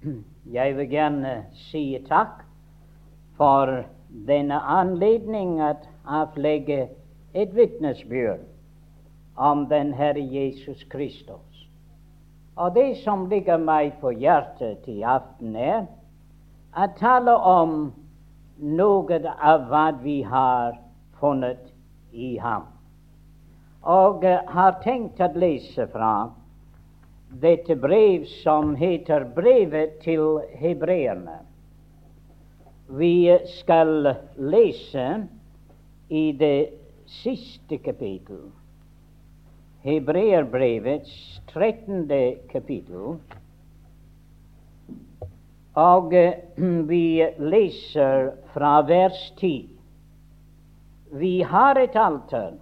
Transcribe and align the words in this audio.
Jeg 0.56 0.76
vil 0.76 0.88
gjerne 0.88 1.34
si 1.68 1.84
takk 2.08 2.42
for 3.36 3.84
denne 4.26 4.60
anledning 4.60 5.60
at 5.60 5.88
avlegge 6.08 6.88
et 7.34 7.52
vitnesbyrd 7.56 8.46
om 9.36 9.66
den 9.68 9.92
Herre 9.94 10.22
Jesus 10.24 10.84
Kristus. 10.90 11.68
Og 12.56 12.74
det 12.74 12.96
som 13.04 13.28
ligger 13.28 13.56
meg 13.56 13.94
på 14.00 14.12
hjertet 14.12 14.88
i 14.88 15.00
aften, 15.02 15.56
er 15.56 15.86
å 16.76 16.88
tale 16.98 17.36
om 17.36 17.76
noe 18.60 19.20
av 19.40 19.68
hva 19.70 19.86
vi 20.02 20.20
har 20.22 20.76
funnet 21.20 21.70
i 22.12 22.36
ham. 22.38 22.66
Og 23.80 24.24
uh, 24.24 24.42
har 24.52 24.76
tenkt 24.84 25.22
å 25.24 25.30
lese 25.40 25.86
fra 25.92 26.30
dette 27.30 27.76
brev 27.76 28.24
som 28.24 28.74
heter 28.74 29.24
Brevet 29.34 30.00
til 30.02 30.40
hebreerne. 30.58 31.38
Vi 32.90 33.30
skal 33.60 34.16
lese 34.36 35.06
i 36.08 36.32
det 36.32 36.72
siste 37.06 37.78
kapittel, 37.78 38.48
Hebreerbrevets 39.86 41.12
trettende 41.52 42.34
kapittel. 42.50 43.14
Og 45.78 46.10
vi 46.90 47.04
leser 47.38 48.32
fra 48.52 48.72
vers 48.90 49.20
10. 49.38 49.68
Vi 51.22 51.32
har 51.46 51.78
et 51.78 51.96
alter 51.96 52.58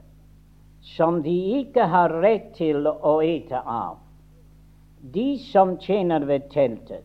som 0.94 1.22
de 1.24 1.38
ikke 1.62 1.88
har 1.88 2.12
rett 2.20 2.52
til 2.60 2.86
å 2.86 3.16
ete 3.24 3.64
av 3.64 3.96
de 5.00 5.38
som 5.38 5.76
tjener 5.78 6.20
ved 6.26 6.50
teltet. 6.50 7.04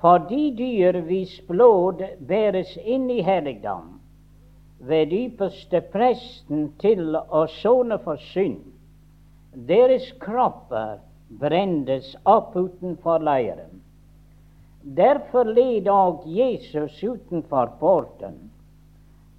For 0.00 0.18
de 0.30 0.50
dyr 0.54 1.00
hvis 1.08 1.40
blod 1.48 2.02
bæres 2.28 2.76
inn 2.84 3.08
i 3.10 3.20
helligdom 3.26 3.96
ved 4.78 5.12
ypperste 5.12 5.80
presten 5.92 6.68
til 6.78 7.16
å 7.18 7.46
sone 7.58 7.98
for 8.04 8.20
synd, 8.30 8.60
deres 9.66 10.06
kropper 10.22 11.00
brendes 11.40 12.14
opp 12.24 12.54
utenfor 12.56 13.24
leiren. 13.26 13.82
Derfor 14.82 15.50
led 15.50 15.88
òg 15.90 16.22
Jesus 16.30 17.02
utenfor 17.02 17.74
porten, 17.80 18.36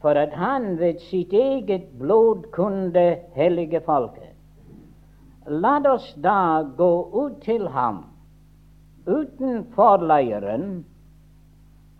for 0.01 0.19
at 0.19 0.35
han 0.35 0.75
ved 0.79 0.99
sitt 1.07 1.33
eget 1.33 1.87
blod 1.99 2.49
kunne 2.55 3.07
hellige 3.35 3.81
folket. 3.87 4.28
La 5.45 5.79
oss 5.93 6.13
da 6.15 6.63
gå 6.77 7.09
ut 7.13 7.41
til 7.41 7.67
ham 7.67 8.03
utenfor 9.09 10.03
leiren 10.05 10.83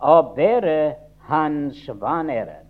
og 0.00 0.34
bære 0.36 0.94
hans 1.30 1.80
vanære. 2.00 2.60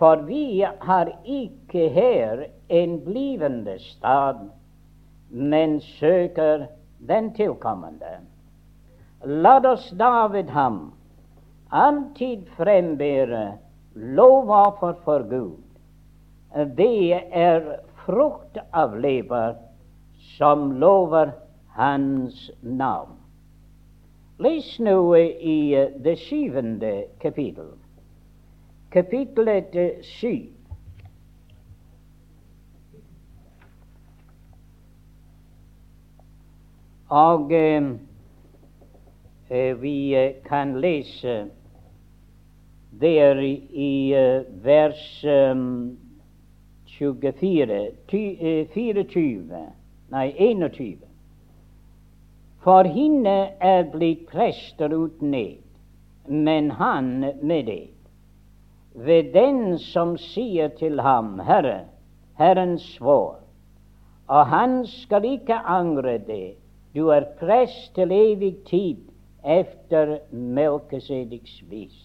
For 0.00 0.24
vi 0.26 0.64
har 0.80 1.10
ikke 1.24 1.88
her 1.88 2.44
en 2.68 3.00
blivende 3.04 3.78
stad, 3.78 4.38
men 5.30 5.80
søker 5.80 6.66
den 7.08 7.34
tilkommende. 7.34 8.20
La 9.24 9.58
oss 9.72 9.90
da 9.98 10.26
ved 10.32 10.48
ham 10.50 10.92
alltid 11.70 12.46
frembære 12.56 13.58
lovoffer 13.94 14.92
for 15.04 15.28
Gud. 15.28 15.60
Det 16.76 17.20
er 17.30 17.76
frukt 18.10 18.58
av 18.70 18.98
lever 19.00 19.56
som 20.36 20.72
lover 20.72 21.32
hans 21.66 22.50
navn. 22.60 23.16
Les 24.38 24.78
nå 24.80 25.16
i 25.16 25.74
eh, 25.76 25.92
det 26.02 26.16
syvende 26.18 27.04
kapittel, 27.20 27.74
kapittelet 28.90 29.76
syv. 30.16 30.48
Og 37.10 37.52
eh, 37.52 37.92
eh 39.50 39.72
vi 39.82 39.96
eh, 40.14 40.42
kan 40.46 40.78
lese 40.80 41.50
der 43.00 43.38
i 43.40 44.14
uh, 44.14 44.64
vers 44.64 45.24
um, 45.24 45.98
24, 47.00 47.92
24, 48.06 49.60
nei 50.12 50.26
21. 50.36 50.98
For 52.60 52.84
henne 52.84 53.36
er 53.64 53.86
blitt 53.88 54.26
prester 54.28 54.92
uten 54.92 55.32
ed, 55.34 55.62
men 56.28 56.68
han 56.76 57.08
med 57.40 57.70
ed. 57.72 57.96
Ved 58.92 59.30
den 59.32 59.78
som 59.80 60.18
sier 60.20 60.68
til 60.76 61.00
ham, 61.00 61.38
Herre, 61.46 61.86
Herren 62.36 62.76
svår, 62.78 63.38
og 64.28 64.50
han 64.50 64.82
skal 64.86 65.24
ikke 65.24 65.56
angre 65.56 66.18
det, 66.26 66.58
du 66.92 67.08
er 67.14 67.30
prest 67.38 67.94
til 67.94 68.12
evig 68.12 68.58
tid 68.68 69.00
efter 69.40 70.18
Melkesediks 70.30 71.62
vis. 71.70 71.96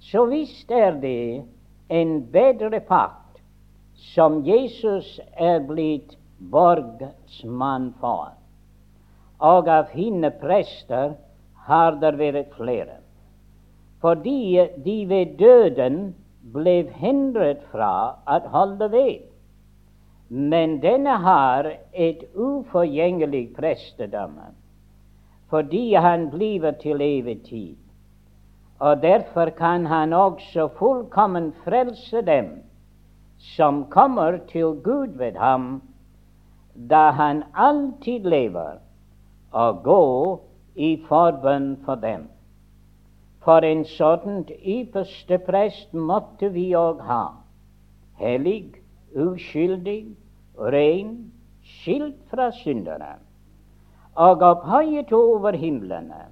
Så 0.00 0.26
visst 0.28 0.70
er 0.70 1.00
det 1.00 1.44
en 1.88 2.20
bedre 2.32 2.80
pakt 2.84 3.27
som 3.98 4.44
Jesus 4.46 5.18
er 5.36 5.60
blitt 5.66 6.14
borgsmann 6.38 7.92
for. 8.00 8.30
Og 9.42 9.68
av 9.70 9.90
henne 9.94 10.30
prester 10.40 11.16
har 11.68 11.98
det 12.02 12.14
vært 12.18 12.54
flere. 12.58 13.00
Fordi 14.02 14.62
de 14.84 14.98
ved 15.10 15.34
døden 15.38 15.98
ble 16.54 16.76
hindret 17.02 17.64
fra 17.72 18.20
å 18.26 18.38
holde 18.54 18.88
ved. 18.94 19.26
Men 20.28 20.78
denne 20.84 21.16
har 21.24 21.66
et 21.92 22.22
uforgjengelig 22.36 23.48
prestedømme, 23.56 24.52
fordi 25.48 25.94
han 25.96 26.28
blir 26.30 26.70
til 26.82 27.00
evig 27.00 27.38
tid. 27.48 27.76
Og 28.78 29.02
derfor 29.02 29.50
kan 29.56 29.86
han 29.86 30.12
også 30.12 30.68
fullkommen 30.78 31.50
frelse 31.64 32.22
dem 32.22 32.67
som 33.38 33.84
kommer 33.90 34.38
til 34.50 34.80
Gud 34.82 35.18
ved 35.18 35.38
ham, 35.38 35.82
da 36.90 37.10
han 37.10 37.42
alltid 37.54 38.26
lever, 38.26 38.78
og 39.52 39.82
går 39.82 40.40
i 40.74 40.96
forbønn 41.08 41.76
for 41.84 41.94
dem. 41.94 42.28
For 43.42 43.64
en 43.64 43.84
sånn 43.88 44.44
ypperste 44.58 45.38
prest 45.46 45.94
måtte 45.94 46.50
vi 46.54 46.68
òg 46.76 47.00
ha, 47.06 47.22
hellig, 48.18 48.74
uskyldig, 49.14 50.02
ren, 50.58 51.14
skilt 51.62 52.18
fra 52.30 52.50
syndere, 52.60 53.16
og 54.18 54.42
opphøyet 54.42 55.12
over 55.14 55.56
himlene, 55.56 56.26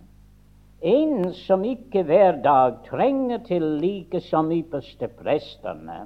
en 0.82 1.32
som 1.34 1.64
ikke 1.64 2.02
hver 2.06 2.42
dag 2.44 2.82
trenger 2.90 3.40
til 3.46 3.64
like 3.80 4.20
som 4.20 4.50
ypperste 4.52 5.08
prestene, 5.08 6.04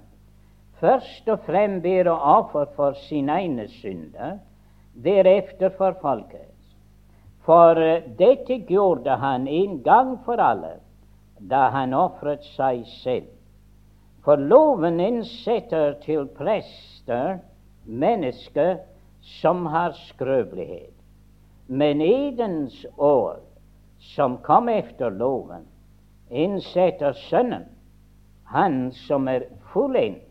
først 0.80 1.28
og 1.28 1.42
frem 1.46 1.80
bære 1.82 2.12
offer 2.12 2.64
for 2.76 2.96
sine 3.08 3.32
egne 3.32 3.68
synder, 3.68 4.38
deretter 5.04 5.70
for 5.76 5.96
folket. 6.00 6.48
For 7.44 7.80
eh, 7.80 8.02
dette 8.18 8.60
gjorde 8.68 9.16
han 9.16 9.48
en 9.48 9.82
gang 9.82 10.16
for 10.24 10.40
alle, 10.40 10.78
da 11.40 11.68
han 11.72 11.94
ofret 11.96 12.44
seg 12.56 12.84
selv. 13.00 13.28
For 14.24 14.36
loven 14.36 15.00
innsetter 15.00 15.94
til 16.04 16.26
prester 16.36 17.38
mennesker 17.84 18.76
som 19.40 19.66
har 19.66 19.96
skrøpelighet. 20.10 20.92
Men 21.66 22.00
edens 22.04 22.86
år, 22.98 23.40
som 23.98 24.38
kom 24.44 24.68
efter 24.68 25.10
loven, 25.10 25.64
innsetter 26.30 27.12
Sønnen, 27.12 27.64
han 28.44 28.90
som 29.06 29.28
er 29.28 29.46
fullendt 29.72 30.29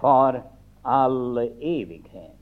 for 0.00 0.42
all 0.84 1.38
evighet. 1.60 2.36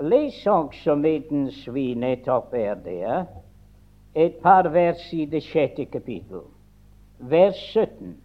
Les 0.00 0.46
også 0.46 0.94
medens 0.94 1.68
vi 1.72 1.94
nettopp 1.94 2.54
er 2.54 2.74
der, 2.84 3.26
et 4.14 4.40
par 4.42 4.68
vers 4.72 5.12
i 5.12 5.24
det 5.24 5.42
sjette 5.44 5.84
kapittel, 5.92 6.44
vers 7.18 7.56
17. 7.72 8.16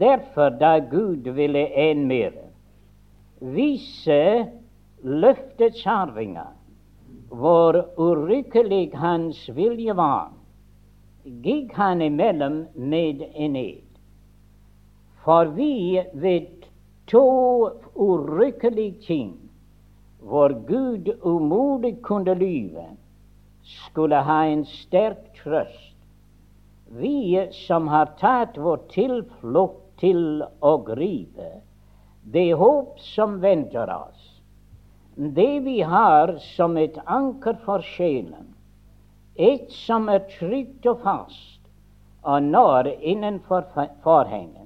Derfor, 0.00 0.48
da 0.48 0.78
Gud 0.78 1.28
ville 1.34 1.66
en 1.88 2.06
mer 2.06 2.32
vise 3.40 4.48
løftets 5.02 5.86
arvinger 5.86 6.52
hvor 7.32 7.78
urykkelig 7.96 8.92
hans 8.94 9.40
vilje 9.56 9.96
var, 9.96 10.28
gikk 11.24 11.72
han 11.76 12.02
imellom 12.04 12.66
med 12.76 13.24
en 13.34 13.56
ed. 13.56 13.91
For 15.24 15.44
vi 15.44 16.02
vet 16.12 16.66
to 17.06 17.70
urykkelige 17.94 19.00
ting. 19.06 19.32
Hvor 20.18 20.48
Gud 20.66 21.08
umulig 21.22 22.02
kunne 22.02 22.34
lyve, 22.34 22.86
skulle 23.62 24.22
ha 24.22 24.42
en 24.46 24.64
sterk 24.64 25.32
trøst. 25.42 25.96
Vi 26.86 27.48
som 27.66 27.88
har 27.88 28.14
tatt 28.20 28.58
vår 28.58 28.84
tilflukt 28.92 29.82
til 30.02 30.42
å 30.60 30.76
gripe 30.86 31.50
det 32.34 32.52
håp 32.58 32.98
som 33.02 33.38
venter 33.42 33.90
oss, 33.90 34.28
det 35.16 35.62
vi 35.64 35.80
har 35.82 36.36
som 36.54 36.76
et 36.76 36.98
anker 37.06 37.58
for 37.64 37.82
sjelen, 37.94 38.52
et 39.34 39.70
som 39.74 40.08
er 40.12 40.22
trygt 40.36 40.86
og 40.86 41.02
fast 41.02 41.62
og 42.22 42.42
når 42.42 42.86
innenfor 43.00 43.66
forhenget, 44.02 44.61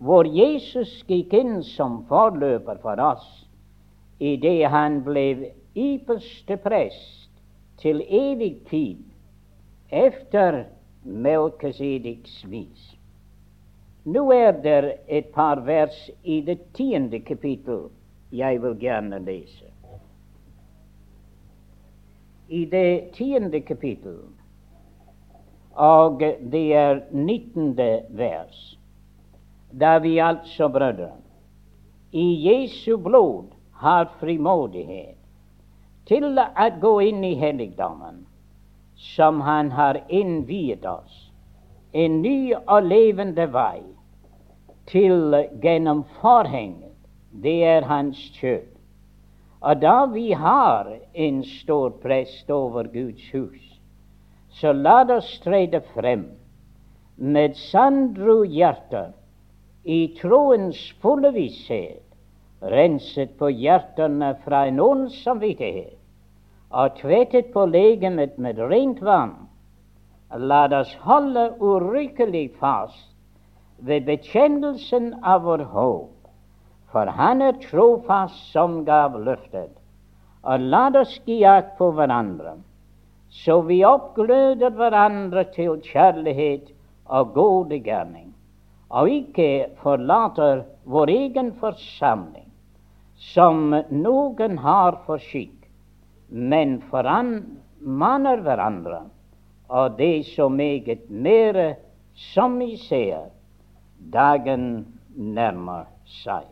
hvor 0.00 0.24
Jesus 0.24 1.02
gikk 1.08 1.34
inn 1.36 1.60
som 1.62 2.00
forløper 2.08 2.80
for 2.80 3.00
oss 3.04 3.26
idet 4.20 4.68
han 4.72 5.00
ble 5.04 5.52
ypperste 5.76 6.56
prest 6.60 7.28
til 7.80 8.00
evig 8.04 8.54
tid 8.68 9.04
efter 9.90 10.64
Melkesediks 11.04 12.44
vis. 12.48 12.96
Nå 14.04 14.24
er 14.32 14.52
det 14.64 14.98
et 15.08 15.32
par 15.34 15.60
vers 15.64 15.96
i 16.24 16.40
det 16.44 16.58
tiende 16.76 17.20
kapittel 17.20 17.88
jeg 18.32 18.62
vil 18.62 18.76
gjerne 18.80 19.18
lese. 19.24 19.68
I 22.48 22.64
det 22.64 23.12
tiende 23.14 23.60
kapittel, 23.60 24.18
og 25.72 26.20
det 26.52 26.66
er 26.74 27.00
nittende 27.12 28.02
vers, 28.10 28.79
da 29.70 29.98
vi 29.98 30.18
altså, 30.18 30.68
brødre, 30.68 31.12
i 32.12 32.48
Jesu 32.48 32.96
blod 32.96 33.52
har 33.72 34.10
frimodighet 34.20 35.16
til 36.10 36.26
å 36.38 36.66
gå 36.82 36.92
inn 37.06 37.22
i 37.24 37.36
helligdommen, 37.38 38.24
som 39.14 39.40
Han 39.40 39.70
har 39.70 40.00
innviet 40.08 40.84
oss, 40.84 41.30
en 41.92 42.20
ny 42.22 42.52
og 42.60 42.82
levende 42.84 43.46
vei 43.52 43.80
til 44.90 45.36
gjennom 45.62 46.02
forhenget, 46.20 46.96
det 47.30 47.62
er 47.64 47.86
Hans 47.86 48.18
kjøtt. 48.36 48.74
Og 49.60 49.80
da 49.82 50.06
vi 50.10 50.32
har 50.32 50.88
en 51.14 51.42
stor 51.44 51.90
prest 52.02 52.50
over 52.50 52.88
Guds 52.90 53.26
hus, 53.32 53.64
så 54.50 54.72
la 54.72 55.04
oss 55.14 55.30
trede 55.44 55.82
frem 55.94 56.24
med 57.16 57.56
sandro 57.70 58.40
hjerter 58.48 59.12
i 59.84 60.14
troens 60.20 60.78
fulle 61.00 61.30
visshet 61.32 62.04
renset 62.60 63.38
på 63.38 63.48
hjertene 63.48 64.34
fra 64.44 64.66
en 64.68 64.80
ond 64.84 65.08
samvittighet 65.22 65.96
og 66.70 66.98
tvettet 67.00 67.48
på 67.54 67.64
legemet 67.66 68.36
med 68.38 68.60
rent 68.70 69.00
vann, 69.02 69.32
la 70.30 70.66
oss 70.78 70.92
holde 71.02 71.48
urykkelig 71.58 72.50
fast 72.60 73.08
ved 73.82 74.06
bekjennelsen 74.06 75.14
av 75.24 75.42
vår 75.48 75.64
håp, 75.72 76.12
for 76.92 77.06
Han 77.06 77.42
er 77.42 77.58
trofast 77.62 78.52
som 78.52 78.84
gav 78.84 79.18
løftet. 79.18 79.72
Og 80.42 80.60
la 80.60 80.88
oss 81.00 81.20
gi 81.26 81.42
akt 81.44 81.76
på 81.78 81.90
hverandre, 81.92 82.56
så 83.30 83.60
vi 83.62 83.82
oppgløder 83.84 84.70
hverandre 84.70 85.44
til 85.54 85.80
kjærlighet 85.84 86.70
og 87.06 87.34
gode 87.34 87.78
gjerning, 87.78 88.29
og 88.90 89.10
ikke 89.10 89.70
forlater 89.82 90.64
vår 90.90 91.12
egen 91.14 91.52
forsamling 91.60 92.48
som 93.20 93.74
noen 93.92 94.58
har 94.64 95.02
for 95.06 95.20
skikk, 95.22 95.56
men 96.30 96.78
formaner 96.90 98.40
hverandre, 98.44 99.02
og 99.70 99.98
det 99.98 100.26
så 100.32 100.48
meget 100.48 101.04
mere 101.10 101.74
som 102.32 102.58
vi 102.58 102.74
ser 102.80 103.28
dagen 104.12 104.64
nærmer 105.14 105.86
seg. 106.22 106.48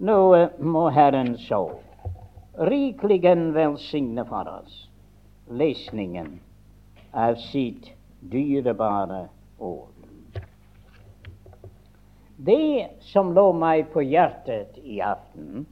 Nå 0.00 0.20
må 0.62 0.86
Herren 0.94 1.34
så 1.48 1.64
rikelig 2.70 3.22
velsigne 3.54 4.24
for 4.28 4.48
oss 4.60 4.86
lesningen 5.50 6.38
av 7.12 7.34
sitt 7.50 7.90
dyrebare 8.20 9.26
ord. 9.58 9.89
Det 12.40 12.88
som 13.12 13.34
lå 13.36 13.50
meg 13.52 13.90
på 13.92 14.00
hjertet 14.00 14.78
i 14.80 15.00
aften, 15.04 15.66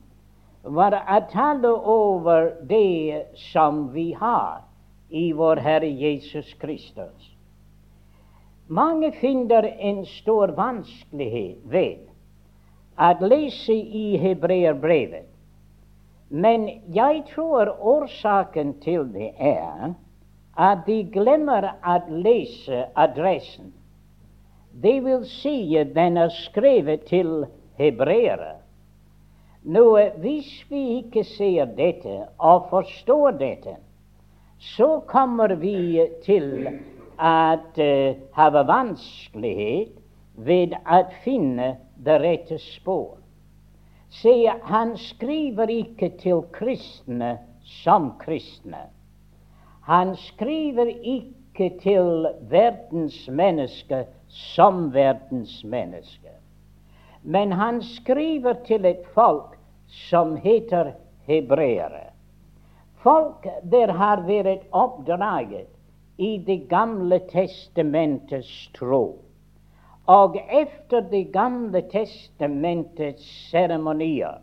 var 0.63 0.93
å 0.99 1.21
tale 1.33 1.71
over 1.73 2.51
det 2.69 3.25
som 3.53 3.87
vi 3.95 4.11
har 4.13 4.61
i 5.09 5.31
vår 5.33 5.63
Herre 5.65 5.89
Jesus 5.89 6.51
Kristus. 6.61 7.31
Mange 8.69 9.15
finner 9.17 9.65
en 9.65 10.05
stor 10.07 10.53
vanskelighet 10.59 11.65
ved 11.65 12.05
å 13.01 13.31
lese 13.31 13.73
i 13.73 14.19
hebreerbrevet. 14.21 15.25
Men 16.29 16.69
jeg 16.93 17.25
tror 17.33 17.73
årsaken 17.81 18.75
til 18.85 19.09
det 19.15 19.33
er 19.41 19.95
at 20.53 20.85
de 20.85 21.01
glemmer 21.15 21.71
å 21.81 21.97
lese 22.13 22.85
adressen. 22.93 23.73
Det 24.83 25.01
vil 25.05 25.25
si 25.27 25.75
den 25.95 26.17
er 26.17 26.29
skrevet 26.29 27.09
til 27.11 27.47
hebreere. 27.79 28.55
Nå, 29.63 29.99
hvis 30.23 30.51
vi 30.71 30.83
ikke 31.01 31.25
ser 31.25 31.65
dette 31.77 32.21
og 32.39 32.69
forstår 32.71 33.31
dette, 33.41 33.75
så 34.59 35.01
kommer 35.07 35.55
vi 35.55 36.07
til 36.25 36.69
at 37.19 37.79
uh, 37.79 38.15
ha 38.33 38.49
vanskelighet 38.71 39.99
ved 40.35 40.77
å 40.87 41.01
finne 41.25 41.73
det 42.07 42.21
rette 42.23 42.59
spor. 42.63 43.17
Se, 44.15 44.33
han 44.71 44.95
skriver 44.97 45.71
ikke 45.75 46.13
til 46.23 46.45
kristne 46.55 47.35
som 47.83 48.13
kristne. 48.23 48.87
Han 49.91 50.15
skriver 50.17 50.89
ikke 51.03 51.71
til 51.83 52.29
verdens 52.51 53.19
mennesker 53.29 54.07
som 54.29 54.91
verdensmenneske. 54.93 56.35
Men 57.23 57.53
han 57.53 57.83
skriver 57.83 58.55
til 58.67 58.85
et 58.85 59.07
folk 59.15 59.57
som 59.87 60.37
heter 60.37 60.93
hebreere. 61.27 62.11
Folk 63.03 63.47
der 63.63 63.93
har 63.93 64.23
vært 64.27 64.67
oppdraget 64.73 65.69
i 66.19 66.39
Det 66.47 66.69
gamle 66.69 67.21
testamentets 67.31 68.71
tro. 68.75 69.19
Og 70.07 70.37
efter 70.51 71.01
Det 71.01 71.33
gamle 71.33 71.83
testamentets 71.91 73.51
seremonier 73.51 74.41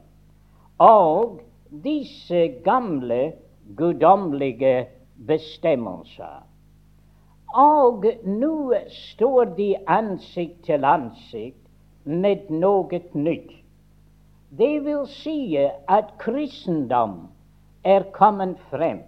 og 0.77 1.39
disse 1.83 2.47
gamle 2.63 3.33
guddommelige 3.77 4.87
bestemmelser 5.27 6.43
og 7.55 8.05
nå 8.27 8.73
står 8.91 9.53
de 9.57 9.69
ansikt 9.87 10.65
til 10.67 10.83
ansikt 10.85 11.61
med 12.03 12.49
noe 12.51 12.99
nytt. 13.15 13.53
Det 14.55 14.73
vil 14.83 15.05
si 15.09 15.55
at 15.57 16.11
kristendom 16.19 17.15
er 17.83 18.09
kommet 18.15 18.59
frem. 18.71 18.99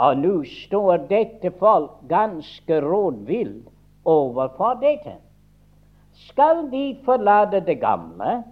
Og 0.00 0.22
nå 0.22 0.34
står 0.46 1.08
dette 1.10 1.50
folk 1.58 1.98
ganske 2.08 2.80
rådvill 2.86 3.56
overfor 4.04 4.78
dette. 4.80 5.18
Skal 6.30 6.70
de 6.70 6.84
forlate 7.04 7.60
det 7.66 7.80
gamle, 7.82 8.42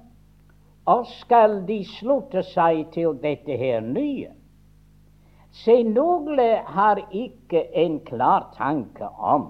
og 0.87 1.07
skal 1.21 1.63
de 1.69 1.83
slutte 1.99 2.43
seg 2.51 2.87
til 2.93 3.15
dette 3.23 3.57
her 3.63 3.81
nye? 3.85 4.33
Se, 5.51 5.83
noen 5.83 6.39
har 6.67 7.01
ikke 7.11 7.65
en 7.75 8.01
klar 8.05 8.51
tanke 8.57 9.09
om 9.19 9.47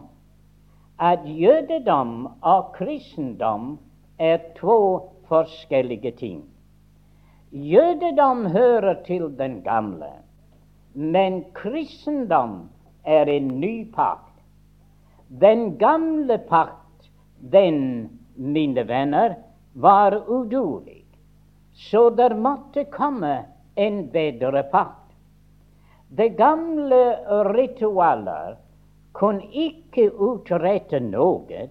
at 0.99 1.27
jødedom 1.27 2.27
og 2.43 2.73
kristendom 2.75 3.79
er 4.19 4.39
to 4.57 4.79
forskjellige 5.29 6.11
ting. 6.19 6.41
Jødedom 7.53 8.47
hører 8.47 9.03
til 9.07 9.39
den 9.39 9.63
gamle, 9.63 10.11
men 10.95 11.45
kristendom 11.55 12.69
er 13.05 13.31
en 13.31 13.49
ny 13.61 13.93
pakt. 13.95 14.43
Den 15.41 15.79
gamle 15.79 16.39
pakt, 16.49 17.11
den, 17.53 18.09
mine 18.37 18.89
venner, 18.89 19.35
var 19.75 20.17
udulig. 20.29 21.05
så 21.79 22.11
der 22.11 22.35
måtte 22.35 22.85
komme 22.85 23.45
en 23.77 24.09
bedre 24.11 24.63
pakt. 24.73 25.08
De 26.09 26.29
gamle 26.29 27.03
ritualer 27.53 28.57
kunne 29.13 29.45
ikke 29.53 30.09
utrette 30.13 31.01
noe, 31.05 31.69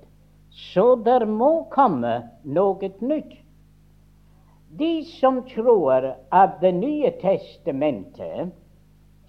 så 0.49 0.95
der 1.05 1.25
må 1.25 1.51
komme 1.73 2.13
noe 2.43 2.89
nytt. 3.01 3.33
De 4.77 4.91
som 5.09 5.41
tror 5.49 6.05
at 6.29 6.59
Det 6.61 6.73
nye 6.75 7.11
testamentet 7.21 8.53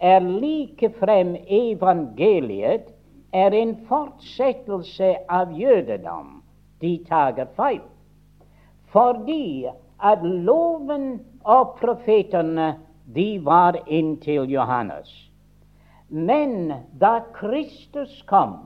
er 0.00 0.20
likefrem 0.20 1.36
evangeliet 1.46 2.90
er 3.32 3.54
en 3.54 3.76
fortsettelse 3.88 5.14
av 5.28 5.52
jødedom. 5.56 6.42
De 6.80 6.98
tager 7.08 7.48
feil. 7.56 7.80
Fordi 8.92 9.68
at 9.98 10.22
loven 10.22 11.18
og 11.44 11.76
profetene 11.80 12.74
de 13.14 13.38
var 13.38 13.78
inntil 13.86 14.50
Johannes. 14.50 15.08
Men 16.08 16.74
da 17.00 17.20
Kristus 17.34 18.22
kom, 18.22 18.56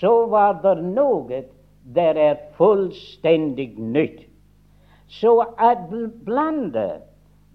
så 0.00 0.26
var 0.26 0.60
det 0.62 0.76
noe 0.84 1.42
der 1.96 2.16
er 2.16 2.36
fullstendig 2.56 3.74
nytt. 3.78 4.24
Så 5.08 5.44
at 5.58 5.88
blande 6.24 7.00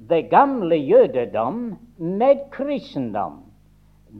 det 0.09 0.29
gamle 0.29 0.75
jødedom 0.75 1.75
med 1.97 2.45
kristendom, 2.51 3.41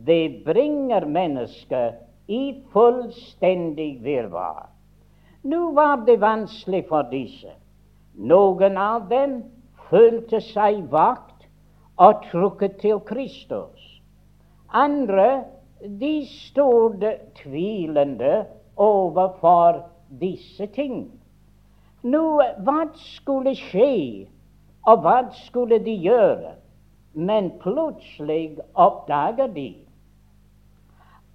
det 0.06 0.42
bringer 0.46 1.06
mennesket 1.06 2.02
i 2.28 2.64
fullstendig 2.74 4.04
virvar. 4.04 4.70
Nå 5.44 5.72
var 5.72 6.04
det 6.06 6.20
vanskelig 6.22 6.84
for 6.90 7.08
disse. 7.12 7.54
Noen 8.14 8.78
av 8.78 9.08
dem 9.10 9.40
følte 9.90 10.42
seg 10.44 10.84
vakt 10.92 11.29
og 12.00 12.24
trukket 12.32 12.78
til 12.82 13.00
Kristus. 13.06 14.02
Andre 14.74 15.44
de 16.02 16.28
stod 16.28 17.04
tvilende 17.36 18.46
overfor 18.78 19.84
disse 20.22 20.66
ting. 20.66 21.12
Nå, 22.04 22.24
hva 22.64 22.80
skulle 22.96 23.56
skje 23.60 24.28
og 24.88 25.04
hva 25.04 25.18
skulle 25.46 25.82
de 25.84 25.98
gjøre? 26.00 26.56
Men 27.14 27.52
plutselig 27.60 28.60
oppdager 28.76 29.52
de 29.52 29.74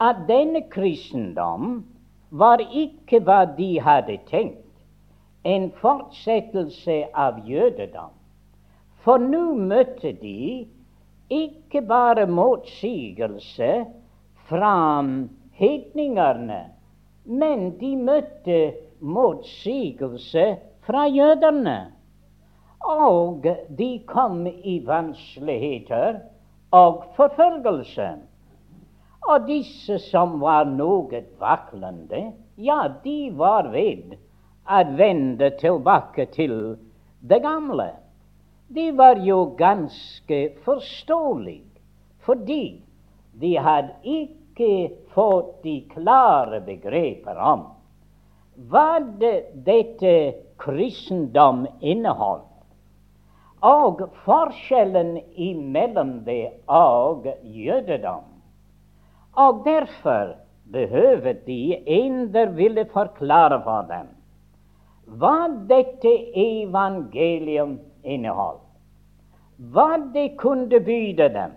at 0.01 0.25
denne 0.29 0.65
kristendom 0.71 1.85
var 2.31 2.63
ikke 2.73 3.21
hva 3.23 3.45
de 3.59 3.69
hadde 3.81 4.19
tenkt, 4.31 4.61
en 5.45 5.69
fortsettelse 5.81 7.05
av 7.15 7.39
jødedom. 7.47 8.11
For 9.05 9.21
nå 9.21 9.53
møtte 9.61 10.15
de 10.17 10.65
ikke 11.29 11.83
bare 11.85 12.25
motsigelse 12.27 13.71
fra 14.49 14.77
hedningene, 15.59 16.61
men 17.25 17.67
de 17.81 17.91
møtte 18.01 18.61
motsigelse 19.01 20.45
fra 20.87 21.03
jødene. 21.13 21.79
Og 22.85 23.45
de 23.79 23.91
kom 24.09 24.47
i 24.47 24.79
vanskeligheter 24.87 26.23
og 26.73 27.05
forfølgelse. 27.17 28.09
Og 29.29 29.47
disse 29.49 29.99
som 30.05 30.39
var 30.41 30.65
noe 30.69 31.21
vaklende, 31.41 32.31
ja, 32.57 32.89
de 33.05 33.19
var 33.37 33.69
ved 33.73 34.17
å 34.65 34.81
vende 34.97 35.49
tilbake 35.61 36.29
til 36.33 36.57
det 37.25 37.41
gamle. 37.45 37.89
Det 38.75 38.93
var 38.93 39.17
jo 39.17 39.45
ganske 39.59 40.39
forståelig, 40.65 41.63
fordi 42.27 42.83
de 43.41 43.53
hadde 43.57 43.95
ikke 44.03 44.71
fått 45.15 45.63
de 45.63 45.75
klare 45.93 46.59
begreper 46.65 47.39
om 47.39 47.63
hva 48.71 48.99
dette 49.67 50.15
kristendom 50.63 51.65
inneholdt 51.83 52.51
og 53.65 54.03
forskjellen 54.27 55.17
imellom 55.35 56.13
det 56.27 56.53
og 56.67 57.31
jødedom. 57.43 58.27
Og 59.39 59.63
derfor 59.65 60.35
behøver 60.71 61.41
de 61.47 61.79
en 62.01 62.21
der 62.35 62.53
ville 62.59 62.87
forklare 62.91 63.63
for 63.65 63.87
dem 63.91 64.11
hva 65.21 65.49
dette 65.69 66.11
evangelium 66.41 67.79
inneholdt, 68.05 68.64
hva 69.57 69.97
de 70.15 70.29
kunne 70.39 70.81
byde 70.81 71.29
dem. 71.35 71.53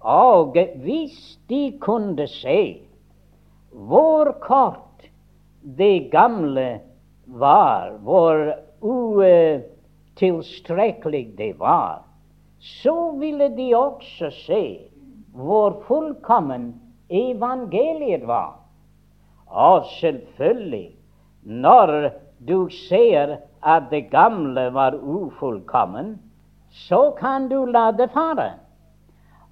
Og 0.00 0.56
hvis 0.82 1.38
de 1.48 1.78
kunne 1.80 2.26
se 2.26 2.82
hvor 3.72 4.32
kort 4.40 5.10
det 5.78 6.10
gamle 6.10 6.80
var, 7.26 7.90
hvor 8.02 8.54
uh, 8.80 9.24
det 11.38 11.58
var, 11.58 12.02
så 12.58 13.10
ville 13.18 13.56
de 13.56 13.74
også 13.76 14.30
se 14.30 14.78
hvor 15.34 15.82
fullkommen 15.86 16.74
evangeliet 17.10 18.26
var. 18.26 18.60
Og 19.46 19.84
selvfølgelig, 20.00 20.90
når 21.42 22.10
du 22.48 22.68
ser 22.68 23.36
at 23.62 23.82
det 23.90 24.10
gamle 24.10 24.74
var 24.74 24.94
ufullkommen, 24.94 26.18
så 26.72 27.10
kan 27.18 27.48
du 27.48 27.66
la 27.66 27.90
det 27.92 28.08
fare. 28.12 28.52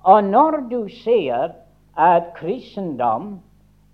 Og 0.02 0.24
når 0.24 0.60
du 0.70 0.88
ser 0.88 1.52
at 1.96 2.32
kristendom 2.34 3.40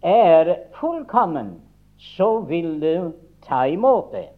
er 0.02 0.54
fullkommen, 0.80 1.56
så 1.98 2.40
vil 2.40 2.80
du 2.80 3.12
ta 3.42 3.66
imot 3.66 4.12
det. 4.12 4.28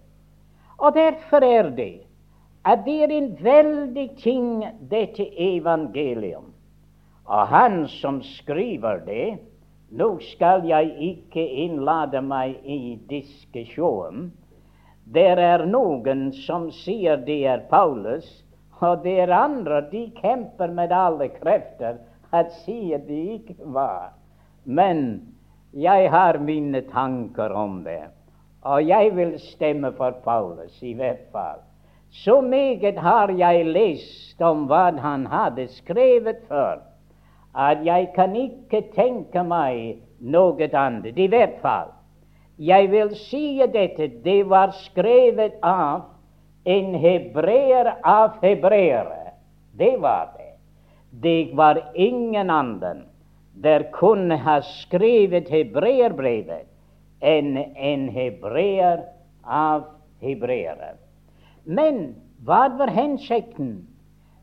Og 0.79 0.95
derfor 0.95 1.45
er 1.45 1.71
det 1.71 2.01
at 2.65 2.85
det 2.85 3.03
er 3.03 3.13
en 3.13 3.31
veldig 3.45 4.09
ting, 4.17 4.65
dette 4.91 5.25
evangelium. 5.41 6.53
Og 7.25 7.47
han 7.49 7.87
som 7.89 8.23
skriver 8.23 9.05
det 9.07 9.39
Nå 9.91 10.19
skal 10.21 10.67
jeg 10.69 10.91
ikke 11.01 11.41
innlade 11.65 12.21
meg 12.21 12.59
i 12.65 12.99
diskusjon. 13.09 14.27
Det 15.09 15.31
er 15.41 15.65
noen 15.65 16.27
som 16.45 16.67
sier 16.83 17.17
det 17.25 17.39
er 17.49 17.63
Paulus, 17.71 18.27
og 18.81 19.03
det 19.03 19.17
er 19.21 19.33
andre 19.35 19.81
de 19.91 20.05
kjemper 20.21 20.71
med 20.75 20.93
alle 20.95 21.29
krefter 21.35 21.99
at 22.33 22.53
sier 22.65 23.01
det 23.03 23.23
ikke 23.39 23.57
var. 23.75 24.13
Men 24.65 25.23
jeg 25.73 26.11
har 26.11 26.39
mine 26.39 26.83
tanker 26.93 27.53
om 27.53 27.83
det, 27.85 28.03
og 28.63 28.85
jeg 28.89 29.17
vil 29.17 29.39
stemme 29.41 29.93
for 29.97 30.17
Paulus 30.25 30.83
i 30.83 30.95
hvert 30.95 31.25
fall. 31.33 31.61
Så 32.11 32.41
meget 32.41 32.99
har 32.99 33.33
jeg 33.37 33.67
lest 33.67 34.43
om 34.43 34.65
hva 34.69 34.91
han 34.97 35.27
hadde 35.27 35.69
skrevet 35.69 36.41
før, 36.49 36.81
at 37.55 37.85
jeg 37.85 38.11
kan 38.15 38.37
ikke 38.37 38.83
tenke 38.95 39.43
meg 39.45 39.99
noe 40.21 40.69
annet. 40.73 41.19
I 41.19 41.27
hvert 41.29 41.59
fall, 41.63 41.93
jeg 42.59 42.91
vil 42.91 43.13
si 43.17 43.61
dette, 43.73 44.09
det 44.25 44.41
var 44.49 44.73
skrevet 44.87 45.61
av 45.63 46.09
en 46.69 46.95
hebreer 46.95 47.95
av 48.05 48.37
hebreere. 48.43 49.33
Det 49.73 49.97
var 49.97 50.29
det. 50.37 50.51
Det 51.11 51.55
var 51.57 51.83
ingen 51.95 52.51
annen 52.51 53.05
der 53.53 53.89
kunne 53.93 54.37
ha 54.37 54.61
skrevet 54.63 55.49
hebreerbrevet 55.51 56.69
enn 57.25 57.57
en 57.57 58.09
hebreer 58.13 59.07
av 59.43 59.89
hebreere. 60.23 60.93
Men 61.65 62.15
hva 62.45 62.69
var 62.79 62.93
hensikten? 62.93 63.81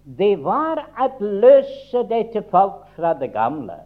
Det 0.05 0.35
var 0.41 0.81
å 1.01 1.09
løse 1.21 2.03
dette 2.09 2.43
folk 2.51 2.83
fra 2.97 3.13
det 3.21 3.31
gamle 3.33 3.77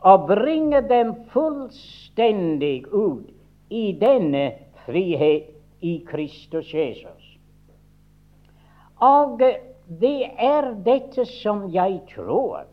og 0.00 0.30
bringe 0.30 0.80
dem 0.88 1.12
fullstendig 1.34 2.86
ut 2.88 3.28
i 3.68 3.90
denne 4.00 4.46
frihet 4.86 5.50
i 5.80 5.98
Kristus 6.08 6.72
Jesus. 6.74 7.19
Og 9.00 9.40
det 10.00 10.18
er 10.38 10.74
dette 10.84 11.24
som 11.24 11.64
jeg 11.72 12.00
tror 12.14 12.66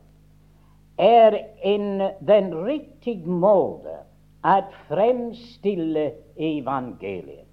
er 0.99 1.37
en, 1.63 2.01
den 2.27 2.51
riktige 2.65 3.29
måte 3.29 4.01
å 4.43 4.57
fremstille 4.89 6.09
evangeliet. 6.35 7.45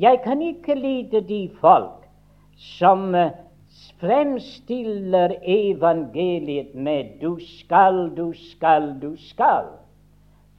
Jeg 0.00 0.22
kan 0.24 0.40
ikke 0.42 0.74
lide 0.78 1.20
de 1.26 1.42
folk 1.60 2.06
som 2.56 3.14
eh, 3.14 3.34
fremstiller 4.00 5.34
evangeliet 5.42 6.74
med 6.74 7.18
'du 7.20 7.36
skal, 7.40 8.10
du 8.16 8.32
skal, 8.32 8.94
du 9.02 9.16
skal'. 9.16 9.76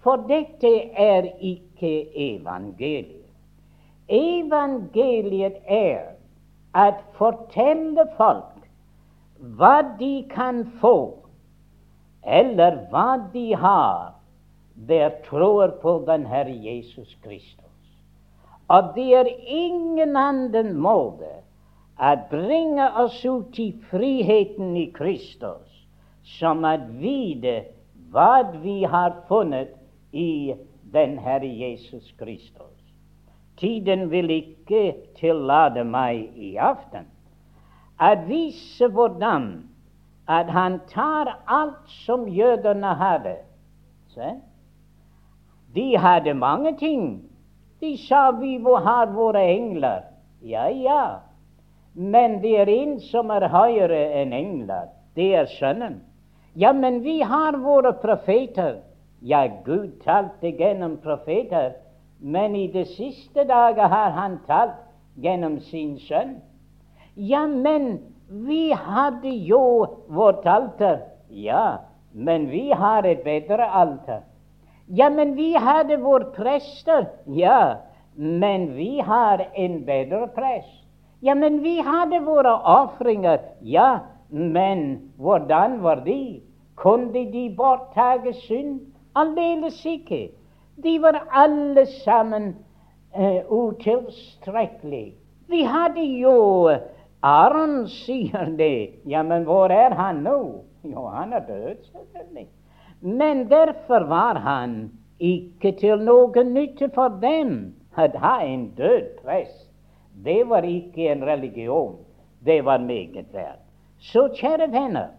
For 0.04 0.18
dette 0.28 0.72
er 0.98 1.32
ikke 1.40 2.10
evangeliet. 2.14 3.30
Evangeliet 4.10 5.58
er 5.66 6.21
å 6.74 6.88
fortelle 7.18 8.06
folk 8.18 8.62
hva 9.58 9.82
de 10.00 10.22
kan 10.30 10.64
få, 10.82 10.96
eller 12.24 12.78
hva 12.92 13.18
de 13.34 13.52
har, 13.58 14.14
der 14.88 15.10
tror 15.26 15.74
på 15.82 15.98
den 16.08 16.26
Herre 16.30 16.54
Jesus 16.54 17.16
Kristus. 17.24 17.68
Og 18.70 18.94
det 18.96 19.08
er 19.18 19.30
ingen 19.48 20.16
annen 20.16 20.76
måte 20.80 21.32
å 22.02 22.14
bringe 22.32 22.88
oss 23.04 23.20
ut 23.26 23.60
i 23.60 23.72
friheten 23.90 24.76
i 24.80 24.88
Kristus 24.96 25.68
som 26.38 26.64
at 26.66 26.88
vite 27.02 27.58
hva 28.14 28.44
vi 28.62 28.82
har 28.88 29.18
funnet 29.28 29.74
i 30.14 30.54
den 30.94 31.18
Herre 31.20 31.50
Jesus 31.50 32.14
Kristus. 32.20 32.71
Tiden 33.62 34.08
vil 34.12 34.32
ikke 34.34 34.96
tillate 35.20 35.84
meg 35.86 36.32
i 36.34 36.56
aften 36.58 37.06
at 38.02 38.24
vise 38.26 38.88
hvordan 38.90 39.52
at 40.26 40.50
han 40.50 40.80
tar 40.90 41.30
alt 41.48 41.90
som 42.06 42.26
jødene 42.28 42.96
hadde. 42.98 43.36
Se? 44.10 44.32
De 45.76 45.98
hadde 45.98 46.34
mange 46.34 46.74
ting. 46.78 47.22
De 47.82 47.98
sa 47.98 48.32
vi 48.32 48.58
har 48.64 49.14
våre 49.14 49.44
engler. 49.46 50.02
Ja, 50.42 50.68
ja. 50.68 51.20
Men 51.94 52.42
det 52.42 52.60
er 52.60 52.70
en 52.70 53.00
som 53.00 53.30
er 53.30 53.48
høyere 53.48 54.02
enn 54.22 54.34
engler. 54.34 54.90
Det 55.16 55.36
er 55.36 55.46
Sønnen. 55.46 56.02
Ja, 56.56 56.72
men 56.74 57.04
vi 57.04 57.22
har 57.22 57.58
våre 57.58 57.94
profeter. 57.94 58.82
Ja, 59.22 59.48
Gud 59.66 60.02
talte 60.04 60.52
gjennom 60.52 60.98
profeter. 61.04 61.74
Men 62.22 62.56
i 62.56 62.68
de 62.68 62.86
siste 62.86 63.44
dager 63.50 63.90
har 63.90 64.12
han 64.14 64.40
talt 64.48 64.78
gjennom 65.18 65.60
sin 65.60 65.98
sønn. 66.00 66.36
Ja, 67.16 67.48
men 67.48 68.00
vi 68.30 68.72
hadde 68.72 69.32
jo 69.50 69.64
vårt 70.08 70.46
alter. 70.46 71.02
Ja, 71.30 71.82
men 72.14 72.50
vi 72.52 72.70
har 72.72 73.04
et 73.04 73.24
bedre 73.24 73.66
alter. 73.66 74.22
Ja, 74.88 75.10
men 75.10 75.36
vi 75.36 75.54
hadde 75.56 75.98
våre 75.98 76.30
prester. 76.36 77.08
Ja, 77.26 77.78
men 78.16 78.74
vi 78.76 79.00
har 79.00 79.48
en 79.56 79.82
bedre 79.86 80.28
prest. 80.36 80.78
Ja, 81.22 81.36
men 81.36 81.62
vi 81.64 81.80
hadde 81.82 82.20
våre 82.26 82.54
ofringer. 82.54 83.40
Ja, 83.62 84.00
men 84.30 85.12
hvordan 85.18 85.82
var 85.84 86.04
de? 86.06 86.42
Kunne 86.76 87.26
de 87.32 87.50
borttage 87.58 88.34
synd? 88.34 88.80
Aldeles 89.16 89.86
ikke. 89.86 90.32
De 90.84 91.00
var 91.00 91.22
alle 91.30 91.86
sammen 91.86 92.56
eh, 93.14 93.46
utilstrekkelige. 93.52 95.14
Vi 95.48 95.64
hadde 95.64 96.02
jo 96.02 96.70
Aron 97.22 97.88
sier 97.88 98.50
det. 98.58 99.02
Ja, 99.06 99.24
men 99.24 99.44
hvor 99.46 99.70
er 99.70 99.94
han 99.94 100.24
nå? 100.26 100.64
Jo, 100.84 101.06
han 101.14 101.34
er 101.34 101.46
død, 101.46 101.84
selvfølgelig. 101.92 102.48
Men 103.02 103.50
derfor 103.50 104.08
var 104.10 104.40
han 104.42 104.92
ikke 105.20 105.72
til 105.78 106.02
noen 106.02 106.54
nytte 106.56 106.90
for 106.96 107.20
dem 107.22 107.76
å 107.98 108.08
ha 108.24 108.36
en 108.46 108.72
død 108.78 109.12
prest. 109.22 109.68
Det 110.26 110.42
var 110.50 110.66
ikke 110.66 111.12
en 111.12 111.26
religion. 111.26 112.00
Det 112.46 112.62
var 112.66 112.82
meget 112.82 113.30
verdt. 113.34 113.62
Så 114.02 114.28
kjære 114.34 114.72
venner, 114.74 115.14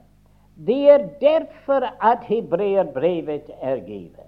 det 0.67 0.81
er 0.91 1.07
derfor 1.21 1.87
at 2.03 2.27
hebreerbrevet 2.27 3.51
er 3.61 3.79
givet 3.87 4.22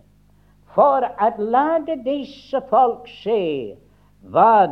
for 0.74 1.06
å 1.06 1.30
lade 1.38 1.96
disse 2.04 2.60
folk 2.70 3.06
se 3.22 3.76
hva 4.34 4.66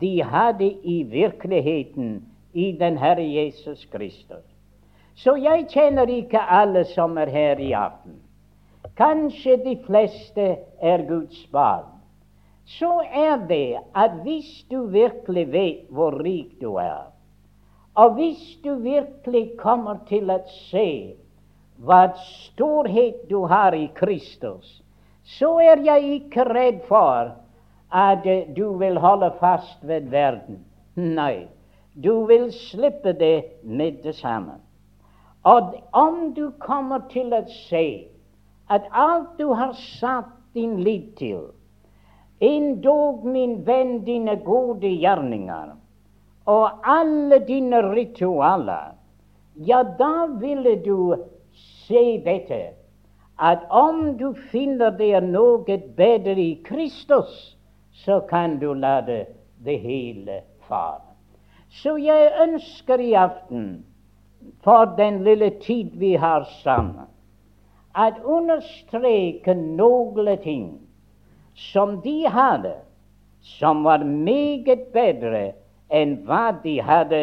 de 0.00 0.12
hadde 0.24 0.70
i 0.88 1.02
virkeligheten 1.04 2.20
i 2.52 2.72
den 2.80 2.96
Herre 2.96 3.24
Jesus 3.24 3.84
Kristus. 3.92 4.44
Så 5.14 5.36
jeg 5.36 5.68
kjenner 5.68 6.08
ikke 6.08 6.40
alle 6.40 6.84
som 6.94 7.18
er 7.20 7.28
her 7.28 7.60
i 7.60 7.72
aften. 7.76 8.16
Kanskje 8.96 9.58
de 9.64 9.76
fleste 9.84 10.46
er 10.80 11.04
Guds 11.08 11.44
barn. 11.52 11.88
Så 12.78 13.02
er 13.12 13.36
det 13.48 13.80
at 13.94 14.22
hvis 14.24 14.64
du 14.70 14.86
virkelig 14.92 15.46
vet 15.52 15.88
hvor 15.90 16.16
rik 16.24 16.60
du 16.60 16.76
er, 16.80 17.10
og 17.94 18.14
hvis 18.16 18.58
du 18.64 18.74
virkelig 18.80 19.50
kommer 19.58 20.00
til 20.08 20.30
å 20.32 20.38
se 20.70 20.88
hva 21.82 22.06
storhet 22.16 23.26
du 23.28 23.42
har 23.50 23.74
i 23.76 23.90
Kristus, 23.96 24.81
så 25.38 25.54
er 25.60 25.80
jeg 25.84 26.18
ikke 26.18 26.44
redd 26.48 26.82
for 26.88 27.32
at 27.92 28.26
du 28.56 28.66
vil 28.80 28.98
holde 29.00 29.30
fast 29.40 29.80
ved 29.86 30.10
verden. 30.12 30.60
Nei, 30.96 31.48
du 31.94 32.26
vil 32.28 32.50
slippe 32.52 33.12
det 33.12 33.44
med 33.64 34.02
det 34.04 34.14
samme. 34.16 34.58
Og 35.44 35.74
om 35.92 36.32
du 36.34 36.50
kommer 36.62 37.02
til 37.10 37.32
å 37.34 37.42
se 37.68 37.86
at 38.72 38.86
alt 38.92 39.34
du 39.38 39.52
har 39.52 39.74
satt 39.98 40.30
din 40.54 40.78
lit 40.84 41.16
til, 41.18 41.50
endog, 42.42 43.24
min 43.24 43.60
venn, 43.66 44.00
dine 44.06 44.36
gode 44.44 44.88
gjerninger 44.88 45.74
og 46.50 46.86
alle 46.88 47.38
dine 47.46 47.82
ritualer, 47.92 48.94
ja, 49.54 49.82
da 49.82 50.26
ville 50.40 50.76
du 50.82 51.14
se 51.86 52.04
dette 52.24 52.62
at 53.38 53.64
om 53.70 54.16
du 54.18 54.32
finner 54.52 55.00
er 55.00 55.20
noe 55.24 55.78
bedre 55.96 56.36
i 56.40 56.60
Kristus, 56.64 57.56
så 57.92 58.20
kan 58.20 58.58
du 58.58 58.72
la 58.74 59.00
det, 59.00 59.26
det 59.64 59.78
hele 59.78 60.42
fare. 60.68 61.12
Så 61.70 61.96
jeg 61.96 62.32
ønsker 62.42 63.00
i 63.00 63.12
aften, 63.14 63.84
for 64.64 64.84
den 64.98 65.22
lille 65.24 65.50
tid 65.62 65.96
vi 65.96 66.14
har 66.14 66.44
sammen, 66.62 67.08
at 67.94 68.20
understreke 68.24 69.54
noen 69.54 70.36
ting 70.42 70.66
som 71.54 72.00
de 72.04 72.28
hadde, 72.28 72.74
som 73.40 73.84
var 73.84 74.04
meget 74.04 74.88
bedre 74.92 75.52
enn 75.92 76.18
hva 76.26 76.52
de 76.62 76.78
hadde 76.80 77.22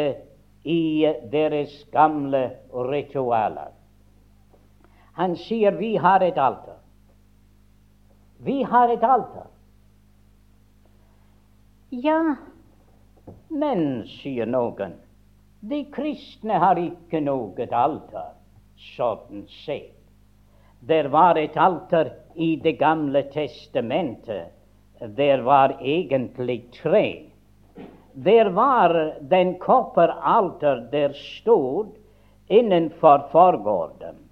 i 0.64 1.08
deres 1.32 1.74
gamle 1.94 2.50
ritualer. 2.74 3.72
Han 5.20 5.36
sier 5.36 5.72
vi 5.76 5.98
har 5.98 6.24
et 6.24 6.38
alter. 6.40 6.78
Vi 8.38 8.62
har 8.64 8.90
et 8.90 9.02
alter. 9.04 9.48
Ja, 11.90 12.36
men, 13.52 13.82
sier 14.08 14.48
noen, 14.48 14.94
de 15.60 15.80
kristne 15.92 16.62
har 16.64 16.80
ikke 16.80 17.20
noe 17.26 17.68
alter, 17.82 18.30
sånn 18.94 19.44
sett. 19.58 19.98
Der 20.88 21.12
var 21.12 21.36
et 21.36 21.60
alter 21.60 22.14
i 22.36 22.54
Det 22.64 22.78
gamle 22.80 23.26
testamentet. 23.34 24.56
Der 25.20 25.44
var 25.44 25.76
egentlig 25.82 26.62
tre. 26.80 27.28
Der 28.14 28.54
var 28.56 28.96
den 29.20 29.58
kopperalter 29.60 30.88
der 30.96 31.12
stod 31.12 31.92
innenfor 32.48 33.28
forgården 33.36 34.29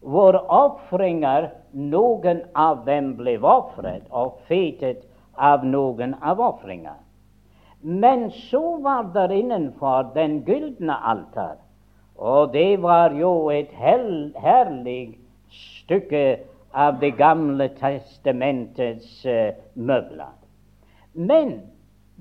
hvor 0.00 0.36
ofringer, 0.48 1.50
noen 1.72 2.42
av 2.56 2.84
dem 2.86 3.14
ble 3.18 3.36
ofret 3.44 4.06
og 4.10 4.40
fetet 4.48 5.04
av 5.36 5.64
noen 5.64 6.16
av 6.22 6.40
ofringer. 6.40 6.98
Men 7.80 8.28
så 8.50 8.76
var 8.84 9.12
der 9.14 9.32
innenfor 9.32 10.12
den 10.14 10.40
gylne 10.44 10.96
alter, 11.12 11.56
og 12.16 12.52
det 12.52 12.82
var 12.82 13.14
jo 13.16 13.50
et 13.52 13.72
herlig 13.76 15.18
stykke 15.50 16.24
av 16.72 17.00
Det 17.00 17.16
gamle 17.18 17.66
testamentets 17.80 19.24
uh, 19.26 19.50
møbler. 19.74 20.36
Men 21.14 21.56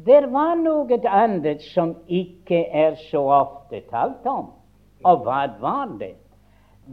det 0.05 0.23
var 0.31 0.55
noe 0.57 0.97
annet 1.05 1.61
som 1.61 1.93
ikke 2.07 2.63
er 2.73 2.95
så 3.11 3.21
ofte 3.29 3.83
talt 3.91 4.25
om. 4.25 4.47
Og 5.05 5.21
hva 5.27 5.43
var 5.61 5.91
det? 5.99 6.15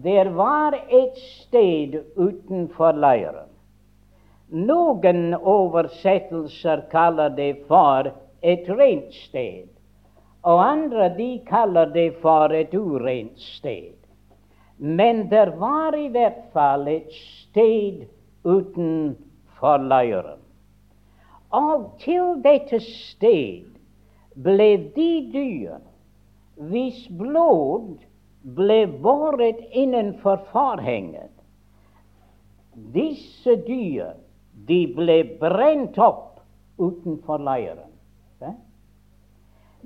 Det 0.03 0.25
var 0.25 0.75
et 0.89 1.17
sted 1.17 1.95
utenfor 2.17 2.99
leiren. 3.01 3.49
Noen 4.53 5.35
oversettelser 5.35 6.83
kaller 6.91 7.33
det 7.33 7.63
for 7.67 8.11
et 8.45 8.69
rent 8.69 9.15
sted, 9.25 9.71
og 10.45 10.61
andre 10.63 11.09
de 11.17 11.31
kaller 11.49 11.89
det 11.95 12.11
for 12.21 12.53
et 12.53 12.75
urent 12.77 13.41
sted. 13.41 13.95
Men 14.79 15.31
det 15.31 15.47
var 15.57 15.97
i 15.97 16.11
hvert 16.13 16.45
fall 16.53 16.85
et 16.93 17.09
sted 17.17 18.05
utenfor 18.45 19.81
leiren. 19.81 20.43
Og 21.57 21.89
til 22.05 22.37
dette 22.45 22.83
sted 22.85 23.65
ble 24.45 24.69
de 24.99 25.11
dyr 25.33 25.81
hvis 26.69 27.01
blod 27.09 27.97
ble 28.55 28.87
båret 28.87 29.59
innenfor 29.73 30.37
forhenget. 30.53 31.33
Disse 32.95 33.57
dyr 33.67 34.15
de 34.69 34.81
ble 34.95 35.19
brent 35.41 35.99
opp 35.99 36.41
utenfor 36.79 37.43
leiren. 37.43 37.93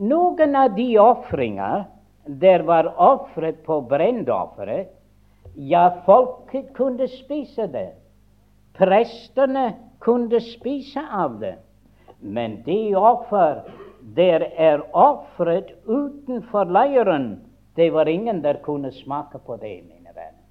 Noen 0.01 0.57
av 0.57 0.75
de 0.77 0.87
ofringer 0.99 1.85
der 2.25 2.63
var 2.65 2.87
ofret 2.97 3.59
på 3.67 3.81
brennofferet, 3.89 4.89
ja, 5.55 5.91
folket 6.07 6.71
kunne 6.77 7.09
spise 7.11 7.67
det. 7.69 7.91
Prestene 8.79 9.75
kunne 10.01 10.41
spise 10.41 11.03
av 11.13 11.37
det. 11.41 11.57
Men 12.21 12.61
de 12.65 12.95
offer 12.97 13.65
der 14.17 14.47
er 14.57 14.85
ofret 14.97 15.75
utenfor 15.85 16.71
leiren, 16.73 17.41
det 17.81 17.91
var 17.91 18.09
ingen 18.09 18.43
der 18.45 18.61
kunne 18.63 18.93
smake 18.93 19.39
på 19.39 19.57
det, 19.57 19.81
mine 19.89 20.13
venner. 20.15 20.45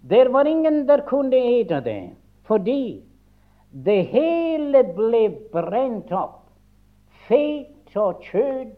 Det 0.00 0.32
var 0.32 0.44
ingen 0.44 0.88
der 0.88 1.00
kunne 1.08 1.36
ete 1.36 1.80
det, 1.80 2.10
fordi 2.44 3.04
det 3.72 4.02
hele 4.12 4.82
ble 4.84 5.22
brent 5.52 6.12
opp. 6.12 6.42
Fet 7.28 7.96
og 7.96 8.20
kjøtt 8.26 8.76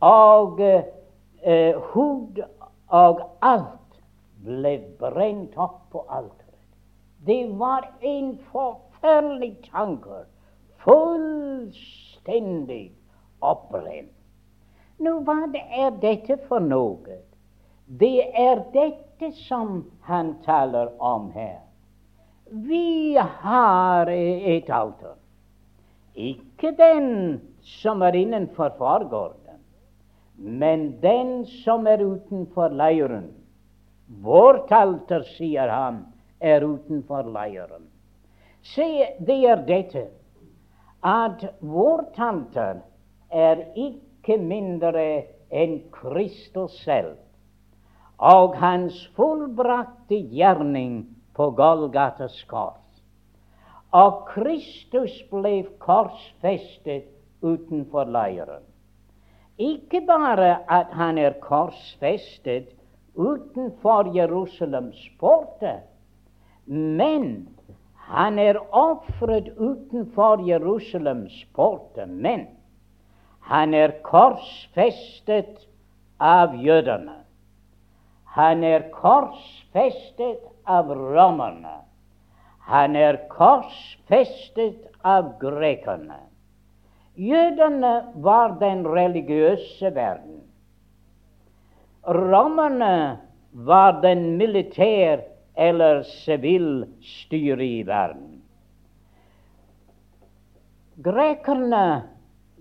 og 0.00 0.60
eh, 0.62 1.76
hud 1.92 2.40
og 2.88 3.20
alt 3.44 4.00
ble 4.46 4.78
brent 5.00 5.58
opp 5.60 5.82
på 5.92 6.06
alteret. 6.08 6.48
Det 7.26 7.58
var 7.58 7.90
en 8.00 8.38
forferdelig 8.54 9.56
tanke. 9.68 10.24
Fullstendig 10.82 12.92
opprent. 13.40 14.21
Nå, 15.02 15.18
hva 15.26 15.48
er 15.50 15.94
dette 16.02 16.36
for 16.46 16.62
noe? 16.62 17.16
Det 17.86 18.22
er 18.38 18.60
dette 18.74 19.32
som 19.48 19.80
han 20.06 20.36
taler 20.44 20.92
om 21.02 21.30
her. 21.34 21.58
Vi 22.52 23.16
har 23.18 24.10
et 24.12 24.70
alter. 24.70 25.16
Ikke 26.14 26.70
den 26.76 27.40
som 27.80 28.02
er 28.06 28.14
innenfor 28.20 28.74
forgården, 28.78 29.58
men 30.36 31.00
den 31.00 31.46
som 31.64 31.86
er 31.86 32.04
utenfor 32.04 32.74
leiren. 32.76 33.30
Vårt 34.22 34.70
alter, 34.76 35.24
sier 35.34 35.72
han, 35.72 36.04
er 36.38 36.62
utenfor 36.62 37.26
leiren. 37.32 37.88
Se, 38.62 38.86
det 39.18 39.38
er 39.48 39.66
dette 39.66 40.06
at 41.02 41.42
vårt 41.58 42.18
alter 42.22 42.82
er 43.32 43.66
ikke 43.74 44.11
mindre 44.38 45.06
enn 45.50 45.78
Kristus 45.92 46.74
selv 46.84 47.18
og 48.22 48.54
hans 48.56 48.94
fullbrakte 49.16 50.20
gjerning 50.30 51.02
på 51.34 51.48
Golgatas 51.58 52.36
kors. 52.46 52.78
Og 53.92 54.22
Kristus 54.30 55.16
ble 55.32 55.64
korsfestet 55.82 57.10
utenfor 57.42 58.06
leiren. 58.08 58.62
Ikke 59.58 60.00
bare 60.06 60.62
at 60.70 60.94
han 60.96 61.18
er 61.18 61.34
korsfestet 61.42 62.70
utenfor 63.14 64.14
Jerusalems 64.14 65.02
porter, 65.20 65.82
men 66.66 67.48
han 68.12 68.38
er 68.38 68.60
ofret 68.70 69.50
utenfor 69.58 70.46
Jerusalems 70.46 71.34
porter. 71.54 72.06
Men 72.06 72.46
han 73.52 73.74
er 73.76 73.92
korsfestet 74.00 75.58
av 76.16 76.54
jødene. 76.56 77.18
Han 78.32 78.62
er 78.64 78.86
korsfestet 78.94 80.46
av 80.64 80.88
romerne. 80.96 81.74
Han 82.64 82.96
er 82.96 83.18
korsfestet 83.28 84.86
av 85.04 85.34
grekerne. 85.42 86.16
Jødene 87.20 87.90
var 88.24 88.54
den 88.62 88.86
religiøse 88.88 89.92
verden. 89.94 90.40
Romerne 92.08 93.18
var 93.52 94.00
den 94.00 94.38
militær- 94.40 95.28
eller 95.56 96.02
sivilstyre 96.08 97.66
i 97.66 97.82
verden. 97.84 98.40
Grekerne 101.04 101.84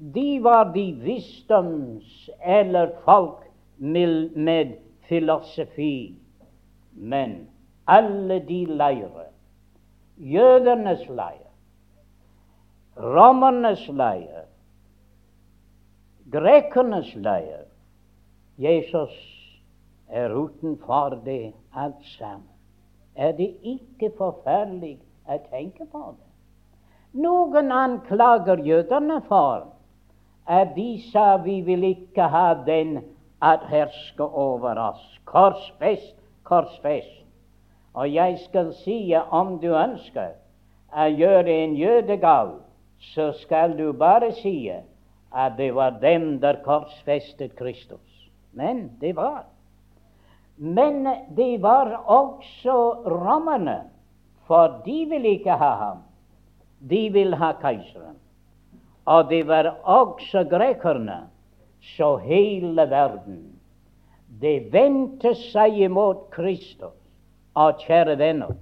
de 0.02 0.40
var 0.40 0.74
de 0.74 0.94
visdoms- 0.94 2.30
eller 2.42 2.92
folk 3.06 3.44
med 3.78 4.78
filosofi. 5.02 6.16
Men 6.92 7.48
alle 7.88 8.40
de 8.40 8.66
leirer, 8.66 9.30
jødenes 10.18 11.10
leir, 11.10 11.50
romernes 12.98 13.88
leir, 13.88 14.46
grekernes 16.32 17.16
leir 17.16 17.68
Jesus 18.58 19.14
er 20.10 20.34
utenfor 20.34 21.22
det 21.26 21.54
alt 21.74 22.06
sammen. 22.18 22.48
Er 23.16 23.32
det 23.32 23.54
ikke 23.64 24.12
forferdelig 24.18 24.98
å 25.28 25.38
tenke 25.52 25.86
på 25.86 26.02
det? 26.18 26.28
Noen 27.22 27.72
anklager 27.72 28.62
jødene 28.66 29.22
for 29.28 29.68
de 30.76 31.02
sa 31.12 31.38
vi 31.38 31.62
vil 31.62 31.84
ikke 31.84 32.24
ha 32.24 32.54
den 32.66 33.00
at 33.42 33.64
herske 33.70 34.24
over 34.24 34.80
oss. 34.80 35.20
Korsfest, 35.26 36.16
korsfest. 36.44 37.26
Og 37.94 38.14
jeg 38.14 38.40
skal 38.48 38.74
si 38.84 39.14
om 39.30 39.60
du 39.60 39.74
ønsker 39.76 40.36
å 40.92 41.08
gjøre 41.12 41.52
en 41.64 41.76
jødegal, 41.76 42.54
så 43.14 43.32
skal 43.42 43.76
du 43.78 43.92
bare 43.94 44.32
si 44.42 44.72
at 44.72 45.58
det 45.58 45.72
var 45.76 46.00
dem 46.02 46.40
der 46.40 46.62
korsfestet 46.64 47.56
Kristus. 47.56 48.30
Men 48.54 48.92
det 49.02 49.16
var. 49.16 49.46
Men 50.58 51.08
det 51.36 51.62
var 51.62 51.96
også 52.06 53.04
romerne, 53.08 53.82
for 54.48 54.82
de 54.86 55.06
vil 55.10 55.26
ikke 55.26 55.56
ha 55.58 55.72
ham. 55.76 56.04
De 56.90 57.10
vil 57.14 57.34
ha 57.36 57.54
keiseren. 57.62 58.21
Og 59.06 59.30
det 59.30 59.48
var 59.48 59.76
også 59.84 60.44
grekerne 60.50 61.28
så 61.82 62.16
hele 62.18 62.86
verden 62.90 63.40
De 64.42 64.54
vendte 64.72 65.34
seg 65.36 65.76
imot 65.84 66.30
Kristus. 66.32 66.96
Og 67.56 67.82
kjære 67.84 68.16
venner, 68.16 68.54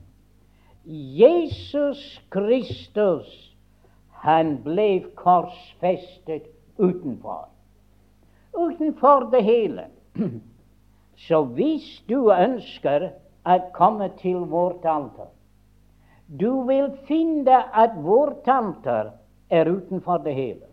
Jesus 0.89 2.01
Kristus, 2.33 3.27
han 4.23 4.55
ble 4.63 5.03
korsfestet 5.15 6.47
utenfor. 6.79 7.45
Utenfor 8.57 9.29
det 9.29 9.43
hele. 9.45 9.85
Så 11.27 11.43
hvis 11.53 11.85
du 12.09 12.31
ønsker 12.33 13.11
å 13.45 13.59
komme 13.75 14.09
til 14.23 14.41
vårt 14.49 14.85
alter, 14.89 15.29
du 16.25 16.63
vil 16.65 16.89
finne 17.05 17.61
at 17.77 17.93
vårt 18.01 18.47
alter 18.49 19.13
er 19.49 19.69
utenfor 19.71 20.17
det 20.17 20.35
hele. 20.35 20.65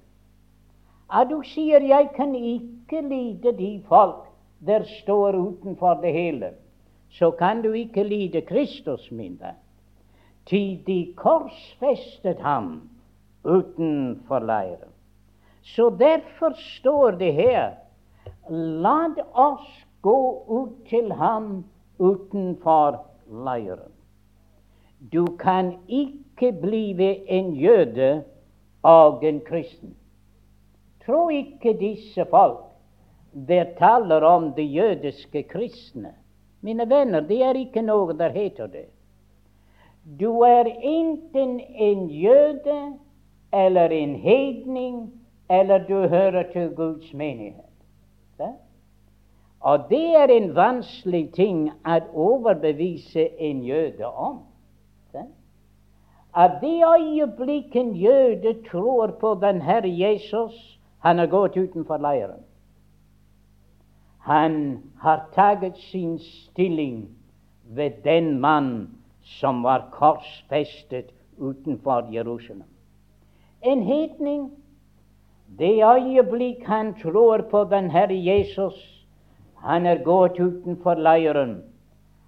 At 1.13 1.31
du 1.31 1.43
sier 1.43 1.81
'jeg 1.81 2.11
kan 2.17 2.35
ikke 2.35 3.01
lide 3.09 3.53
de 3.59 3.83
folk 3.89 4.27
der 4.67 4.83
står 4.83 5.33
utenfor 5.33 5.95
det 5.95 6.13
hele', 6.13 6.55
så 7.09 7.31
kan 7.31 7.63
du 7.63 7.73
ikke 7.73 8.03
lide 8.03 8.41
Kristus, 8.41 9.11
min 9.11 9.39
venn. 9.41 9.57
Til 10.47 10.83
de 10.87 11.13
korsfestet 11.17 12.41
ham 12.41 12.91
utenfor 13.45 14.39
leiren. 14.39 14.93
Så 15.63 15.91
derfor 15.99 16.53
står 16.57 17.11
det 17.11 17.33
her 17.35 17.71
La 18.49 19.09
oss 19.35 19.87
gå 20.03 20.45
ut 20.49 20.87
til 20.89 21.13
ham 21.13 21.65
utenfor 21.99 23.07
leiren. 23.47 23.93
Du 25.13 25.25
kan 25.39 25.73
ikke 25.89 26.53
bli 26.53 26.95
en 27.27 27.55
jøde 27.55 28.25
og 28.87 29.25
en 29.25 29.41
kristen. 29.41 29.97
Tro 31.07 31.29
ikke 31.29 31.75
disse 31.81 32.25
folk 32.31 32.63
der 33.49 33.65
taler 33.79 34.25
om 34.25 34.53
de 34.57 34.63
jødiske 34.63 35.43
kristne. 35.43 36.15
Mine 36.61 36.87
venner, 36.89 37.21
det 37.21 37.43
er 37.43 37.59
ikke 37.59 37.83
noe 37.83 38.15
der 38.17 38.33
heter 38.33 38.71
det. 38.71 38.87
Du 40.21 40.41
er 40.47 40.71
enten 40.71 41.61
en 41.61 42.07
jøde 42.11 42.95
eller 43.53 43.91
en 43.91 44.15
hedning, 44.15 45.13
eller 45.51 45.79
du 45.79 46.09
hører 46.09 46.53
til 46.53 46.71
Guds 46.75 47.13
menighet. 47.13 47.75
Da? 48.39 48.53
Og 49.61 49.91
det 49.91 50.17
er 50.17 50.31
en 50.31 50.53
vanskelig 50.55 51.33
ting 51.35 51.71
å 51.85 51.99
overbevise 52.15 53.29
en 53.39 53.63
jøde 53.67 54.07
om. 54.07 54.46
At 56.37 56.61
det 56.61 56.85
øyeblikk 56.85 57.77
en 57.77 57.95
jøde 57.97 58.63
tror 58.71 59.07
på 59.21 59.39
den 59.43 59.63
Herre 59.63 59.89
Jesus, 59.89 60.79
han 60.99 61.19
har 61.19 61.27
gått 61.27 61.57
utenfor 61.57 61.97
leiren. 61.97 62.43
Han 64.19 64.83
har 65.01 65.23
tatt 65.33 65.79
sin 65.79 66.19
stilling 66.19 67.09
ved 67.65 68.03
den 68.05 68.41
mann 68.41 68.91
som 69.23 69.63
var 69.63 69.89
korsfestet 69.93 71.15
utenfor 71.39 72.13
Jerusalem. 72.13 72.69
En 73.63 73.83
hedning, 73.83 74.51
det 75.59 75.85
øyeblikk 75.85 76.65
han 76.67 76.95
tror 77.03 77.47
på 77.51 77.65
den 77.65 77.91
Herre 77.91 78.19
Jesus, 78.25 79.07
han 79.57 79.87
er 79.87 80.05
gått 80.05 80.41
utenfor 80.41 80.95
leiren. 80.95 81.63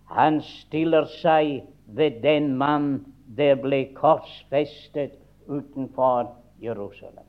Han 0.05 0.41
stiller 0.41 1.05
seg 1.05 1.63
ved 1.87 2.23
den 2.23 2.57
mann 2.57 3.05
der 3.37 3.59
ble 3.61 3.85
korsfestet 3.95 5.19
utenfor 5.49 6.35
Jerusalem. 6.63 7.27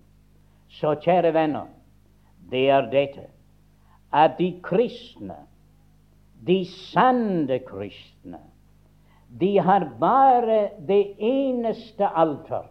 Så 0.70 0.96
kjære 1.02 1.34
venner, 1.34 1.68
det 2.52 2.70
er 2.70 2.88
dette 2.92 3.28
at 4.12 4.38
de 4.40 4.54
kristne, 4.64 5.38
de 6.48 6.66
sanne 6.66 7.60
kristne, 7.60 8.40
De 9.30 9.60
har 9.60 9.84
bare 10.00 10.70
det 10.88 11.14
eneste 11.20 12.08
alter, 12.18 12.64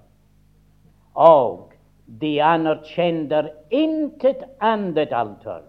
og 1.15 1.71
de 2.21 2.33
anerkjenner 2.43 3.53
intet 3.71 4.43
annet 4.61 5.13
alter. 5.15 5.63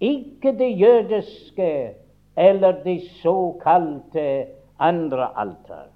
Ikke 0.00 0.52
det 0.52 0.68
jødiske 0.76 1.94
eller 2.36 2.82
det 2.84 2.98
såkalte 3.22 4.46
andre 4.78 5.30
alter. 5.32 5.88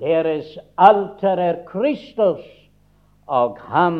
Deres 0.00 0.54
alter 0.80 1.36
er 1.36 1.64
Kristus 1.68 2.44
og 3.28 3.58
ham 3.68 3.98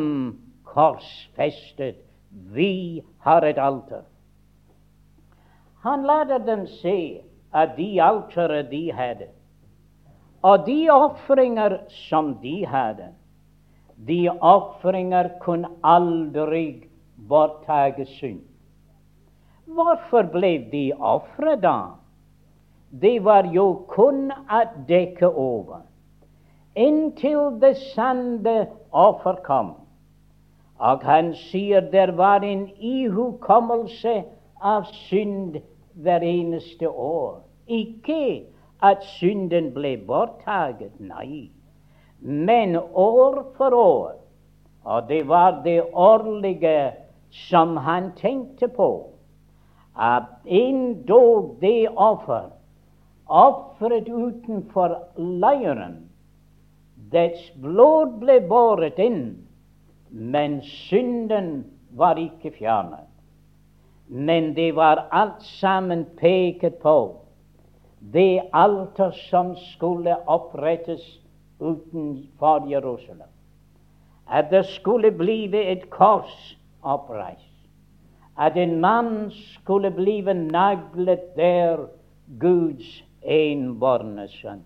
korsfestet. 0.65 1.99
Vi 2.31 3.03
har 3.21 3.45
et 3.45 3.59
alter. 3.61 4.01
Han 5.83 6.05
later 6.07 6.41
dem 6.45 6.65
se 6.81 7.21
at 7.53 7.75
de 7.77 8.01
alteret 8.01 8.71
de 8.71 8.91
hadde, 8.93 9.27
og 10.41 10.65
de 10.65 10.89
ofringer 10.89 11.77
som 12.07 12.35
de 12.41 12.65
hadde, 12.65 13.11
de 14.07 14.29
ofringer 14.29 15.29
kunne 15.41 15.69
aldri 15.83 16.87
borttage 17.29 18.05
synd. 18.05 18.41
Hvorfor 19.65 20.25
ble 20.33 20.55
de 20.71 20.91
ofre 20.97 21.55
da? 21.61 21.77
Det 22.91 23.19
var 23.23 23.47
jo 23.53 23.85
kun 23.87 24.31
å 24.31 24.63
dekke 24.87 25.29
over 25.29 25.90
inntil 26.75 27.59
det 27.61 27.75
sanne 27.93 28.67
offer 28.91 29.39
kom. 29.45 29.73
Og 30.81 31.03
han 31.05 31.33
sier 31.37 31.83
det 31.91 32.17
var 32.17 32.45
en 32.45 32.67
ihukommelse 32.77 34.23
av 34.61 34.87
synd 35.07 35.59
hver 35.93 36.23
eneste 36.25 36.89
år. 36.89 37.41
Ikke 37.67 38.47
at 38.81 39.03
synden 39.19 39.69
ble 39.75 39.93
borttaget, 40.07 40.93
nei, 40.99 41.51
men 42.21 42.75
år 42.77 43.43
for 43.57 43.77
år. 43.77 44.15
Og 44.83 45.07
det 45.09 45.27
var 45.29 45.61
det 45.63 45.83
årlige 45.93 46.91
som 47.29 47.77
han 47.77 48.11
tenkte 48.17 48.67
på. 48.67 48.89
At 49.95 50.23
endog 50.45 51.57
det 51.61 51.89
offer, 51.95 52.49
ofret 53.27 54.09
utenfor 54.09 54.97
leiren, 55.17 56.10
dets 57.11 57.51
blod 57.61 58.19
ble 58.21 58.39
båret 58.47 58.99
inn, 58.99 59.23
men 60.09 60.61
synden 60.61 61.63
var 61.95 62.19
ikke 62.19 62.51
fjernet. 62.55 63.07
Men 64.07 64.53
det 64.55 64.71
var 64.75 65.07
alt 65.11 65.43
sammen 65.43 66.05
peket 66.19 66.79
på 66.83 67.21
det 68.01 68.41
alter 68.53 69.11
som 69.29 69.55
skulle 69.55 70.15
opprettes 70.27 71.03
utenfor 71.59 72.67
Jerusalem. 72.69 73.29
At 74.31 74.49
det 74.51 74.65
skulle 74.65 75.11
blive 75.11 75.63
et 75.71 75.89
kors 75.89 76.57
oppreist. 76.81 77.47
At 78.39 78.57
en 78.57 78.79
mann 78.81 79.31
skulle 79.31 79.91
blive 79.91 80.33
naglet 80.33 81.35
der, 81.35 81.77
Guds 82.39 83.03
enbårne 83.21 84.27
sønn. 84.27 84.63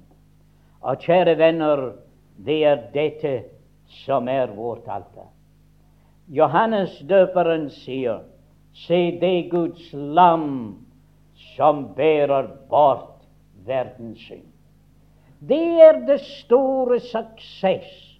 Og 0.82 0.98
kjære 1.02 1.38
venner, 1.38 1.92
det 2.38 2.64
er 2.64 2.82
dette 2.94 3.44
som 4.06 4.28
er 4.28 4.48
vårt 4.56 4.88
alter. 4.88 5.30
Johannes 6.28 7.00
døperen 7.06 7.70
sier, 7.70 8.24
se 8.74 9.12
det 9.22 9.50
Guds 9.52 9.94
lam 9.94 10.86
som 11.56 11.94
bærer 11.96 12.48
bort 12.70 13.24
verdens 13.66 14.20
synd. 14.26 14.48
Det 15.40 15.82
er 15.82 16.00
det 16.08 16.20
store 16.22 17.00
suksess. 17.00 18.20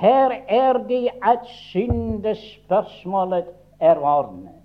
Her 0.00 0.30
er 0.48 0.78
det 0.88 1.08
at 1.22 1.46
syndespørsmålet 1.70 3.44
er 3.80 3.96
ordnet. 3.96 4.60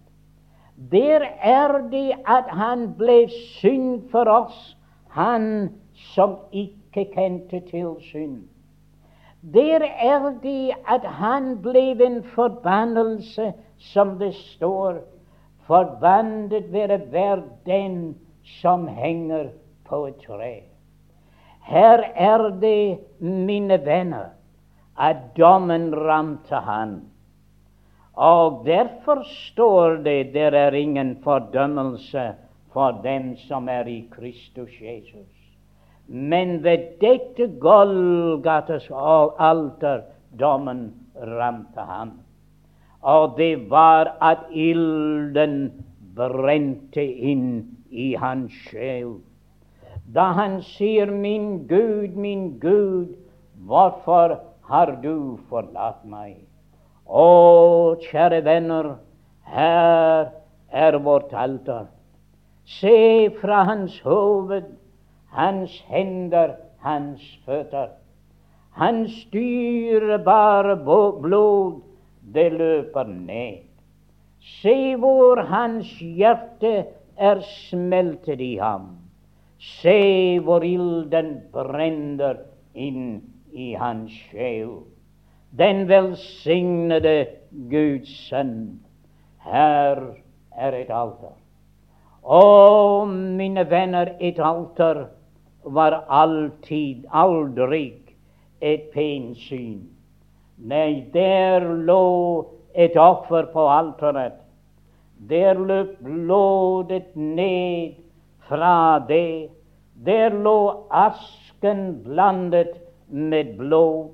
Der 0.92 1.20
er 1.40 1.90
det 1.92 2.12
at 2.28 2.50
han 2.52 2.94
ble 2.98 3.30
synd 3.30 4.10
for 4.12 4.28
oss, 4.32 4.78
han 5.10 5.70
som 6.14 6.36
ikke 6.52 7.06
kjente 7.14 7.60
til 7.70 7.96
synd. 8.12 8.44
Der 9.54 9.84
er 9.84 10.32
det 10.42 10.74
at 10.88 11.04
han 11.06 11.62
ble 11.62 11.92
en 12.06 12.24
forbannelse, 12.24 13.54
som 13.78 14.18
det 14.20 14.34
står, 14.34 15.04
forbannet 15.68 16.72
være 16.74 16.98
hver 16.98 17.44
den 17.66 18.16
som 18.62 18.88
henger 18.88 19.50
på 19.86 20.06
et 20.06 20.18
tre. 20.26 20.64
Her 21.66 22.04
er 22.16 22.50
det, 22.62 23.00
mine 23.20 23.78
venner, 23.86 24.34
at 24.98 25.18
dommen 25.38 25.94
ramte 25.96 26.56
han. 26.56 27.02
Og 28.14 28.64
derfor 28.66 29.24
står 29.28 29.98
det 30.06 30.34
der 30.34 30.52
er 30.52 30.72
ingen 30.72 31.18
fordømmelse 31.24 32.34
for 32.74 33.02
dem 33.04 33.36
som 33.38 33.70
er 33.70 33.88
i 33.88 34.08
Kristus 34.12 34.72
Jesus. 34.82 35.35
Men 36.08 36.64
ved 36.64 37.00
dette 37.02 37.48
Golgates 37.60 38.90
alter 38.92 40.04
dommen 40.40 40.94
ramte 41.16 41.82
ham. 41.82 42.12
Og 43.02 43.38
det 43.38 43.70
var 43.70 44.16
at 44.22 44.50
ilden 44.52 45.72
brente 46.16 47.04
inn 47.04 47.48
i 47.90 48.14
hans 48.16 48.54
sjel. 48.70 49.20
Da 50.14 50.32
han 50.38 50.62
sier, 50.62 51.10
'Min 51.12 51.68
Gud, 51.68 52.16
min 52.16 52.60
Gud, 52.60 53.16
hvorfor 53.66 54.40
har 54.70 54.92
du 55.02 55.38
forlatt 55.50 56.06
meg?' 56.06 56.46
Å, 57.06 57.96
kjære 58.02 58.44
venner, 58.46 58.96
her 59.42 60.32
er 60.72 60.98
vårt 60.98 61.34
alter. 61.34 61.86
Se 62.66 63.30
fra 63.42 63.64
hans 63.64 64.00
hoved 64.02 64.66
hans 65.36 65.84
hender, 65.88 66.56
hans 66.80 67.22
føtter. 67.46 67.90
Hans 68.76 69.14
dyrebare 69.34 70.76
blod, 71.22 71.82
det 72.34 72.52
løper 72.52 73.04
ned. 73.04 73.64
Se 74.62 74.96
hvor 75.00 75.42
hans 75.48 75.90
hjerte 76.00 76.74
er 77.18 77.42
smeltet 77.42 78.42
i 78.42 78.56
ham. 78.62 78.90
Se 79.60 80.40
hvor 80.44 80.64
ilden 80.64 81.32
brenner 81.54 82.44
inn 82.76 83.22
i 83.54 83.74
hans 83.80 84.12
sjel. 84.30 84.84
Den 85.56 85.88
velsignede 85.88 87.16
Guds 87.72 88.12
sønn. 88.28 88.82
Her 89.46 90.02
er 90.52 90.76
et 90.82 90.92
alter. 90.92 91.36
Å, 92.26 93.06
mine 93.08 93.64
venner, 93.70 94.16
et 94.20 94.40
alter 94.42 95.06
var 95.66 96.04
alltid, 96.08 97.06
aldri 97.12 97.86
et 98.62 98.92
pent 98.94 99.38
syn. 99.38 99.82
Nei, 100.58 101.06
der 101.14 101.66
lå 101.88 102.48
et 102.74 102.96
offer 102.98 103.50
på 103.52 103.68
alteret. 103.70 104.38
Der 105.30 105.60
løp 105.60 105.98
blodet 106.04 107.16
ned 107.16 107.96
fra 108.48 109.00
det. 109.08 109.50
Der 110.06 110.30
lå 110.30 110.88
asken 110.92 112.02
blandet 112.04 112.78
med 113.08 113.58
blod. 113.58 114.14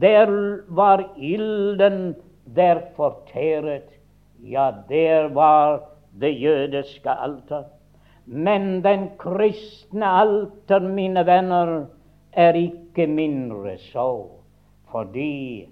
Der 0.00 0.30
var 0.68 1.04
ilden 1.16 2.14
der 2.56 2.80
fortæret. 2.96 3.88
Ja, 4.42 4.70
der 4.88 5.28
var 5.28 5.80
det 6.20 6.40
jødiske 6.42 7.10
alter. 7.10 7.64
Men 8.26 8.82
den 8.82 9.08
kristne 9.18 10.06
alter, 10.06 10.80
mine 10.80 11.26
venner, 11.26 11.86
er 12.32 12.56
ikke 12.56 13.06
mindre 13.06 13.76
så, 13.78 14.28
fordi 14.92 15.68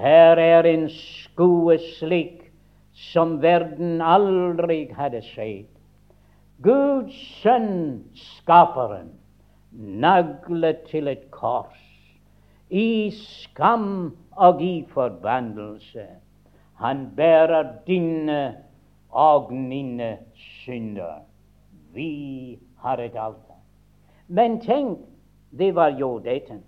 her 0.00 0.40
er 0.40 0.66
en 0.66 0.88
skue 0.90 1.76
slik 1.98 2.48
som 3.12 3.38
verden 3.42 4.00
aldri 4.02 4.86
hadde 4.96 5.20
sett. 5.22 5.68
Guds 6.64 7.16
sønn, 7.40 8.02
skaperen, 8.16 9.12
naglet 9.72 10.82
til 10.90 11.08
et 11.08 11.30
kors, 11.32 11.78
i 12.70 13.10
skam 13.14 14.16
og 14.36 14.60
i 14.62 14.74
forbannelse. 14.90 16.06
Han 16.80 17.06
bærer 17.16 17.72
dine 17.86 18.42
og 19.10 19.52
mine 19.52 20.16
synder. 20.34 21.29
Vi 21.94 22.58
har 22.76 22.98
et 22.98 23.16
alter. 23.16 23.56
Men 24.28 24.60
tenk, 24.60 24.98
det 25.50 25.72
var 25.74 25.96
jo 25.98 26.18
dette. 26.22 26.60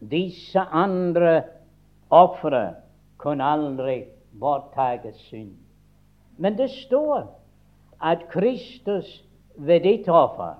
Disse 0.00 0.60
andre 0.60 1.42
ofre 2.10 2.62
kunne 3.20 3.44
aldri 3.44 4.04
borttage 4.40 5.12
synd. 5.28 5.54
Men 6.36 6.56
det 6.58 6.70
står 6.70 7.28
at 8.00 8.26
Kristus 8.32 9.24
ved 9.56 9.84
ditt 9.84 10.08
offer 10.08 10.58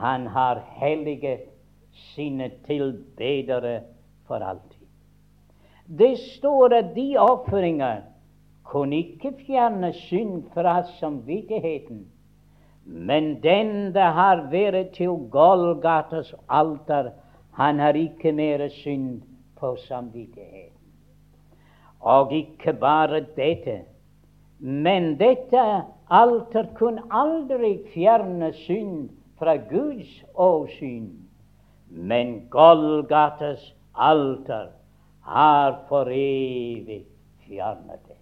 Han 0.00 0.26
har 0.26 0.62
helliget 0.80 1.40
sine 1.92 2.50
tilbedere 2.66 3.80
for 4.26 4.34
alltid. 4.34 4.86
Det 5.98 6.18
står 6.18 6.74
at 6.74 6.94
de 6.94 7.16
ofringer 7.18 8.00
kunne 8.64 8.96
ikke 8.96 9.32
fjerne 9.46 9.92
synd 9.92 10.44
fra 10.54 10.82
samvittigheten. 11.00 12.06
Men 12.92 13.40
den 13.40 13.92
det 13.94 14.08
har 14.16 14.48
vært 14.50 14.96
til 14.96 15.28
Golgatas 15.30 16.32
alter, 16.48 17.12
han 17.54 17.78
har 17.78 17.94
ikke 17.94 18.32
mer 18.34 18.64
synd 18.80 19.20
på 19.60 19.76
samvittigheten. 19.86 20.74
Og 22.00 22.32
ikke 22.34 22.72
bare 22.80 23.20
dette, 23.36 23.76
men 24.58 25.14
dette 25.20 25.62
alter 26.10 26.66
kunne 26.74 27.06
aldri 27.14 27.76
fjerne 27.94 28.50
synd 28.64 29.10
fra 29.38 29.54
Guds 29.70 30.10
åsyn. 30.34 31.12
Men 31.90 32.48
Golgatas 32.50 33.70
alter 33.94 34.72
har 35.22 35.78
for 35.88 36.10
evig 36.10 37.04
fjernet 37.46 38.02
det. 38.08 38.18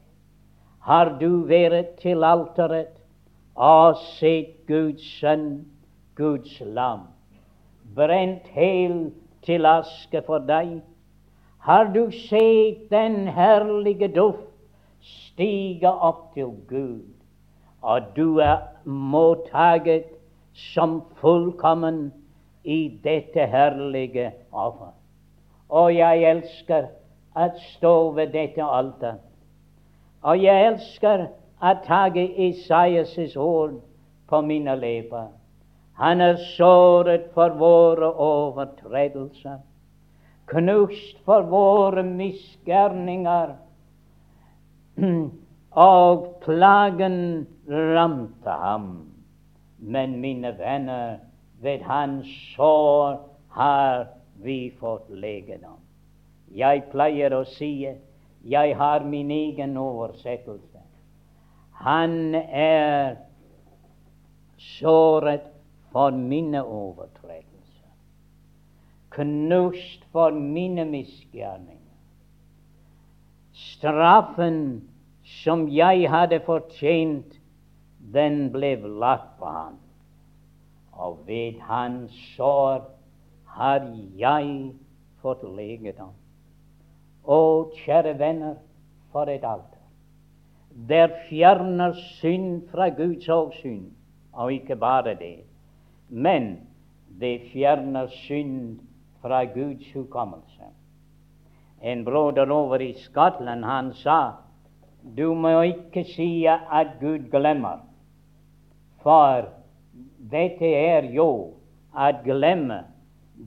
Har 0.84 1.16
du 1.20 1.44
vært 1.48 1.96
til 2.02 2.24
alteret 2.24 2.97
og 3.58 3.96
sett 3.98 4.54
Guds 4.68 5.02
sønn, 5.18 5.66
Guds 6.14 6.60
lam, 6.62 7.08
brent 7.96 8.46
hel 8.54 9.08
til 9.42 9.66
aske 9.66 10.22
for 10.26 10.44
deg? 10.46 10.76
Har 11.66 11.90
du 11.90 12.04
sett 12.14 12.86
den 12.92 13.26
herlige 13.34 14.08
duft 14.14 14.46
stige 15.02 15.90
opp 15.90 16.30
til 16.36 16.54
Gud, 16.70 17.02
og 17.82 18.14
du 18.14 18.38
er 18.38 18.62
mottaget 18.86 20.06
som 20.54 21.00
fullkommen 21.18 22.12
i 22.62 23.00
dette 23.02 23.46
herlige 23.50 24.30
offer? 24.52 24.94
Og 25.68 25.90
jeg 25.96 26.30
elsker 26.30 26.88
å 27.34 27.50
stå 27.74 27.96
ved 28.14 28.32
dette 28.38 28.62
alter. 28.62 29.18
og 30.22 30.42
jeg 30.42 30.66
elsker 30.66 31.26
å 31.60 31.74
ta 31.84 32.06
Isaias' 32.14 33.36
ord 33.36 33.80
på 34.28 34.42
mine 34.42 34.76
leper. 34.76 35.28
Han 35.98 36.20
er 36.20 36.36
såret 36.54 37.32
for 37.34 37.50
våre 37.58 38.12
overtredelser, 38.22 39.58
knust 40.46 41.18
for 41.24 41.42
våre 41.42 42.02
misgjerninger. 42.06 43.56
Og 45.78 46.22
plagen 46.42 47.46
ramte 47.68 48.50
ham. 48.50 48.86
Men 49.78 50.20
mine 50.20 50.54
venner, 50.58 51.18
ved 51.60 51.82
hans 51.86 52.26
sår 52.54 53.18
har 53.48 54.06
vi 54.42 54.70
fått 54.80 55.10
legedom. 55.10 55.78
Jeg 56.54 56.86
pleier 56.92 57.34
å 57.34 57.44
si 57.46 57.88
jeg 58.48 58.76
har 58.78 59.04
min 59.04 59.30
egen 59.30 59.76
oversettelse. 59.76 60.67
Han 61.78 62.34
er 62.34 63.16
såret 64.58 65.46
for 65.92 66.10
mine 66.10 66.64
overtredelser, 66.64 67.92
knust 69.14 70.04
for 70.12 70.30
mine 70.30 70.84
misgjerninger. 70.84 71.76
Straffen 73.52 74.88
som 75.24 75.68
jeg 75.68 76.10
hadde 76.10 76.40
fortjent, 76.46 77.38
den 78.14 78.48
ble 78.52 78.74
lagt 78.98 79.36
på 79.38 79.46
ham. 79.46 79.78
Og 80.92 81.18
ved 81.26 81.60
hans 81.62 82.14
sår 82.34 82.86
har 83.54 83.86
jeg 84.18 84.72
fått 85.22 85.44
legedom. 85.46 86.14
Å, 87.22 87.40
kjære 87.84 88.18
venner, 88.18 88.56
for 89.12 89.30
et 89.30 89.44
alter. 89.44 89.77
Der 90.86 91.08
fjerner 91.28 91.92
synd 91.92 92.68
fra 92.70 92.88
Guds 92.88 93.28
åsyn, 93.28 93.90
og 94.32 94.52
ikke 94.52 94.76
bare 94.76 95.14
det, 95.18 95.42
men 96.08 96.68
det 97.20 97.50
fjerner 97.52 98.06
synd 98.06 98.78
fra 99.22 99.44
Guds 99.44 99.92
hukommelse. 99.94 100.70
En 101.82 102.04
broder 102.04 102.50
over 102.50 102.78
i 102.80 102.92
Skottland, 102.92 103.64
han 103.64 103.92
sa 103.92 104.20
du 105.16 105.34
må 105.34 105.60
ikke 105.62 106.04
si 106.04 106.46
at 106.46 106.98
Gud 107.00 107.30
glemmer, 107.30 107.80
for 109.02 109.48
dette 110.30 110.66
er 110.66 111.06
jo 111.14 111.54
at 111.96 112.22
glemme, 112.24 112.82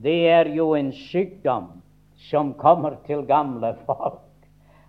det 0.02 0.28
er 0.28 0.48
jo 0.48 0.72
en 0.74 0.92
sykdom 0.92 1.68
som 2.30 2.54
kommer 2.54 2.96
til 3.06 3.24
gamle 3.28 3.74
folk. 3.86 4.20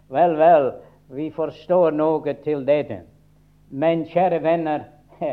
Vel, 0.10 0.36
vel, 0.38 0.72
vi 1.16 1.30
forstår 1.32 1.92
noe 1.92 2.34
til 2.44 2.66
dette. 2.66 3.04
Men 3.70 4.06
kjære 4.10 4.42
venner, 4.44 4.86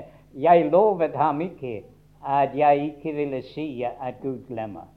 jeg 0.47 0.71
lovet 0.71 1.16
ham 1.16 1.40
ikke 1.40 1.83
at 2.27 2.57
jeg 2.57 2.85
ikke 2.93 3.12
ville 3.16 3.43
si 3.43 3.83
at 3.85 4.21
Gud 4.23 4.47
glemmer. 4.49 4.88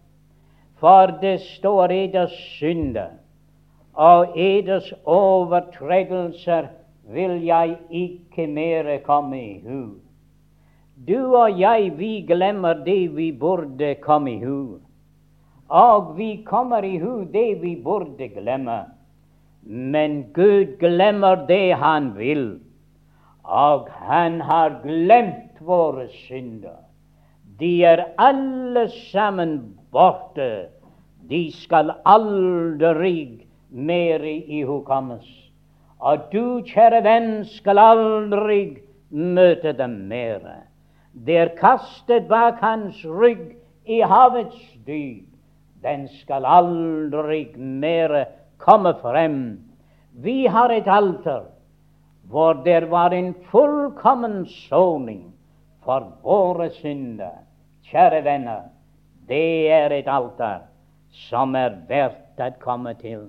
For 0.79 1.15
det 1.21 1.39
står 1.41 1.91
eders 1.91 2.33
synder 2.57 3.19
og 3.93 4.33
eders 4.39 4.93
overtredelser 5.05 6.67
vil 7.13 7.43
jeg 7.45 7.77
ikke 7.89 8.47
mere 8.47 8.99
komme 9.05 9.39
i 9.41 9.59
hu. 9.63 9.83
Du 11.07 11.35
og 11.35 11.59
jeg, 11.59 11.93
vi 11.97 12.25
glemmer 12.27 12.73
det 12.85 13.15
vi 13.15 13.31
burde 13.31 13.95
komme 14.01 14.33
i 14.33 14.43
hu. 14.43 14.79
Og 15.69 16.17
vi 16.17 16.43
kommer 16.45 16.83
i 16.83 16.97
hu 16.97 17.23
det 17.33 17.61
vi 17.61 17.75
burde 17.83 18.27
glemme. 18.27 18.83
Men 19.65 20.23
Gud 20.33 20.77
glemmer 20.79 21.45
det 21.47 21.75
Han 21.79 22.13
vil. 22.17 22.59
Og 23.43 23.87
Han 23.91 24.41
har 24.41 24.79
glemt 24.83 25.59
våre 25.59 26.07
synder. 26.07 26.83
De 27.59 27.83
er 27.85 28.05
alle 28.17 28.89
sammen 29.11 29.75
borte. 29.91 30.67
De 31.29 31.51
skal 31.51 31.93
aldri 32.05 33.47
mer 33.69 34.23
ihukommes. 34.23 35.27
Og 35.99 36.27
du, 36.33 36.61
kjære 36.67 37.03
venn, 37.03 37.45
skal 37.47 37.79
aldri 37.79 38.79
møte 39.09 39.71
dem 39.77 40.01
mer. 40.11 40.41
Det 41.13 41.37
er 41.37 41.53
kastet 41.55 42.27
bak 42.27 42.59
hans 42.59 43.05
rygg 43.05 43.53
i 43.87 44.01
havets 44.01 44.59
dyp 44.87 45.33
den 45.83 46.07
skal 46.07 46.45
aldri 46.45 47.45
mere 47.57 48.25
komme 48.63 48.93
frem. 49.01 49.59
Vi 50.23 50.47
har 50.47 50.71
et 50.71 50.87
alter 50.87 51.43
hvor 52.31 52.53
det 52.63 52.89
var 52.91 53.13
en 53.13 53.33
fullkommen 53.51 54.45
soning 54.69 55.33
for 55.83 56.07
våre 56.23 56.69
synder. 56.79 57.43
Kjære 57.83 58.23
venner, 58.23 58.61
det 59.27 59.71
er 59.71 59.91
et 59.91 60.07
alter 60.07 60.63
som 61.27 61.55
er 61.59 61.75
verdt 61.89 62.41
å 62.41 62.49
komme 62.63 62.95
til. 63.01 63.27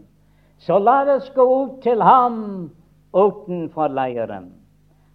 Så 0.63 0.79
la 0.79 1.03
oss 1.17 1.27
gå 1.35 1.45
ut 1.45 1.81
til 1.85 2.01
ham 2.03 2.71
utenfor 3.13 3.93
leiren. 3.93 4.53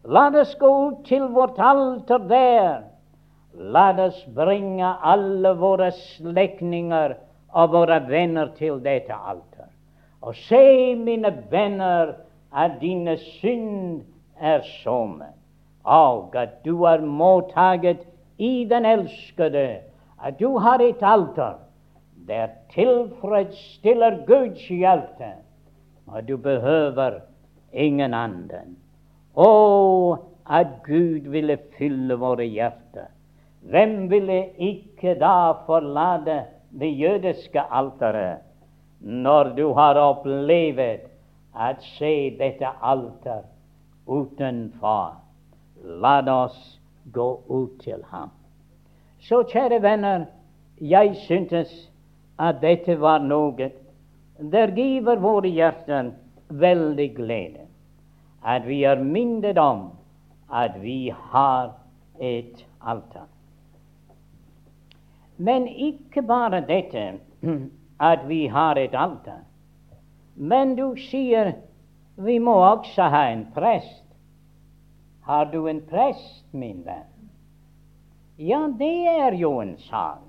La 0.05 0.27
oss 0.41 0.53
gå 0.60 0.69
ut 0.89 1.01
til 1.08 1.25
vårt 1.34 1.58
alter 1.60 2.21
der. 2.29 2.84
La 3.58 3.89
oss 4.05 4.19
bringe 4.36 4.93
alle 5.01 5.55
våre 5.58 5.89
slektninger 5.95 7.15
og 7.49 7.73
våre 7.73 7.97
venner 8.08 8.53
til 8.60 8.77
dette 8.84 9.15
alter. 9.15 9.48
Og 10.21 10.36
se, 10.36 10.95
mine 10.95 11.32
venner, 11.51 12.13
at 12.55 12.71
dine 12.82 13.17
synd 13.17 14.02
er 14.39 14.62
somme, 14.83 15.31
og 15.83 16.35
at 16.35 16.60
du 16.65 16.83
er 16.83 17.02
mottaget 17.02 18.08
i 18.37 18.65
den 18.69 18.85
elskede, 18.85 19.79
at 20.23 20.39
du 20.39 20.58
har 20.58 20.79
et 20.83 21.02
alter 21.02 21.60
der 22.27 22.48
tilfredsstiller 22.73 24.25
Guds 24.25 24.67
hjerte, 24.67 25.31
og 26.08 26.27
du 26.27 26.37
behøver 26.37 27.19
ingen 27.73 28.13
annen. 28.13 28.75
Å, 29.35 30.17
at 30.50 30.79
Gud 30.85 31.29
ville 31.31 31.58
fylle 31.77 32.17
våre 32.19 32.46
hjerter. 32.50 33.10
Hvem 33.69 34.10
ville 34.12 34.39
ikke 34.58 35.15
da 35.19 35.52
forlate 35.65 36.44
det 36.79 36.91
jødiske 37.00 37.62
alteret, 37.71 38.48
når 39.00 39.54
du 39.56 39.67
har 39.73 40.00
opplevd 40.00 41.08
å 41.56 41.69
se 41.95 42.13
dette 42.39 42.71
alter 42.81 43.45
utenfor. 44.08 45.15
La 46.04 46.19
oss 46.33 46.79
gå 47.13 47.29
ut 47.50 47.79
til 47.83 48.04
ham. 48.12 48.31
Så, 49.19 49.43
kjære 49.43 49.81
venner, 49.83 50.25
jeg 50.79 51.15
syntes 51.27 51.71
at 52.39 52.62
dette 52.62 52.95
var 53.00 53.19
noe 53.23 53.71
der 54.39 54.71
giver 54.75 55.19
våre 55.19 55.50
hjerter 55.52 56.13
veldig 56.50 57.10
glede. 57.15 57.65
At 58.43 58.67
vi 58.67 58.83
er 58.87 59.02
minnet 59.04 59.58
om 59.60 59.89
at 60.50 60.79
vi 60.81 61.12
har 61.12 61.73
et 62.19 62.65
alter. 62.79 63.27
Men 65.37 65.67
ikke 65.67 66.21
bare 66.21 66.63
dette 66.67 67.19
at 68.00 68.25
vi 68.27 68.47
har 68.47 68.79
et 68.79 68.95
alter. 68.95 69.43
Men 70.35 70.75
du 70.75 70.95
sier 71.10 71.54
vi 72.19 72.39
må 72.39 72.56
også 72.63 73.10
ha 73.12 73.23
en 73.31 73.45
prest. 73.56 74.04
Har 75.23 75.45
du 75.52 75.67
en 75.67 75.81
prest, 75.87 76.45
min 76.52 76.81
venn? 76.85 77.29
Ja, 78.39 78.65
det 78.79 79.08
er 79.08 79.35
jo 79.39 79.60
en 79.62 79.77
sak. 79.77 80.23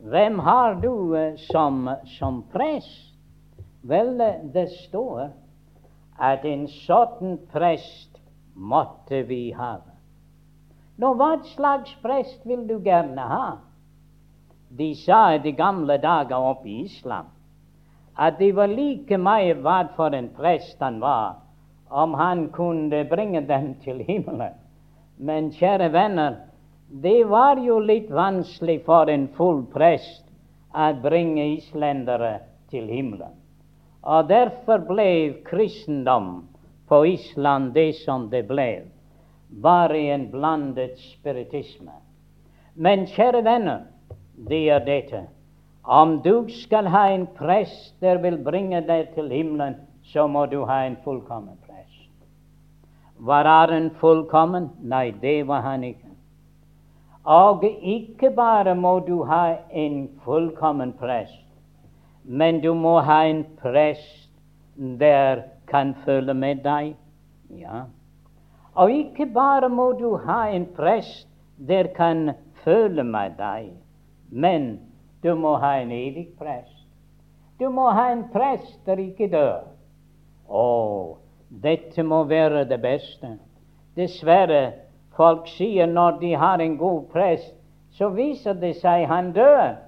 Hvem 0.00 0.38
har 0.44 0.74
du 0.80 1.14
uh, 1.14 1.36
som, 1.50 1.88
som 2.18 2.42
prest? 2.52 3.14
Vel, 3.86 4.16
uh, 4.20 4.44
det 4.52 4.68
står 4.88 5.30
at 6.20 6.44
en 6.48 6.66
sånn 6.82 7.36
prest 7.52 8.20
måtte 8.56 9.22
vi 9.28 9.52
ha. 9.56 9.76
Nå, 10.96 11.12
hva 11.16 11.36
slags 11.52 11.92
prest 12.04 12.44
vil 12.48 12.64
du 12.68 12.78
gjerne 12.80 13.24
ha? 13.28 13.48
De 14.76 14.94
sa 14.94 15.34
i 15.34 15.38
de 15.38 15.52
gamle 15.56 15.96
dager 15.98 16.36
oppe 16.36 16.68
i 16.68 16.82
Islam 16.84 17.32
at 18.16 18.38
det 18.38 18.52
var 18.56 18.72
like 18.72 19.18
mye 19.20 19.54
hva 19.60 19.80
for 19.96 20.14
en 20.16 20.30
prest 20.36 20.80
han 20.80 21.00
var, 21.00 21.36
om 21.88 22.14
han 22.16 22.48
kunne 22.52 23.04
bringe 23.10 23.42
dem 23.44 23.74
til 23.84 24.00
himmelen. 24.08 24.54
Men 25.18 25.50
kjære 25.52 25.90
venner, 25.92 26.38
det 26.88 27.24
var 27.28 27.60
jo 27.60 27.78
litt 27.78 28.10
vanskelig 28.10 28.82
for 28.86 29.10
en 29.12 29.28
full 29.36 29.64
prest 29.72 30.24
å 30.72 30.92
bringe 31.02 31.44
islendere 31.56 32.38
til 32.72 32.88
himmelen. 32.88 33.34
Og 34.06 34.28
derfor 34.28 34.84
ble 34.86 35.08
kristendom 35.44 36.46
på 36.88 37.02
Island 37.10 37.72
det 37.74 37.92
som 38.04 38.28
det 38.30 38.44
ble, 38.48 38.86
bare 39.50 39.98
en 40.14 40.28
blandet 40.30 40.96
spiritisme. 41.02 41.92
Men 42.76 43.06
kjære 43.10 43.42
venner, 43.44 43.86
det 44.36 44.68
er 44.70 44.84
dette. 44.84 45.26
Om 45.84 46.20
du 46.22 46.48
skal 46.48 46.86
ha 46.86 47.08
en 47.14 47.26
prest 47.26 47.94
der 48.00 48.18
vil 48.22 48.38
bringe 48.44 48.80
deg 48.86 49.14
til 49.14 49.30
himmelen, 49.30 49.76
så 50.02 50.26
må 50.26 50.46
du 50.46 50.64
ha 50.64 50.84
en 50.86 50.96
fullkommen 51.04 51.56
prest. 51.66 52.10
Var 53.18 53.44
han 53.44 53.90
fullkommen? 54.00 54.70
Nei, 54.82 55.10
det 55.10 55.46
var 55.46 55.60
han 55.60 55.84
ikke. 55.84 56.10
Og 57.24 57.64
ikke 57.64 58.30
bare 58.30 58.74
må 58.74 58.98
du 59.06 59.24
ha 59.24 59.56
en 59.70 60.08
fullkommen 60.24 60.92
prest, 60.92 61.42
men 62.24 62.60
du 62.60 62.74
må 62.74 63.00
ha 63.00 63.24
en 63.26 63.44
prest 63.62 64.30
der 64.76 65.42
kan 65.66 65.94
følge 66.04 66.34
med 66.34 66.62
deg. 66.62 66.94
Ja. 67.50 67.82
Og 68.74 68.90
ikke 68.90 69.26
bare 69.26 69.68
må 69.68 69.92
du 69.92 70.16
ha 70.16 70.46
en 70.50 70.66
prest 70.76 71.26
der 71.56 71.86
kan 71.96 72.30
følge 72.64 73.04
med 73.04 73.38
deg, 73.38 73.72
men 74.36 74.68
du 75.24 75.32
må 75.34 75.56
ha 75.62 75.78
en 75.80 75.92
evig 75.96 76.28
prest. 76.38 76.84
Du 77.58 77.70
må 77.72 77.88
ha 77.96 78.10
en 78.12 78.26
prest 78.32 78.76
der 78.84 79.00
ikke 79.00 79.30
dør. 79.32 79.64
Å, 80.46 80.66
dette 81.48 82.04
må 82.04 82.22
være 82.28 82.66
det 82.68 82.78
beste. 82.84 83.38
Dessverre 83.96 84.64
Folk 85.16 85.48
sier 85.48 85.88
når 85.88 86.18
de 86.20 86.34
har 86.36 86.60
en 86.60 86.76
god 86.76 87.08
prest, 87.12 87.54
så 87.96 88.10
viser 88.12 88.56
det 88.60 88.74
seg 88.82 89.06
han 89.08 89.32
dør. 89.32 89.78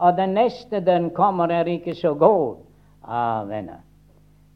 Og 0.00 0.16
den 0.16 0.36
neste 0.38 0.80
den 0.86 1.10
kommer, 1.14 1.50
er 1.50 1.68
ikke 1.68 1.94
så 1.98 2.14
god. 2.14 2.62
Ah, 3.02 3.42
venner. 3.48 3.82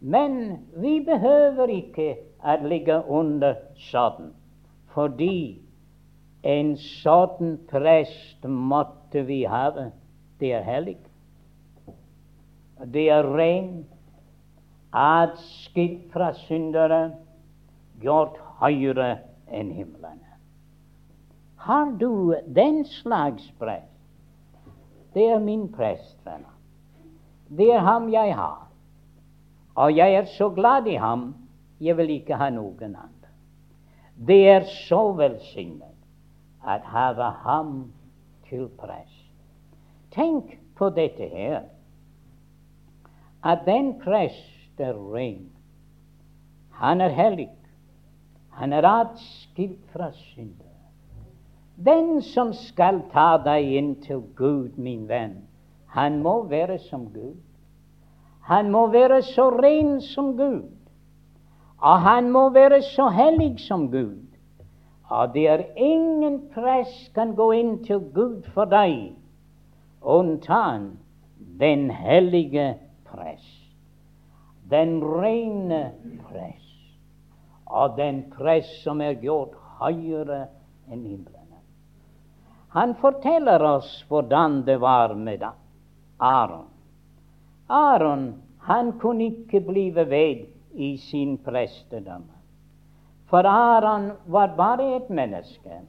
Men 0.00 0.60
vi 0.78 1.00
behøver 1.04 1.72
ikke 1.72 2.08
å 2.44 2.56
ligge 2.68 3.00
under 3.08 3.56
sånn, 3.90 4.30
fordi 4.94 5.58
en 6.44 6.74
sånn 6.78 7.56
prest 7.70 8.44
måtte 8.46 9.03
vi 9.22 9.44
har, 9.44 9.90
Det 10.40 10.52
er 10.52 10.62
hellig. 10.62 10.98
Det 12.92 13.10
er 13.10 13.22
ren, 13.22 13.86
atskilt 14.92 16.12
fra 16.12 16.32
syndere, 16.34 17.14
gjort 18.02 18.36
høyere 18.60 19.18
enn 19.48 19.70
himlene. 19.70 20.34
Har 21.64 21.94
du 22.00 22.34
den 22.46 22.84
slags 22.84 23.46
prest? 23.58 23.90
Det 25.14 25.30
er 25.30 25.38
min 25.38 25.68
prest, 25.72 26.18
venner. 26.26 26.52
Det 27.48 27.70
er 27.72 27.86
ham 27.86 28.10
jeg 28.12 28.34
har. 28.34 28.66
Og 29.74 29.96
jeg 29.96 30.14
er 30.14 30.24
så 30.36 30.50
glad 30.50 30.86
i 30.86 30.94
ham, 30.94 31.34
jeg 31.80 31.96
vil 31.96 32.10
ikke 32.10 32.36
ha 32.36 32.50
noen 32.50 32.96
andre. 32.96 33.30
Det 34.14 34.40
er 34.48 34.66
så 34.86 35.12
velsignet 35.16 35.94
at 36.66 36.82
have 36.86 37.30
ham 37.44 37.92
til 38.54 38.68
prest. 38.78 39.30
Tenk 40.14 40.52
på 40.78 40.90
dette 40.94 41.26
her, 41.26 41.64
at 43.42 43.64
den 43.66 43.96
prest 43.98 44.78
er 44.78 44.94
ren. 44.94 45.50
Han 46.70 47.00
er 47.00 47.08
hellig. 47.08 47.50
Han 48.54 48.72
er 48.72 48.86
atskilt 48.86 49.82
fra 49.92 50.12
synder. 50.12 50.70
Den 51.74 52.22
som 52.22 52.52
skal 52.54 53.02
ta 53.10 53.34
deg 53.42 53.72
inn 53.74 53.94
til 54.04 54.22
Gud, 54.38 54.78
min 54.78 55.08
venn, 55.10 55.40
han 55.90 56.20
må 56.22 56.44
være 56.46 56.78
som 56.86 57.08
Gud. 57.10 57.40
Han 58.46 58.70
må 58.70 58.86
være 58.92 59.22
så 59.22 59.48
ren 59.50 59.98
som 60.00 60.36
Gud. 60.38 60.70
Og 61.78 62.00
han 62.00 62.30
må 62.30 62.48
være 62.54 62.82
så 62.82 63.08
hellig 63.08 63.58
som 63.66 63.90
Gud. 63.90 64.33
Og 65.12 65.34
det 65.34 65.46
er 65.48 65.64
ingen 65.76 66.40
prest 66.54 67.12
kan 67.14 67.34
gå 67.36 67.50
inn 67.52 67.76
til 67.84 68.00
Gud 68.14 68.46
for 68.54 68.70
deg 68.70 69.12
unntatt 70.04 70.92
den 71.60 71.90
hellige 71.90 72.74
prest, 73.08 73.68
den 74.70 74.98
rene 75.04 75.92
prest 76.24 76.60
og 77.66 77.96
den 77.96 78.24
prest 78.32 78.82
som 78.84 79.00
er 79.00 79.16
gjort 79.20 79.56
høyere 79.80 80.46
enn 80.88 81.04
himlene. 81.04 81.60
Han 82.74 82.94
forteller 83.00 83.62
oss 83.62 83.90
hvordan 84.08 84.62
det 84.66 84.80
var 84.82 85.14
med 85.14 85.44
Aron. 86.18 86.68
Aron 87.68 88.26
han 88.66 88.94
kunne 88.98 89.30
ikke 89.30 89.60
bli 89.60 89.90
ved 89.94 90.46
i 90.74 90.96
sin 90.98 91.36
prestedømme. 91.38 92.33
For 93.30 93.46
Aron 93.46 94.12
var 94.26 94.56
bare 94.56 94.96
et 94.96 95.10
menneske. 95.10 95.80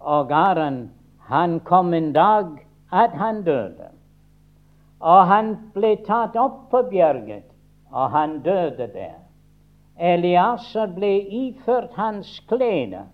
Og 0.00 0.32
Aron 0.32 0.90
han 1.28 1.60
kom 1.60 1.94
en 1.94 2.12
dag 2.12 2.46
at 2.92 3.10
han 3.10 3.42
døde. 3.44 3.90
Og 5.00 5.26
han 5.26 5.54
ble 5.74 5.96
tatt 6.06 6.36
opp 6.36 6.70
på 6.70 6.82
bjerget, 6.90 7.44
og 7.92 8.10
han 8.10 8.40
døde 8.42 8.88
der. 8.94 9.18
Eliaser 9.98 10.90
ble 10.94 11.12
iført 11.20 11.94
hans 11.98 12.38
klede 12.48 13.04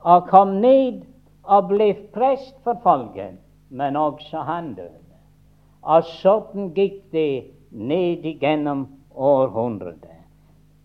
og 0.00 0.28
kom 0.28 0.58
ned 0.62 1.02
og 1.44 1.68
ble 1.72 1.92
prest 2.14 2.54
for 2.64 2.78
folket, 2.82 3.38
men 3.70 3.96
også 3.96 4.42
han 4.46 4.74
døde. 4.74 5.16
Og 5.82 6.04
sånn 6.18 6.72
gikk 6.76 7.00
det 7.14 7.54
ned 7.70 8.26
igjennom 8.26 8.86
århundret. 9.14 10.17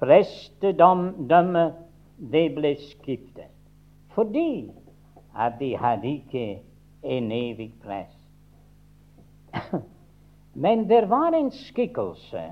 Prestedømmet 0.03 1.73
det 2.31 2.47
ble 2.55 2.75
skiftet 2.89 3.51
fordi 4.13 4.69
at 5.33 5.55
de 5.59 5.71
hadde 5.77 6.07
ikke 6.07 6.61
en 7.03 7.31
evig 7.33 7.71
prest. 7.81 8.19
Men 10.63 10.85
det 10.89 11.09
var 11.09 11.33
en 11.33 11.49
skikkelse 11.51 12.43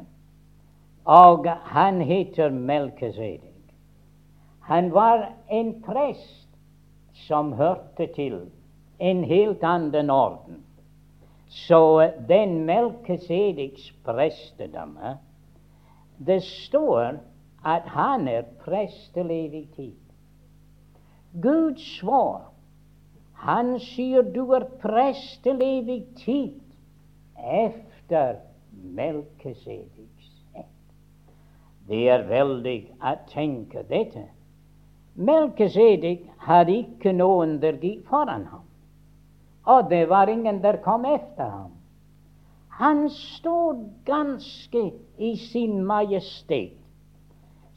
og 1.06 1.45
han 1.64 2.02
heter 2.02 2.49
Melkesedek. 2.49 3.74
Han 4.62 4.93
var 4.93 5.32
en 5.49 5.82
prest 5.84 6.47
som 7.14 7.54
hørte 7.54 8.08
til 8.16 8.52
en 8.99 9.24
helt 9.24 9.64
annen 9.64 10.10
orden. 10.10 10.64
Så 11.47 12.12
den 12.28 12.66
Melkesedeks 12.66 13.91
prestedømme 14.06 15.18
Det 16.18 16.43
står 16.43 17.18
at 17.66 17.88
han 17.93 18.28
er 18.28 18.47
prest 18.66 19.14
til 19.14 19.32
evig 19.32 19.68
tid. 19.76 19.97
Gud 21.41 21.78
svar, 21.78 22.51
Han 23.41 23.80
sier 23.80 24.22
du 24.22 24.51
er 24.53 24.68
prest 24.82 25.41
til 25.43 25.62
evig 25.66 26.03
tid 26.16 26.59
efter 27.41 28.36
Melkesedek. 28.72 30.28
Det 31.89 32.01
er 32.09 32.28
veldig 32.30 32.78
å 33.01 33.16
tenke 33.32 33.82
dette. 33.89 34.28
Melkesedek 35.18 36.28
hadde 36.45 36.76
ikke 36.84 37.16
noen 37.18 37.57
der 37.64 37.80
gikk 37.82 38.05
foran 38.12 38.45
ham, 38.51 38.68
og 39.66 39.89
det 39.89 40.05
var 40.09 40.30
ingen 40.30 40.62
der 40.62 40.78
kom 40.86 41.05
efter 41.09 41.49
ham. 41.49 41.74
Han 42.78 43.09
stod 43.09 43.82
ganske 44.05 44.86
i 45.18 45.34
sin 45.36 45.82
majestet 45.86 46.78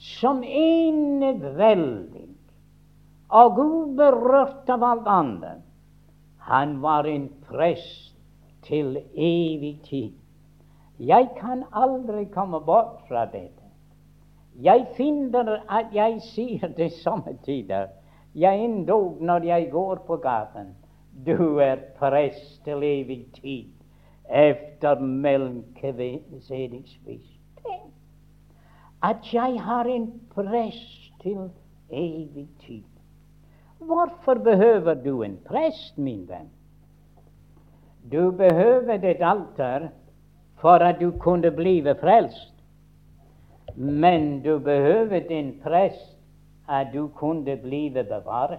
som 0.05 0.43
enevældig 0.45 2.29
og 3.35 3.59
uberørt 3.59 4.69
av 4.71 4.85
alt 4.85 5.09
annet. 5.09 5.63
Han 6.45 6.77
var 6.83 7.09
en 7.09 7.31
prest 7.49 8.13
til 8.67 8.99
evig 9.17 9.79
tid. 9.89 10.13
Jeg 11.01 11.31
kan 11.39 11.65
aldri 11.73 12.27
komme 12.35 12.61
bort 12.61 13.01
fra 13.09 13.25
dette. 13.33 13.65
Jeg 14.61 14.87
finner 14.97 15.65
at 15.67 15.95
jeg 15.97 16.21
sier 16.23 16.69
det 16.77 16.93
samme 17.01 17.35
tider. 17.45 17.89
Jeg 18.35 18.65
endog 18.65 19.19
når 19.21 19.49
jeg 19.49 19.71
går 19.73 20.05
på 20.07 20.17
gaten. 20.17 20.75
Du 21.27 21.59
er 21.59 21.81
prest 21.99 22.61
til 22.65 22.85
evig 22.85 23.25
tid 23.41 23.73
efter 24.31 25.01
Melkesedeks 25.01 26.99
vis. 27.07 27.31
Tenk 27.65 27.94
at 29.05 29.33
jeg 29.33 29.61
har 29.63 29.85
en 29.85 30.21
prest 30.35 31.13
til 31.23 31.51
evig 31.91 32.49
tid. 32.67 32.83
Hvorfor 33.79 34.35
behøver 34.35 34.95
du 34.95 35.23
en 35.23 35.39
prest, 35.47 35.99
min 35.99 36.29
venn? 36.29 36.51
Du 38.13 38.31
behøver 38.31 38.95
et 38.95 39.21
alter 39.21 39.89
for 40.61 40.81
at 40.89 41.01
du 41.01 41.11
kunne 41.19 41.51
blive 41.51 41.95
frelst. 42.01 42.55
Men 43.77 44.43
du 44.43 44.59
behøver 44.59 45.21
en 45.31 45.61
prest 45.63 46.19
at 46.69 46.87
du 46.95 47.09
kunne 47.09 47.57
blive 47.57 48.05
bevaret. 48.05 48.59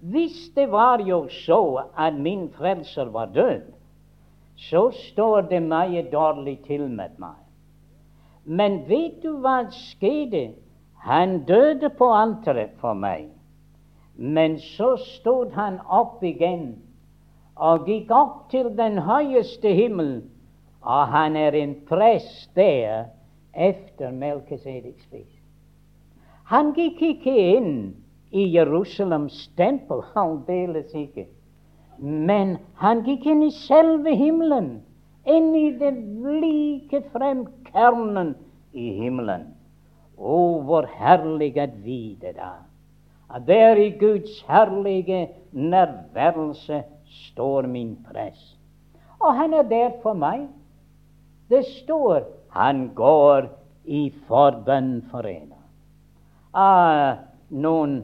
Hvis 0.00 0.50
det 0.56 0.70
var 0.72 0.98
jo 0.98 1.28
så 1.28 1.82
at 1.98 2.14
min 2.14 2.50
frelser 2.52 3.04
var 3.04 3.26
død, 3.26 3.62
så 4.56 4.90
står 4.90 5.40
det 5.40 5.62
meg 5.62 6.12
dårlig 6.12 6.58
til 6.66 6.90
med 6.90 7.16
meg. 7.18 7.43
Men 8.44 8.84
vet 8.88 9.22
du 9.22 9.38
hva 9.40 9.64
skjedde? 9.72 10.52
Han 11.04 11.44
døde 11.44 11.90
på 11.98 12.08
alteret 12.12 12.76
for 12.80 12.96
meg. 12.96 13.28
Men 14.16 14.58
så 14.58 14.94
stod 15.00 15.52
han 15.56 15.80
opp 15.88 16.22
igjen 16.24 16.76
og 17.56 17.88
gikk 17.88 18.10
opp 18.14 18.38
til 18.50 18.70
den 18.76 18.98
høyeste 19.06 19.72
himmel, 19.74 20.22
og 20.82 21.10
han 21.12 21.36
er 21.36 21.54
en 21.56 21.74
prest 21.88 22.50
der 22.56 23.10
efter 23.54 24.10
Melkesedeks 24.10 25.06
vis. 25.12 25.30
Han 26.50 26.72
gikk 26.76 27.02
ikke 27.02 27.34
inn 27.56 27.76
i 28.34 28.48
Jerusalems 28.56 29.46
tempel, 29.56 30.02
aldeles 30.18 30.92
ikke. 30.94 31.26
Men 31.98 32.58
han 32.82 33.04
gikk 33.06 33.26
inn 33.30 33.44
i 33.46 33.52
selve 33.54 34.16
himmelen, 34.18 34.82
inn 35.26 35.54
i 35.56 35.70
den 35.78 35.98
like 36.40 37.00
frem 37.12 37.44
kernen 37.70 38.34
i 38.72 38.90
himmelen. 39.00 39.50
Å, 40.14 40.38
hvor 40.66 40.86
herlig 41.00 41.54
at 41.58 41.74
vite 41.82 42.34
da, 42.36 42.52
at 43.34 43.46
der 43.48 43.80
i 43.82 43.90
Guds 43.98 44.36
herlige 44.46 45.26
nærværelse 45.50 46.84
står 47.24 47.66
min 47.70 47.96
prest. 48.06 48.54
Og 49.18 49.34
han 49.34 49.54
er 49.54 49.66
der 49.66 49.90
for 50.02 50.14
meg. 50.14 50.46
Det 51.50 51.64
står 51.80 52.24
han 52.54 52.88
går 52.94 53.48
i 53.84 54.06
forbønn 54.28 55.00
for 55.10 55.26
en. 55.28 55.50
Ah, 56.54 57.24
noen 57.50 57.96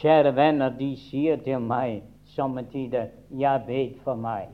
kjære 0.00 0.32
venner, 0.34 0.72
de 0.74 0.94
sier 1.06 1.38
til 1.44 1.62
meg 1.62 2.02
somme 2.34 2.64
tider 2.72 3.12
ja, 3.38 3.58
bed 3.62 4.00
for 4.04 4.18
meg. 4.18 4.50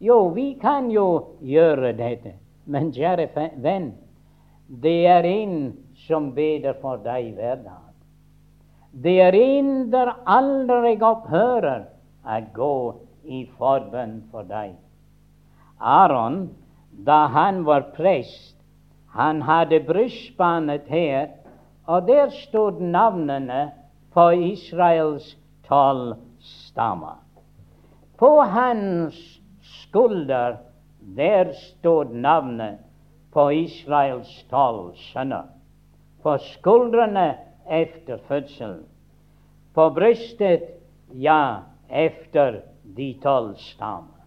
Jo, 0.00 0.28
vi 0.32 0.54
kan 0.60 0.88
jo 0.90 1.36
gjøre 1.44 1.92
dette, 1.92 2.32
men 2.64 2.88
kjære 2.94 3.28
venn, 3.60 3.90
det 4.80 5.06
er 5.12 5.26
en 5.28 5.56
som 6.06 6.30
beder 6.32 6.78
for 6.80 7.02
deg 7.04 7.34
hver 7.36 7.58
dag. 7.64 7.90
Det 8.92 9.18
er 9.20 9.36
en 9.36 9.90
der 9.92 10.14
aldri 10.24 10.94
opphører 11.04 11.84
å 12.24 12.38
gå 12.54 12.76
i 13.28 13.42
forbønn 13.58 14.22
for 14.30 14.48
deg. 14.48 14.72
Aron, 15.78 16.48
da 17.04 17.26
han 17.34 17.64
var 17.68 17.90
prest, 17.96 18.56
han 19.12 19.42
hadde 19.42 19.82
brystbanet 19.84 20.88
her, 20.88 21.28
og 21.84 22.08
der 22.08 22.32
stod 22.46 22.80
navnene 22.80 23.70
på 24.14 24.30
Israels 24.48 25.34
tolv 25.68 26.16
stammer. 26.40 27.18
På 28.16 28.40
hans 28.42 29.39
skulder 29.90 30.56
der 31.16 31.52
stod 31.52 32.14
navnet 32.14 32.78
på 33.32 33.50
Israels 33.50 34.30
tolv 34.50 34.94
sønner. 34.94 35.48
På 36.22 36.36
skuldrene 36.38 37.34
efter 37.70 38.18
fødselen. 38.28 38.84
På 39.74 39.90
brystet, 39.90 40.62
ja, 41.14 41.56
efter 41.90 42.60
de 42.96 43.14
tolv 43.22 43.56
stammer. 43.56 44.20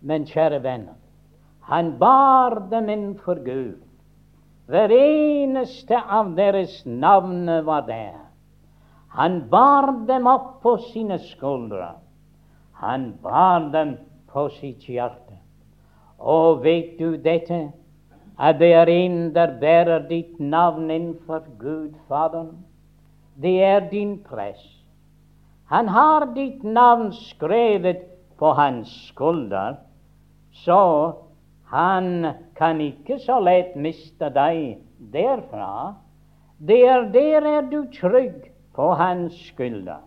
Men 0.00 0.24
kjære 0.24 0.62
venner, 0.62 0.96
han 1.68 1.98
bar 1.98 2.56
dem 2.70 2.88
inn 2.88 3.08
for 3.20 3.36
Gud. 3.44 3.76
Hver 4.70 4.92
eneste 4.96 5.98
av 6.00 6.32
deres 6.36 6.86
navn 6.86 7.44
var 7.66 7.84
der. 7.88 8.16
Han 9.16 9.42
bar 9.50 9.92
dem 10.08 10.26
opp 10.30 10.62
på 10.62 10.76
sine 10.92 11.18
skuldre. 11.18 11.98
Han 12.80 13.12
bar 13.22 13.68
dem 13.74 13.98
på 14.32 14.48
sitt 14.48 14.86
hjerte. 14.88 15.38
Og 16.18 16.64
vet 16.64 16.98
du 16.98 17.16
dette? 17.16 17.70
At 18.40 18.58
det 18.60 18.72
er 18.72 18.88
en 18.88 19.34
der 19.34 19.58
bærer 19.60 20.08
ditt 20.08 20.40
navn 20.40 20.90
innenfor 20.90 21.44
Gud 21.58 21.94
Faderen. 22.08 22.64
Det 23.42 23.62
er 23.64 23.90
din 23.90 24.18
prest. 24.24 24.80
Han 25.68 25.88
har 25.88 26.32
ditt 26.34 26.64
navn 26.64 27.12
skrevet 27.12 28.00
på 28.38 28.52
hans 28.52 28.88
skulder. 29.08 29.76
Så 30.52 31.12
han 31.70 32.26
kan 32.56 32.80
ikke 32.80 33.18
så 33.18 33.38
lett 33.40 33.76
miste 33.76 34.32
deg 34.34 34.80
derfra. 35.12 35.94
Der, 36.58 37.06
der 37.12 37.46
er 37.46 37.68
du 37.70 37.84
trygg 38.00 38.50
på 38.74 38.92
hans 38.98 39.36
skulder. 39.52 40.02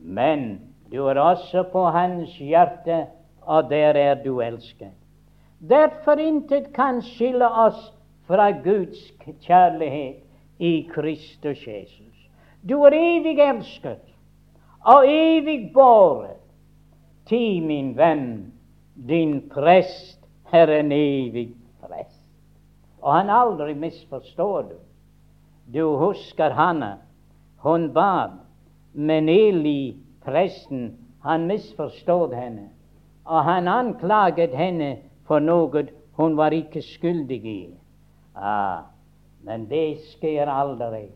Men 0.00 0.60
du 0.92 1.06
er 1.06 1.20
også 1.20 1.62
på 1.72 1.84
hans 1.94 2.34
hjerte, 2.38 3.06
og 3.50 3.70
der 3.70 3.96
er 3.98 4.14
du 4.14 4.40
elsket. 4.40 4.94
Derfor 5.68 6.20
intet 6.22 6.68
kan 6.74 7.02
skille 7.02 7.48
oss 7.48 7.90
fra 8.28 8.50
Guds 8.50 9.10
kjærlighet 9.42 10.22
i 10.58 10.88
Kristus 10.94 11.66
Jesus. 11.66 12.28
Du 12.62 12.84
er 12.86 12.94
evig 12.94 13.40
elsket 13.42 14.06
og 14.86 15.04
evig 15.08 15.72
båret. 15.74 16.38
Ti, 17.26 17.60
min 17.60 17.96
venn, 17.96 18.52
din 18.94 19.40
prest 19.50 20.22
er 20.52 20.70
en 20.78 20.92
evig 20.92 21.50
prest. 21.82 22.22
Og 23.02 23.14
han 23.14 23.30
aldri 23.30 23.74
misforstår 23.74 24.62
du. 24.62 24.78
Du 25.74 25.96
husker 25.98 26.50
Hanna. 26.50 26.96
Hun 27.56 27.92
bad, 27.94 28.38
men 28.92 29.28
Eli, 29.28 29.96
presten, 30.24 30.98
han 31.22 31.46
misforstod 31.46 32.34
henne. 32.34 32.70
Og 33.30 33.44
han 33.46 33.68
anklaget 33.70 34.54
henne 34.58 34.96
for 35.28 35.38
noe 35.38 35.86
hun 36.18 36.34
var 36.36 36.52
ikke 36.52 36.82
skyldig 36.82 37.44
i. 37.46 37.60
Ah, 38.34 38.90
men 39.46 39.68
det 39.70 40.00
skjer 40.10 40.50
aldri. 40.50 41.06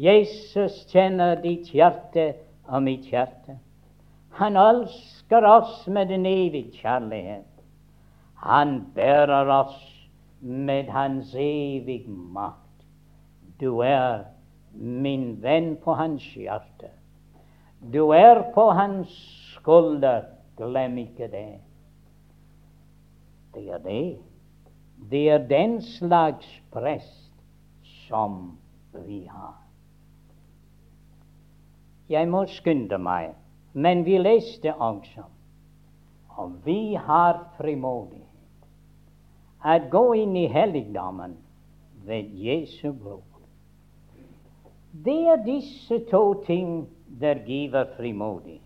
Jesus 0.00 0.80
kjenner 0.88 1.36
ditt 1.42 1.68
hjerte 1.74 2.32
og 2.64 2.82
mitt 2.86 3.04
hjerte. 3.12 3.58
Han 4.40 4.56
elsker 4.56 5.44
oss 5.44 5.84
med 5.92 6.10
en 6.10 6.24
evig 6.26 6.70
kjærlighet. 6.80 7.50
Han 8.42 8.78
bærer 8.96 9.52
oss 9.52 9.78
med 10.40 10.88
hans 10.90 11.34
evig 11.36 12.08
makt. 12.08 12.86
Du 13.60 13.84
er 13.84 14.24
min 14.72 15.36
venn 15.42 15.76
på 15.84 15.94
hans 15.94 16.24
hjerte. 16.34 16.88
Du 17.92 18.10
er 18.16 18.40
på 18.54 18.70
hans 18.72 19.12
skulder. 19.52 20.31
Glem 20.56 20.98
ikke 20.98 21.28
det. 21.32 21.60
Det 23.54 23.68
er 23.70 23.78
det. 23.78 24.18
Det 25.10 25.30
er 25.30 25.48
den 25.48 25.82
slags 25.82 26.62
prest 26.72 27.32
som 28.08 28.58
vi 29.06 29.24
har. 29.26 29.58
Jeg 32.08 32.28
må 32.28 32.44
skynde 32.46 32.98
meg, 32.98 33.32
men 33.72 34.04
vi 34.04 34.18
leste 34.20 34.74
også 34.74 35.24
om 36.36 36.58
vi 36.64 36.94
har 36.94 37.38
frimodighet 37.56 38.28
at 39.64 39.90
gå 39.90 40.02
inn 40.18 40.34
i 40.36 40.48
helligdommen 40.50 41.36
ved 42.06 42.32
Jesu 42.34 42.92
blod. 42.92 43.22
Det 45.04 45.20
er 45.32 45.44
disse 45.44 46.00
to 46.10 46.42
ting 46.44 46.88
der 47.20 47.44
giver 47.46 47.86
frimodighet. 47.96 48.60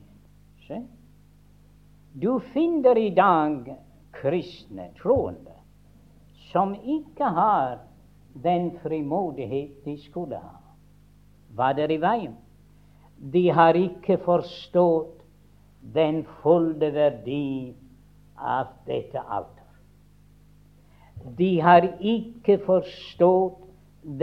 Du 2.18 2.40
finner 2.40 2.98
i 2.98 3.10
dag 3.10 3.74
kristne 4.16 4.86
troende 4.96 5.52
som 6.52 6.72
ikke 6.74 7.28
har 7.36 7.82
den 8.32 8.70
frimodighet 8.80 9.84
de 9.84 9.98
skulle 10.00 10.38
ha. 10.40 10.54
Hva 11.52 11.74
er 11.76 11.92
i 11.92 11.98
veien? 12.00 12.32
De 13.20 13.42
har 13.52 13.76
ikke 13.76 14.16
forstått 14.24 15.20
den 15.92 16.22
fulle 16.40 16.88
verdi 16.96 17.76
av 18.36 18.72
dette 18.88 19.20
alter. 19.20 19.68
De 21.36 21.52
har 21.60 21.84
ikke 22.00 22.62
forstått 22.64 23.60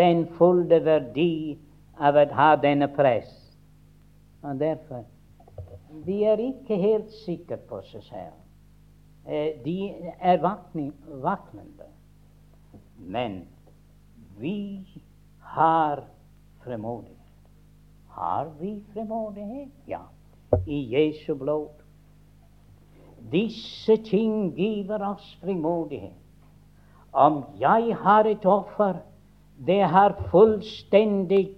den 0.01 0.25
fulle 0.37 0.81
verdi 0.81 1.59
av 2.01 2.17
å 2.17 2.29
ha 2.41 2.53
denne 2.57 2.89
prest. 2.89 3.53
Og 4.41 4.57
derfor 4.57 5.05
de 6.05 6.23
er 6.25 6.41
ikke 6.41 6.77
helt 6.77 7.11
sikre 7.23 7.57
på 7.69 7.81
seg 7.87 8.03
selv. 8.07 8.39
Eh, 9.27 9.59
de 9.65 9.93
er 10.19 10.41
vaknende. 10.41 11.89
Men 12.97 13.47
vi 14.39 14.87
har 15.39 16.03
fremodighet. 16.63 17.19
Har 18.07 18.49
vi 18.59 18.83
fremodighet? 18.93 19.71
Ja. 19.87 20.01
I 20.67 20.95
Jesu 20.95 21.35
blod. 21.35 21.69
Disse 23.31 23.97
ting 24.03 24.53
giver 24.55 25.01
oss 25.07 25.37
frimodighet. 25.41 26.19
Om 27.13 27.43
jeg 27.59 27.95
har 28.01 28.25
et 28.25 28.45
offer, 28.45 28.93
det 29.67 29.81
har 29.89 30.17
fullstendig 30.31 31.57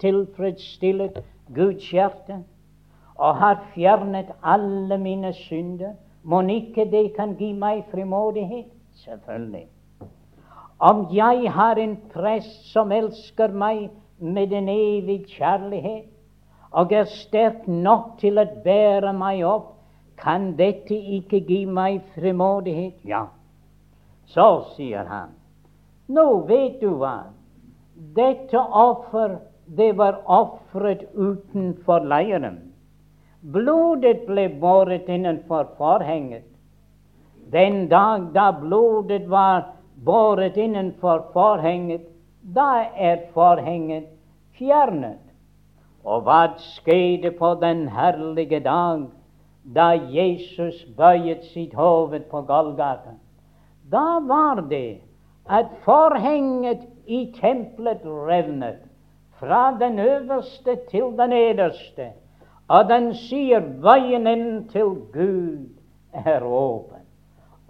tilfredsstillet 0.00 1.22
Guds 1.54 1.90
hjerte 1.90 2.42
og 3.22 3.36
har 3.38 3.60
fjernet 3.74 4.32
alle 4.42 4.98
mine 4.98 5.30
synder, 5.44 5.94
må 6.22 6.40
ikke 6.50 6.88
det 6.90 7.12
kan 7.16 7.36
gi 7.38 7.52
meg 7.54 7.84
frimodighet? 7.90 8.70
Selvfølgelig. 9.04 9.66
Om 10.78 11.06
jeg 11.14 11.50
har 11.54 11.78
en 11.78 11.96
prest 12.14 12.72
som 12.72 12.92
elsker 12.92 13.54
meg 13.54 13.90
med 14.18 14.52
en 14.52 14.68
evig 14.68 15.20
kjærlighet, 15.36 16.08
og 16.72 16.92
er 16.92 17.04
sterk 17.04 17.68
nok 17.68 18.16
til 18.18 18.40
å 18.42 18.46
bære 18.64 19.12
meg 19.14 19.44
opp, 19.46 19.68
kan 20.18 20.52
dette 20.58 20.96
ikke 20.96 21.42
gi 21.46 21.60
meg 21.66 22.00
frimodighet? 22.16 22.98
Ja. 23.06 23.26
Så 24.26 24.48
sier 24.74 25.06
han, 25.06 25.30
nå 26.08 26.26
vet 26.50 26.80
du 26.82 26.90
hva, 26.98 27.30
dette 28.16 28.58
offer, 28.58 29.38
det 29.66 29.92
var 29.98 30.22
ofret 30.26 31.06
utenfor 31.14 32.06
leiren. 32.08 32.71
Blodet 33.42 34.26
ble 34.26 34.46
båret 34.60 35.08
innenfor 35.08 35.64
forhenget. 35.76 36.44
Den 37.50 37.88
dag 37.88 38.28
da 38.34 38.52
blodet 38.52 39.26
var 39.30 39.64
båret 40.04 40.56
innenfor 40.56 41.24
forhenget, 41.32 42.06
da 42.42 42.84
er 42.94 43.26
forhenget 43.34 44.06
fjernet. 44.54 45.18
Og 46.04 46.22
hva 46.22 46.54
skjedde 46.58 47.34
på 47.34 47.54
den 47.58 47.88
herlige 47.90 48.62
dag 48.62 49.08
da 49.74 49.90
Jesus 50.14 50.84
bøyet 50.96 51.42
sitt 51.50 51.74
hoved 51.74 52.30
på 52.30 52.46
Golgata? 52.46 53.18
Da 53.90 54.22
var 54.22 54.62
det 54.70 55.02
at 55.50 55.74
forhenget 55.82 56.86
i 57.06 57.26
tempelet 57.34 58.06
revnet, 58.06 58.82
fra 59.42 59.74
den 59.80 59.98
øverste 59.98 60.78
til 60.90 61.16
den 61.18 61.30
nederste 61.34 62.12
og 62.68 62.88
den 62.88 63.12
sier 63.18 63.64
veien 63.82 64.26
inn 64.30 64.50
til 64.72 64.94
Gud 65.14 65.70
er 66.12 66.44
åpen. 66.44 67.02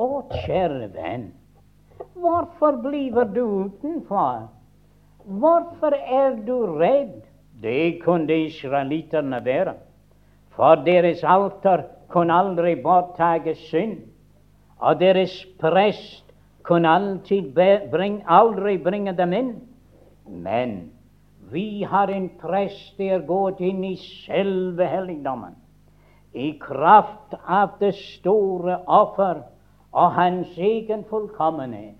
Å, 0.00 0.24
kjære 0.44 0.88
venn, 0.94 1.28
hvorfor 2.18 2.78
blir 2.82 3.24
du 3.34 3.44
utenfor? 3.66 4.48
Hvorfor 5.24 5.94
er 5.94 6.36
du 6.46 6.56
redd? 6.78 7.22
Det 7.62 8.02
kunne 8.02 8.34
israeliterne 8.48 9.38
være, 9.44 9.76
for 10.56 10.82
deres 10.82 11.22
alter 11.22 11.84
kunne 12.10 12.34
aldri 12.34 12.74
borttage 12.82 13.54
synd, 13.68 14.00
og 14.82 14.98
deres 14.98 15.36
prest 15.60 16.24
kunne 16.66 16.90
aldri 18.26 18.76
bringe 18.82 19.14
dem 19.14 19.32
inn. 19.38 19.52
Men 20.26 20.74
vi 21.52 21.84
har 21.84 22.08
en 22.08 22.28
prest 22.40 22.98
der 22.98 23.24
gått 23.28 23.60
inn 23.60 23.84
i 23.84 23.96
selve 24.00 24.86
helligdommen 24.88 25.54
i 26.32 26.52
kraft 26.60 27.34
av 27.44 27.76
det 27.80 27.92
store 27.98 28.78
offer 28.88 29.42
og 29.92 30.14
hans 30.16 30.56
egen 30.56 31.04
fullkommenhet. 31.10 31.98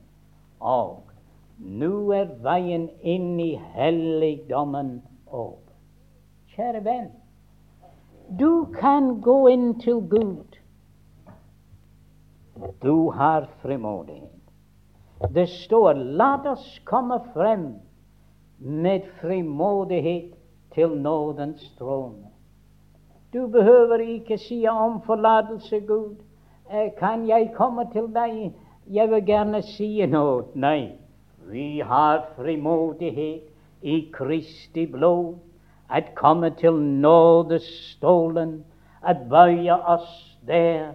Og 0.60 1.02
nå 1.58 2.12
er 2.16 2.30
veien 2.44 2.88
inn 3.02 3.34
i 3.40 3.52
helligdommen 3.74 5.00
åpen. 5.28 5.58
Kjære 6.52 6.82
venn, 6.84 7.10
du 8.38 8.64
kan 8.72 9.18
gå 9.24 9.36
inn 9.52 9.72
til 9.80 10.00
Gud. 10.08 10.58
Du 12.82 13.10
har 13.10 13.48
frimodighet. 13.62 14.28
Det 15.34 15.48
står 15.48 15.94
'la 15.94 16.34
oss 16.52 16.80
komme 16.84 17.20
frem' 17.34 17.80
med 18.64 19.00
frimodighet 19.20 20.34
til 20.74 20.88
nådens 20.88 21.74
trone. 21.78 22.26
Du 23.32 23.46
behøver 23.46 23.96
ikke 23.96 24.38
si 24.38 24.66
om 24.70 25.02
forlatelse, 25.02 25.80
Gud. 25.80 26.16
Eh, 26.72 26.90
kan 26.98 27.28
jeg 27.28 27.50
komme 27.54 27.86
til 27.92 28.08
deg? 28.14 28.52
Jeg 28.90 29.10
vil 29.10 29.24
gjerne 29.24 29.62
si 29.62 30.06
noe. 30.06 30.44
Nei, 30.54 30.92
vi 31.50 31.80
har 31.80 32.26
frimodighet 32.36 33.48
i 33.82 34.08
Kristi 34.12 34.86
blod 34.86 35.34
at 35.90 36.14
komme 36.14 36.50
til 36.50 36.72
nådestolen, 36.82 38.64
at 39.02 39.16
bøye 39.30 39.76
oss 39.86 40.38
der 40.46 40.92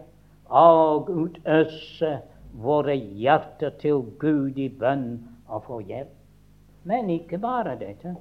og 0.49 1.09
utøse 1.09 2.20
våre 2.53 2.95
hjerter 2.95 3.70
til 3.82 4.05
Gud 4.20 4.57
i 4.57 4.70
bønn 4.70 5.20
og 5.47 5.63
få 5.68 5.80
hjelp. 5.80 6.16
Men 6.88 7.09
ikke 7.11 7.38
bare 7.43 7.75
dette. 7.79 8.15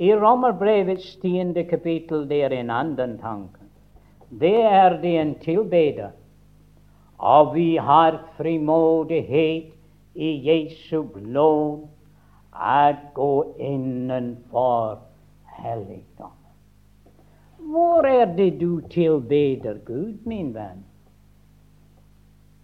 I 0.00 0.14
Romerbrevets 0.16 1.16
tiende 1.20 1.66
kapittel 1.68 2.24
det 2.28 2.40
er 2.46 2.54
en 2.56 2.70
annen 2.72 3.18
tanke. 3.20 3.60
Det 4.40 4.62
er 4.64 4.96
det 5.02 5.12
en 5.20 5.34
tilbeder. 5.42 6.14
Og 7.18 7.54
vi 7.54 7.76
har 7.76 8.16
frimodighet 8.38 9.74
i 10.14 10.30
Jesu 10.48 11.02
blod 11.02 11.84
at 12.52 13.12
gå 13.14 13.54
innenfor 13.58 14.98
helligdommen. 15.60 16.38
Hvor 17.58 18.08
er 18.08 18.24
det 18.36 18.60
du 18.60 18.80
tilbeder 18.90 19.78
Gud, 19.84 20.16
min 20.26 20.54
venn? 20.54 20.82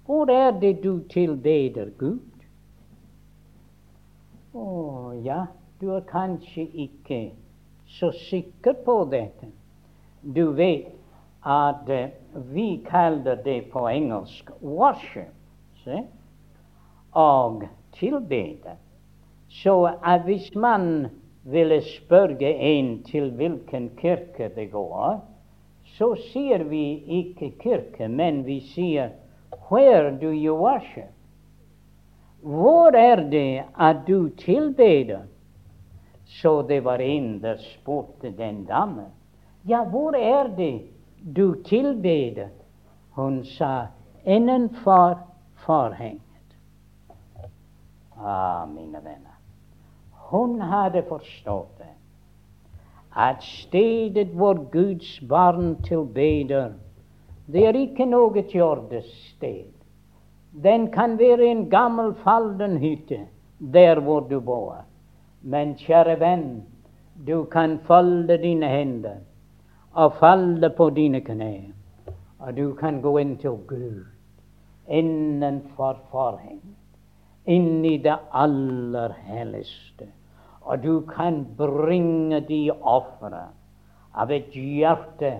Hvor 0.07 0.31
er 0.33 0.51
det 0.61 0.83
du 0.83 0.99
tilbeder 1.13 1.93
Gud? 1.99 2.28
Å 4.59 5.13
ja, 5.23 5.43
du 5.79 5.91
er 5.95 6.07
kanskje 6.09 6.65
ikke 6.85 7.19
så 7.99 8.11
sikker 8.27 8.81
på 8.85 8.97
dette. 9.13 9.51
Du 10.23 10.51
vet 10.59 10.95
at 11.47 11.89
uh, 11.89 12.09
vi 12.53 12.81
kaller 12.87 13.39
det 13.45 13.71
på 13.73 13.87
engelsk 13.89 14.51
'worship'. 14.61 15.35
Se? 15.85 16.03
Og 17.15 17.69
tilbede. 17.95 18.75
Så 19.49 19.77
uh, 19.87 20.25
hvis 20.25 20.51
man 20.55 21.07
ville 21.45 21.81
spørre 21.83 22.51
en 22.73 23.03
til 23.03 23.31
hvilken 23.31 23.91
kirke 23.97 24.51
det 24.57 24.71
går, 24.73 25.21
så 25.97 26.13
sier 26.33 26.67
vi 26.69 26.99
ikke 27.23 27.53
kirke, 27.63 28.09
men 28.09 28.43
vi 28.47 28.61
sier 28.75 29.15
'Where 29.71 30.11
do 30.21 30.35
you 30.35 30.59
worship?' 30.59 31.18
Hvor 32.43 32.97
er 32.97 33.17
det 33.31 33.63
at 33.79 33.97
du 34.07 34.29
tilbeder? 34.29 35.21
Så 36.25 36.63
det 36.63 36.85
var 36.85 36.99
en 36.99 37.43
der 37.43 37.57
spurte 37.57 38.31
den 38.31 38.65
damen. 38.65 39.13
Ja, 39.69 39.85
hvor 39.85 40.13
er 40.13 40.49
det 40.57 40.83
du 41.37 41.63
tilbeder? 41.63 42.49
Hun 43.11 43.45
sa 43.45 43.87
innenfor 44.25 45.19
forhenget. 45.55 46.23
Ah, 48.25 48.69
mine 48.69 48.99
venner. 49.05 49.39
Hun 50.13 50.61
hadde 50.61 51.03
forstått 51.09 51.79
det. 51.79 51.95
At 53.17 53.43
stedet 53.43 54.29
hvor 54.29 54.55
Guds 54.73 55.21
barn 55.29 55.83
tilbeder, 55.83 56.73
det 57.47 57.67
er 57.67 57.79
ikke 57.79 58.07
noe 58.07 58.45
jordested. 58.55 59.78
Den 60.63 60.91
kan 60.91 61.19
være 61.19 61.47
en 61.47 61.69
gammel, 61.71 62.15
fallen 62.25 62.79
hytte 62.79 63.27
der 63.59 64.01
hvor 64.01 64.21
du 64.21 64.41
bor. 64.41 64.85
Men 65.43 65.75
kjære 65.79 66.19
venn, 66.21 66.63
du 67.27 67.45
kan 67.45 67.79
folde 67.87 68.39
dine 68.43 68.69
hender 68.69 69.21
og 69.93 70.15
falle 70.21 70.71
på 70.71 70.91
dine 70.91 71.21
knær. 71.21 71.79
og 72.39 72.57
du 72.57 72.75
kan 72.75 73.01
gå 73.03 73.17
inn 73.19 73.37
til 73.43 73.59
Gud 73.67 74.07
innenfor 74.89 75.99
forhenget, 76.13 76.77
inn 77.45 77.85
i 77.85 77.97
det 78.03 78.17
aller 78.33 79.13
helligste. 79.27 80.09
Og 80.63 80.83
du 80.83 81.01
kan 81.09 81.43
bringe 81.57 82.41
de 82.49 82.69
ofre 82.71 83.49
av 84.15 84.33
et 84.33 84.53
hjerte 84.55 85.39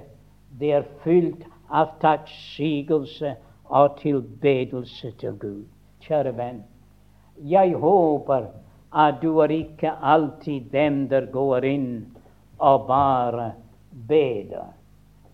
det 0.59 0.73
er 0.73 0.89
fylt 1.05 1.45
av 1.69 1.95
takksigelse 2.03 3.35
og 3.69 3.99
tilbedelse 4.01 5.13
til 5.21 5.39
Gud. 5.39 5.65
Kjære 6.01 6.33
venn, 6.37 6.63
jeg 7.45 7.75
håper 7.75 8.47
at 8.93 9.21
du 9.23 9.39
er 9.39 9.53
ikke 9.53 9.93
alltid 10.03 10.71
dem 10.73 11.09
der 11.09 11.27
går 11.33 11.65
inn 11.65 11.91
og 12.59 12.87
bare 12.87 13.53
beder. 14.09 14.73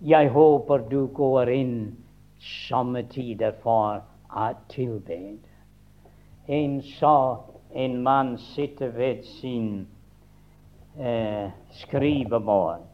Jeg 0.01 0.29
håper 0.29 0.79
du 0.91 1.07
går 1.07 1.49
inn 1.49 1.77
samme 2.69 3.03
tider 3.09 3.55
for 3.63 4.03
å 4.31 4.49
tilbede. 4.69 5.49
En 6.47 6.81
sa 6.83 7.41
en 7.73 8.03
mann 8.03 8.35
sitter 8.39 8.89
ved 8.89 9.23
sin 9.25 9.87
eh, 10.99 11.49
skrivebord, 11.71 12.85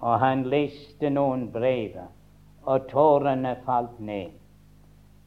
og 0.00 0.18
han 0.20 0.44
leste 0.52 1.10
noen 1.10 1.48
brev, 1.52 1.96
og 2.68 2.90
tårene 2.90 3.56
falt 3.64 3.96
ned. 4.00 4.39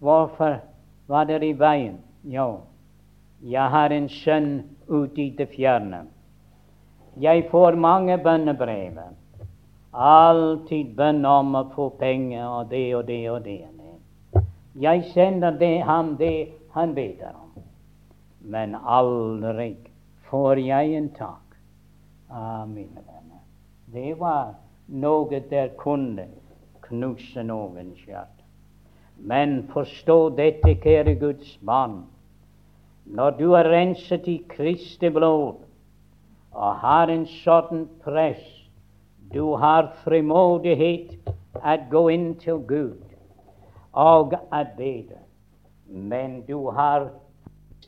Hvorfor 0.04 0.60
var 1.08 1.26
det 1.26 1.44
i 1.44 1.54
veien? 1.56 1.98
Jo, 2.24 2.62
jeg 3.40 3.70
har 3.72 3.94
en 3.96 4.10
sønn 4.12 4.50
ute 4.88 5.22
i 5.22 5.30
det 5.38 5.48
fjerne. 5.56 6.02
Jeg 7.24 7.46
får 7.52 7.78
mange 7.80 8.18
bønnebrev. 8.20 8.98
Alltid 9.94 10.92
bønn 10.98 11.24
om 11.26 11.56
å 11.56 11.64
få 11.76 11.88
penger 12.00 12.44
og 12.50 12.68
det 12.74 12.84
og 12.98 13.06
det 13.08 13.22
og 13.32 13.42
det. 13.46 13.62
Jeg 14.76 15.04
sender 15.14 15.52
det 15.52 15.84
ham 15.86 16.16
det 16.18 16.50
han 16.74 16.94
ber 16.98 17.24
om. 17.30 17.64
Men 18.42 18.76
aldri 18.76 19.76
får 20.30 20.60
jeg 20.66 20.98
en 20.98 21.10
tak. 21.16 21.58
Ah, 22.30 22.66
mine 22.66 23.00
venner. 23.06 23.44
Det 23.86 24.20
var 24.20 24.56
noe 24.88 25.44
der 25.50 25.70
kunne 25.78 26.28
knuse 26.82 27.44
noens 27.44 28.02
hjerte. 28.08 28.43
Men 29.24 29.64
forstå 29.72 30.18
dette, 30.36 30.76
kjære 30.84 31.16
Guds 31.20 31.56
mann. 31.62 32.04
Når 33.06 33.38
du 33.40 33.54
er 33.56 33.70
renset 33.72 34.28
i 34.28 34.38
Kristi 34.50 35.10
blod 35.10 35.62
og 36.54 36.76
har 36.84 37.12
en 37.12 37.24
sånn 37.30 37.86
press, 38.04 38.44
du 39.34 39.56
har 39.60 39.94
frimodighet 40.04 41.16
at 41.64 41.88
gå 41.92 42.04
inn 42.14 42.34
til 42.42 42.60
Gud 42.68 43.00
og 43.94 44.36
at 44.52 44.76
bede. 44.78 45.20
Men 45.88 46.42
du 46.48 46.70
har, 46.76 47.10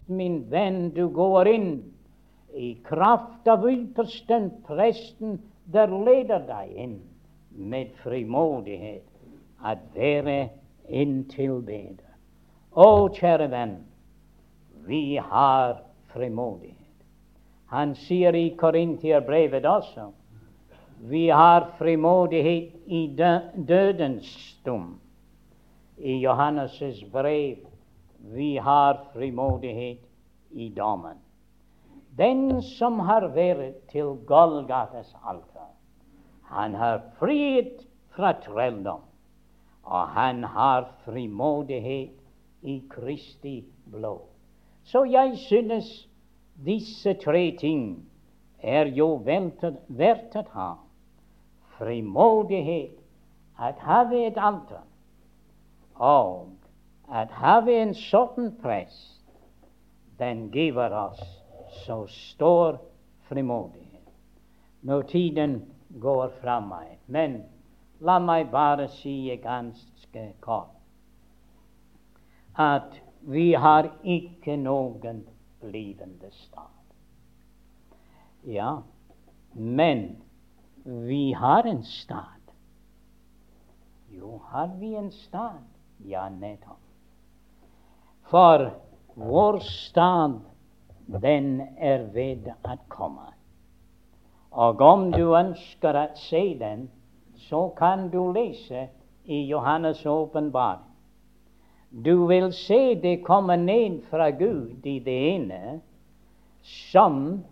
min 0.07 0.43
venn, 0.51 0.89
du 0.95 1.07
går 1.09 1.51
inn 1.51 1.71
i 2.55 2.75
kraft 2.87 3.47
av 3.51 3.65
yppersten 3.67 4.51
presten 4.67 5.39
der 5.73 5.91
leder 5.91 6.45
deg 6.47 6.75
inn 6.79 6.99
med 7.55 7.91
frimodighet 8.03 9.03
at 9.65 9.81
være 9.95 10.37
en 10.89 11.23
tilbeder. 11.31 12.11
Å, 12.75 13.07
kjære 13.15 13.47
venn, 13.51 13.77
vi 14.85 15.17
har 15.17 15.79
frimodighet. 16.13 16.81
Han 17.71 17.95
sier 17.97 18.35
i 18.37 18.49
Korinterbrevet 18.59 19.65
også 19.65 20.11
vi 21.05 21.29
har 21.29 21.71
frimodighet 21.77 22.73
i 22.87 23.07
dødens 23.67 24.25
stund. 24.25 24.95
I 25.97 26.25
Johannes' 26.25 27.03
brev 27.11 27.57
vi 28.19 28.57
har 28.57 29.05
frimodighet 29.13 29.99
i 30.51 30.69
dommen. 30.69 31.17
Den 32.17 32.61
som 32.61 32.99
har 32.99 33.27
vært 33.35 33.81
til 33.91 34.15
Golgates 34.27 35.11
alter, 35.23 35.67
han 36.47 36.75
har 36.75 37.01
frihet 37.19 37.83
fra 38.15 38.31
og 39.85 40.07
han 40.07 40.43
har 40.43 40.89
frimodighet 41.05 42.11
i 42.61 42.81
Kristi 42.89 43.65
blod. 43.91 44.25
Så 44.83 45.03
jeg 45.03 45.37
synes 45.37 46.09
disse 46.65 47.13
tre 47.13 47.57
ting 47.59 48.05
er 48.59 48.85
jo 48.85 49.15
verdt 49.25 50.35
å 50.35 50.43
ha. 50.53 50.71
Frimodighet, 51.77 52.95
at 53.59 53.79
have 53.83 54.19
et 54.27 54.37
alter, 54.37 54.83
og 55.95 56.51
at 57.11 57.31
have 57.35 57.71
en 57.71 57.93
sånn 57.95 58.53
prest, 58.61 59.21
den 60.19 60.47
giver 60.51 60.95
oss 60.95 61.21
så 61.85 62.05
stor 62.07 62.79
frimodighet. 63.27 64.07
Når 64.81 65.07
tiden 65.11 65.59
går 65.99 66.31
fra 66.41 66.59
meg. 66.63 66.97
Men 67.07 67.43
la 67.99 68.19
meg 68.19 68.51
bare 68.51 68.87
si 68.87 69.35
ganske 69.43 70.33
kort 70.41 70.75
at 72.55 72.95
vi 73.27 73.53
har 73.53 73.89
ikke 74.03 74.55
noen 74.57 75.23
blivende 75.59 76.29
stad. 76.31 76.71
Ja, 78.45 78.77
men 79.53 80.05
vi 80.83 81.33
har 81.33 81.67
en 81.67 81.83
stad. 81.83 82.51
Jo, 84.09 84.41
har 84.51 84.67
vi 84.79 84.95
en 84.95 85.11
stad? 85.11 85.63
Ja, 86.05 86.29
nettopp. 86.29 86.79
For 88.29 88.69
vår 89.15 89.59
stad 89.59 90.39
den 91.07 91.61
er 91.77 92.07
ved 92.13 92.47
å 92.63 92.77
komme. 92.89 93.31
Og 94.51 94.81
om 94.81 95.09
du 95.11 95.35
ønsker 95.35 95.97
å 95.99 96.05
se 96.15 96.43
den, 96.59 96.87
så 97.49 97.69
kan 97.77 98.09
du 98.09 98.33
lese 98.33 98.87
i 99.23 99.51
Johannes' 99.51 100.07
åpenbaring. 100.07 100.91
Du 101.89 102.27
vil 102.27 102.53
se 102.53 102.95
det 102.95 103.23
komme 103.23 103.57
ned 103.57 104.01
fra 104.09 104.31
Gud 104.31 104.85
i 104.85 104.99
det 104.99 105.19
ene 105.35 105.79
som 106.61 107.43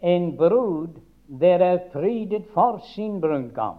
en 0.00 0.36
brud 0.36 0.98
der 1.26 1.60
er 1.60 1.78
prydet 1.92 2.48
for 2.54 2.80
sin 2.94 3.20
brudgom. 3.20 3.78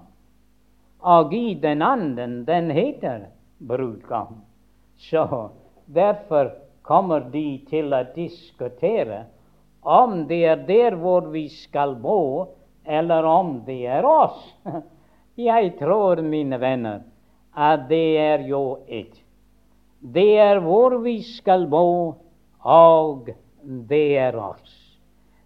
Og 0.99 1.33
i 1.33 1.53
den 1.53 1.81
andre, 1.81 2.27
den 2.47 2.71
heter 2.71 3.25
brudgom. 3.59 4.41
Så 4.97 5.49
derfor 5.85 6.53
kommer 6.81 7.19
de 7.33 7.59
til 7.69 7.93
å 7.93 8.05
diskutere 8.15 9.25
om 9.81 10.23
det 10.27 10.43
er 10.47 10.63
der 10.67 10.95
hvor 10.95 11.27
vi 11.33 11.49
skal 11.51 11.97
bo, 11.99 12.47
eller 12.85 13.27
om 13.27 13.57
det 13.67 13.81
er 13.91 14.07
oss. 14.07 14.39
Jeg 15.37 15.79
tror, 15.79 16.21
mine 16.21 16.59
venner, 16.61 16.99
at 17.57 17.87
det 17.89 18.17
er 18.21 18.43
jo 18.45 18.83
ett. 18.85 19.15
Det 19.97 20.37
er 20.37 20.59
hvor 20.61 20.99
vi 21.01 21.21
skal 21.25 21.65
bo, 21.71 21.87
og 22.61 23.31
det 23.89 24.17
er 24.21 24.37
oss. 24.37 24.75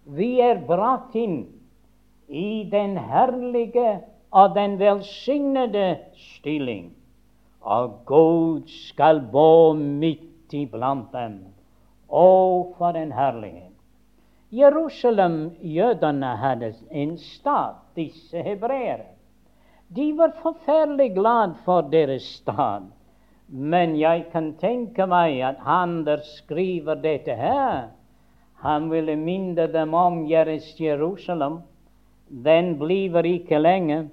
Vi 0.04 0.40
er 0.44 0.60
brakt 0.68 1.16
inn 1.16 1.46
i 2.28 2.68
den 2.68 2.98
herlige 3.00 4.02
og 4.28 4.54
den 4.56 4.76
velsignede 4.76 5.98
stilling, 6.36 6.90
og 7.64 8.02
Gud 8.04 8.68
skal 8.68 9.22
bo 9.32 9.72
midt 9.72 10.52
iblant 10.52 11.12
dem. 11.16 11.40
Å, 12.08 12.28
for 12.76 12.96
en 12.96 13.12
herlighet! 13.16 13.72
Jerusalem, 14.52 15.54
jødene 15.60 16.36
hadde 16.40 16.74
en 16.92 17.16
stad, 17.20 17.80
disse 17.96 18.44
hebreere. 18.44 19.17
De 19.88 20.12
var 20.12 20.34
forferdelig 20.42 21.14
glad 21.14 21.54
for 21.64 21.80
deres 21.80 22.22
stad. 22.22 22.90
Men 23.48 23.96
jeg 23.96 24.26
kan 24.32 24.52
tenke 24.60 25.06
meg 25.08 25.40
at 25.40 25.62
han 25.64 26.02
der 26.04 26.20
skriver 26.26 26.98
dette 27.00 27.32
her, 27.34 27.88
han 28.60 28.90
ville 28.90 29.16
minne 29.16 29.68
dem 29.72 29.94
om 29.94 30.24
deres 30.28 30.74
Jerusalem. 30.80 31.60
Den 32.28 32.74
blir 32.78 33.24
ikke 33.24 33.58
lenge. 33.58 34.10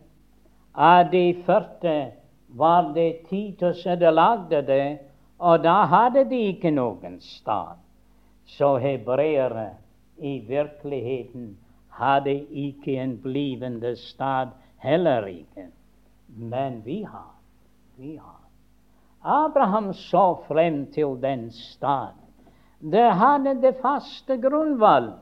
Av 0.75 1.09
de 1.11 1.33
første 1.45 2.11
var 2.47 2.93
det 2.93 3.25
Titus 3.29 3.83
som 3.83 3.99
lagde 3.99 4.61
det, 4.61 4.99
og 5.39 5.63
da 5.63 5.85
hadde 5.85 6.23
de 6.29 6.39
ikke 6.53 6.71
noen 6.71 7.19
stad. 7.19 7.81
Så 8.45 8.77
hebreere 8.77 9.71
i 10.21 10.39
virkeligheten 10.47 11.57
hadde 11.89 12.35
ikke 12.51 12.99
en 13.01 13.17
blivende 13.21 13.95
stad, 13.95 14.53
heller 14.85 15.25
ikke. 15.31 15.69
Men 16.27 16.81
vi 16.85 17.03
har. 17.03 17.33
Vi 17.97 18.15
har. 18.17 18.41
Abraham 19.25 19.93
så 19.93 20.35
frem 20.47 20.85
til 20.93 21.17
den 21.21 21.49
stad. 21.51 22.13
Det 22.79 23.11
hadde 23.17 23.55
det 23.61 23.75
faste 23.81 24.37
grunnvalg. 24.37 25.15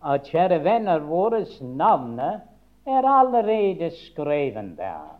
Og 0.00 0.24
kjære 0.28 0.62
venner, 0.64 1.00
vårt 1.04 1.60
navn 1.60 2.18
er 2.20 3.08
allerede 3.08 3.90
skrevet 4.08 4.76
der. 4.78 5.16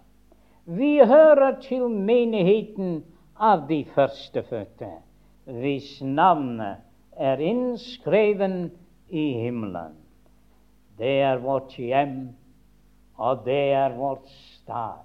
Vi 0.64 0.98
hører 1.04 1.60
til 1.60 1.88
menigheten 1.88 3.02
av 3.36 3.66
de 3.68 3.84
førstefødte, 3.94 4.88
hvis 5.44 6.02
navnet 6.02 6.84
er 7.16 7.40
innskreven 7.40 8.70
i 9.08 9.24
himmelen. 9.40 9.96
Det 10.98 11.20
er 11.24 11.40
vårt 11.40 11.76
hjem, 11.80 12.30
og 13.20 13.44
det 13.44 13.72
er 13.76 13.96
vårt 13.96 14.28
stad. 14.28 15.04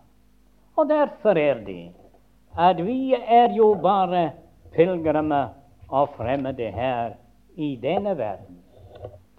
Og 0.76 0.89
derfor 0.89 1.38
er 1.38 1.59
det 1.66 1.91
at 2.57 2.80
vi 2.86 3.13
er 3.13 3.51
jo 3.51 3.74
bare 3.84 4.32
pilegrimer 4.72 5.47
og 5.88 6.09
fremmede 6.16 6.72
her 6.72 7.11
i 7.55 7.76
denne 7.82 8.18
verden, 8.18 8.61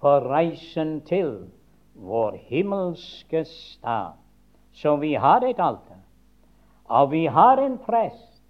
på 0.01 0.09
reisen 0.09 1.01
til 1.01 1.49
vår 1.95 2.37
himmelske 2.49 3.45
stad. 3.45 4.13
Så 4.73 4.97
vi 4.97 5.15
har 5.15 5.41
et 5.41 5.61
alter, 5.61 6.03
og 6.85 7.11
vi 7.11 7.25
har 7.27 7.57
en 7.57 7.79
prest, 7.79 8.43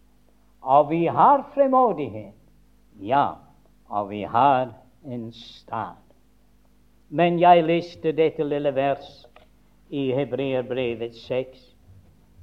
og 0.63 0.91
vi 0.91 1.07
har 1.07 1.47
fremodighet. 1.55 2.35
Ja, 3.01 3.27
og 3.89 4.11
vi 4.11 4.23
har 4.23 4.73
en 5.05 5.33
stad. 5.33 6.03
Men 7.09 7.39
jeg 7.41 7.65
leste 7.65 8.13
dette 8.13 8.45
lille 8.45 8.75
vers 8.75 9.26
i 9.91 10.13
Hebreerbrevet 10.13 11.15
6. 11.15 11.75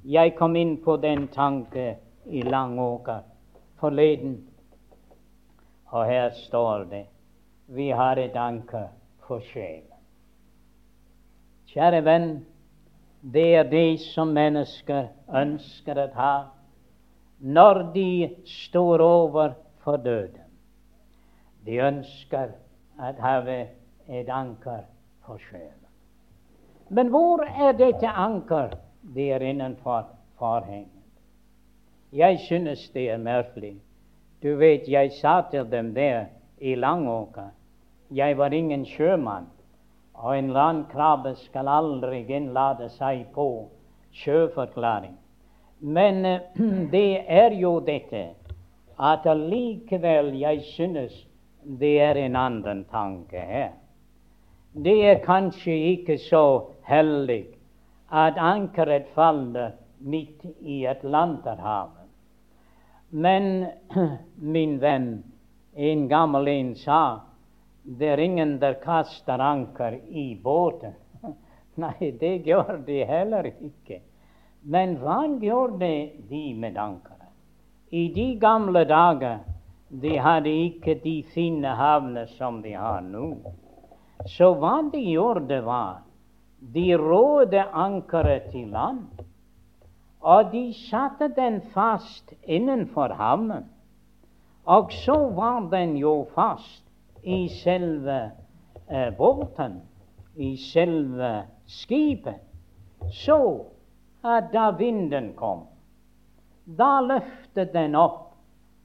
Jeg 0.04 0.34
kom 0.36 0.56
inn 0.56 0.76
på 0.84 0.96
den 0.96 1.28
tanke 1.28 1.96
i 2.24 2.42
Langåker 2.42 3.24
forleden, 3.80 4.38
og 5.92 6.06
her 6.06 6.30
står 6.46 6.84
det 6.90 7.04
vi 7.66 7.88
har 7.90 8.16
et 8.20 8.36
anker 8.36 8.88
for 9.26 9.40
sjelen. 9.52 9.90
Kjære 11.72 12.02
venn, 12.04 12.28
det 13.34 13.46
er 13.56 13.70
det 13.70 14.00
som 14.12 14.34
mennesker 14.36 15.08
ønsker 15.34 16.00
å 16.02 16.08
ha 16.16 16.34
når 17.40 17.80
de 17.94 18.10
står 18.46 19.02
over 19.04 19.56
for 19.84 19.96
døden. 19.96 20.44
De 21.64 21.80
ønsker 21.80 22.52
å 23.00 23.14
ha 23.24 23.40
et 23.48 24.28
anker 24.28 24.84
for 25.24 25.40
sjelen. 25.48 25.83
Men 26.88 27.08
hvor 27.08 27.44
er 27.44 27.72
dette 27.72 28.08
anker? 28.08 28.76
Det 29.14 29.32
er 29.32 29.40
innenfor 29.40 30.06
forhenget. 30.38 30.90
Jeg 32.12 32.38
synes 32.38 32.88
det 32.94 33.10
er 33.10 33.18
merkelig. 33.18 33.76
Du 34.42 34.56
vet, 34.56 34.88
jeg 34.88 35.12
sa 35.12 35.42
til 35.50 35.70
dem 35.70 35.94
der 35.94 36.24
i 36.58 36.74
Langåker 36.74 37.50
jeg 38.10 38.38
var 38.38 38.52
ingen 38.52 38.84
sjømann, 38.86 39.46
og 40.14 40.38
en 40.38 40.50
landkrabbe 40.52 41.34
skal 41.34 41.68
aldri 41.68 42.20
innlate 42.28 42.88
seg 42.94 43.24
på 43.34 43.46
sjøforklaring. 44.12 45.16
Men 45.80 46.22
det 46.94 47.24
er 47.28 47.56
jo 47.58 47.78
dette 47.80 48.28
at 49.00 49.26
allikevel 49.26 50.34
jeg 50.38 50.60
synes 50.76 51.16
det 51.80 51.96
er 52.00 52.20
en 52.20 52.36
annen 52.36 52.84
tanke 52.92 53.40
her. 53.40 53.72
Det 54.74 54.94
er 55.08 55.24
kanskje 55.24 55.74
ikke 55.94 56.18
så 56.18 56.44
heldig 56.88 57.44
at 58.14 58.38
ankeret 58.38 59.08
faller 59.14 59.72
midt 59.98 60.44
i 60.60 60.84
Atlanterhavet. 60.86 62.08
Men 63.10 63.66
min 64.54 64.78
venn, 64.78 65.22
en 65.74 66.08
gammel 66.08 66.48
en 66.48 66.74
sa 66.74 67.20
det 67.84 68.08
er 68.08 68.20
ingen 68.24 68.58
der 68.58 68.78
kaster 68.80 69.38
anker 69.38 69.98
i 70.08 70.34
båten. 70.42 70.94
Nei, 71.82 72.10
det 72.20 72.36
gjør 72.46 72.78
de 72.86 73.02
heller 73.04 73.50
ikke. 73.52 74.00
Men 74.62 74.96
hva 75.02 75.18
gjorde 75.40 75.90
de 76.30 76.44
med 76.56 76.78
ankeret? 76.80 77.28
I 77.92 78.08
de 78.14 78.28
gamle 78.40 78.84
dager 78.88 79.42
de 79.88 80.16
hadde 80.18 80.50
ikke 80.50 80.96
de 81.02 81.18
fine 81.34 81.74
havner 81.76 82.26
som 82.38 82.62
de 82.62 82.72
har 82.72 83.04
nå. 83.04 83.28
Så 84.26 84.54
hva 84.56 84.78
de 84.92 85.02
gjorde, 85.04 85.60
var 85.66 86.00
de 86.72 86.96
rådde 86.96 87.62
ankeret 87.62 88.42
til 88.50 88.68
land. 88.68 88.98
Og 90.20 90.52
de 90.52 90.74
satte 90.90 91.28
den 91.36 91.60
fast 91.74 92.32
innenfor 92.42 93.14
havnen. 93.14 93.64
Og 94.64 94.92
så 94.92 95.16
var 95.28 95.68
den 95.70 95.96
jo 95.96 96.26
fast 96.34 96.84
i 97.22 97.48
selve 97.48 98.30
eh, 98.90 99.16
båten, 99.16 99.82
i 100.36 100.56
selve 100.56 101.42
skipet, 101.66 102.40
så 103.12 103.64
at 104.24 104.44
da 104.52 104.70
vinden 104.70 105.32
kom, 105.36 105.66
da 106.64 107.00
løftet 107.04 107.72
den 107.74 107.94
opp, 107.94 108.32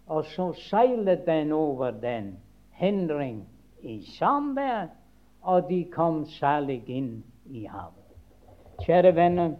og 0.08 0.26
så 0.26 0.52
seilet 0.54 1.26
den 1.26 1.52
over 1.52 1.92
den 1.92 2.34
hindring 2.72 3.44
i 3.82 4.02
Sandberg, 4.18 4.90
og 5.42 5.70
de 5.70 5.84
kom 5.92 6.26
særlig 6.26 6.84
inn 6.88 7.24
i 7.50 7.66
havet. 7.66 8.06
Kjære 8.86 9.16
venner, 9.16 9.54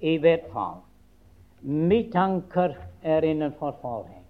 i 0.00 0.16
hvert 0.18 0.46
fall 0.52 0.80
mitt 1.62 2.14
anker 2.16 2.76
er 3.02 3.24
innenfor 3.24 3.74
forhenget. 3.80 4.24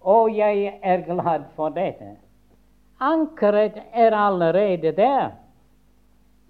Og 0.00 0.36
jeg 0.36 0.78
er 0.82 1.04
glad 1.06 1.44
for 1.56 1.68
dette. 1.68 2.16
Ankeret 3.00 3.78
er 3.92 4.14
allerede 4.14 4.92
der. 4.92 5.30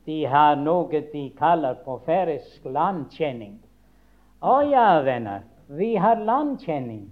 De 0.06 0.26
har 0.26 0.56
noe 0.56 1.00
de 1.12 1.30
kaller 1.38 1.74
på 1.84 2.00
færøysk 2.06 2.64
landkjenning. 2.64 3.58
Å 4.42 4.60
ja, 4.66 5.00
venner, 5.04 5.44
vi 5.68 5.94
har 5.96 6.20
landkjenning. 6.20 7.06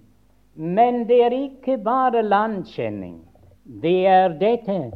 Men 0.53 1.05
det 1.07 1.21
er 1.23 1.31
ikke 1.37 1.77
bare 1.77 2.21
landkjenning. 2.21 3.21
Det 3.63 4.05
er 4.07 4.35
dette. 4.37 4.91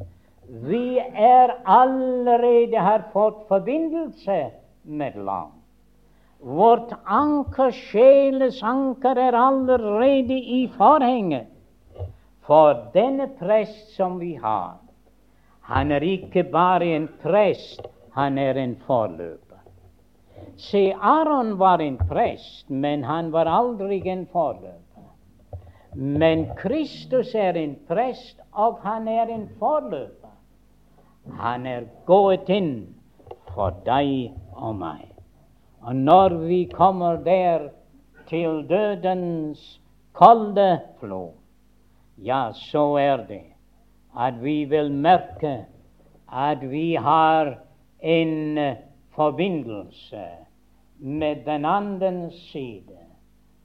Vi 0.47 0.99
er 0.99 1.55
allerede 1.65 2.77
har 2.77 3.03
fått 3.13 3.47
forbindelse 3.47 4.51
med 4.83 5.15
land. 5.15 5.51
Vårt 6.39 6.91
anker, 7.05 7.71
sjeles 7.71 8.63
anker, 8.63 9.17
er 9.17 9.33
allerede 9.33 10.37
i 10.37 10.67
forhenget. 10.77 11.47
For 12.45 12.77
denne 12.93 13.27
prest 13.39 13.95
som 13.95 14.19
vi 14.19 14.35
har, 14.35 14.77
han 15.65 15.91
er 15.91 16.03
ikke 16.05 16.43
bare 16.43 16.91
en 16.93 17.07
prest, 17.23 17.81
han 18.13 18.37
er 18.37 18.59
en 18.61 18.75
forløper. 18.85 19.41
Se, 20.61 20.93
Aron 20.93 21.57
var 21.57 21.81
en 21.81 21.97
prest, 21.97 22.69
men 22.69 23.03
han 23.03 23.31
var 23.33 23.49
aldri 23.49 23.97
en 24.09 24.27
forløper. 24.29 25.09
Men 25.95 26.45
Kristus 26.59 27.33
er 27.35 27.57
en 27.57 27.75
prest, 27.87 28.37
og 28.53 28.77
han 28.83 29.07
er 29.07 29.33
en 29.33 29.49
forløper. 29.59 30.24
Han 31.33 31.65
er 31.65 31.87
gått 32.05 32.49
inn 32.49 32.95
for 33.53 33.75
deg 33.85 34.33
og 34.55 34.75
meg. 34.79 35.07
Og 35.85 35.95
når 35.95 36.37
vi 36.45 36.65
kommer 36.69 37.17
der 37.25 37.69
til 38.29 38.63
dødens 38.69 39.81
kalde 40.17 40.79
flod, 40.99 41.33
ja, 42.17 42.51
så 42.53 42.95
er 42.97 43.25
det 43.27 43.43
at 44.15 44.37
vi 44.41 44.63
vil 44.65 44.91
merke 44.91 45.65
at 46.31 46.63
vi 46.71 46.95
har 46.95 47.57
en 47.99 48.59
forbindelse 49.15 50.25
med 50.97 51.45
den 51.45 51.65
andre 51.65 52.31
side. 52.31 53.01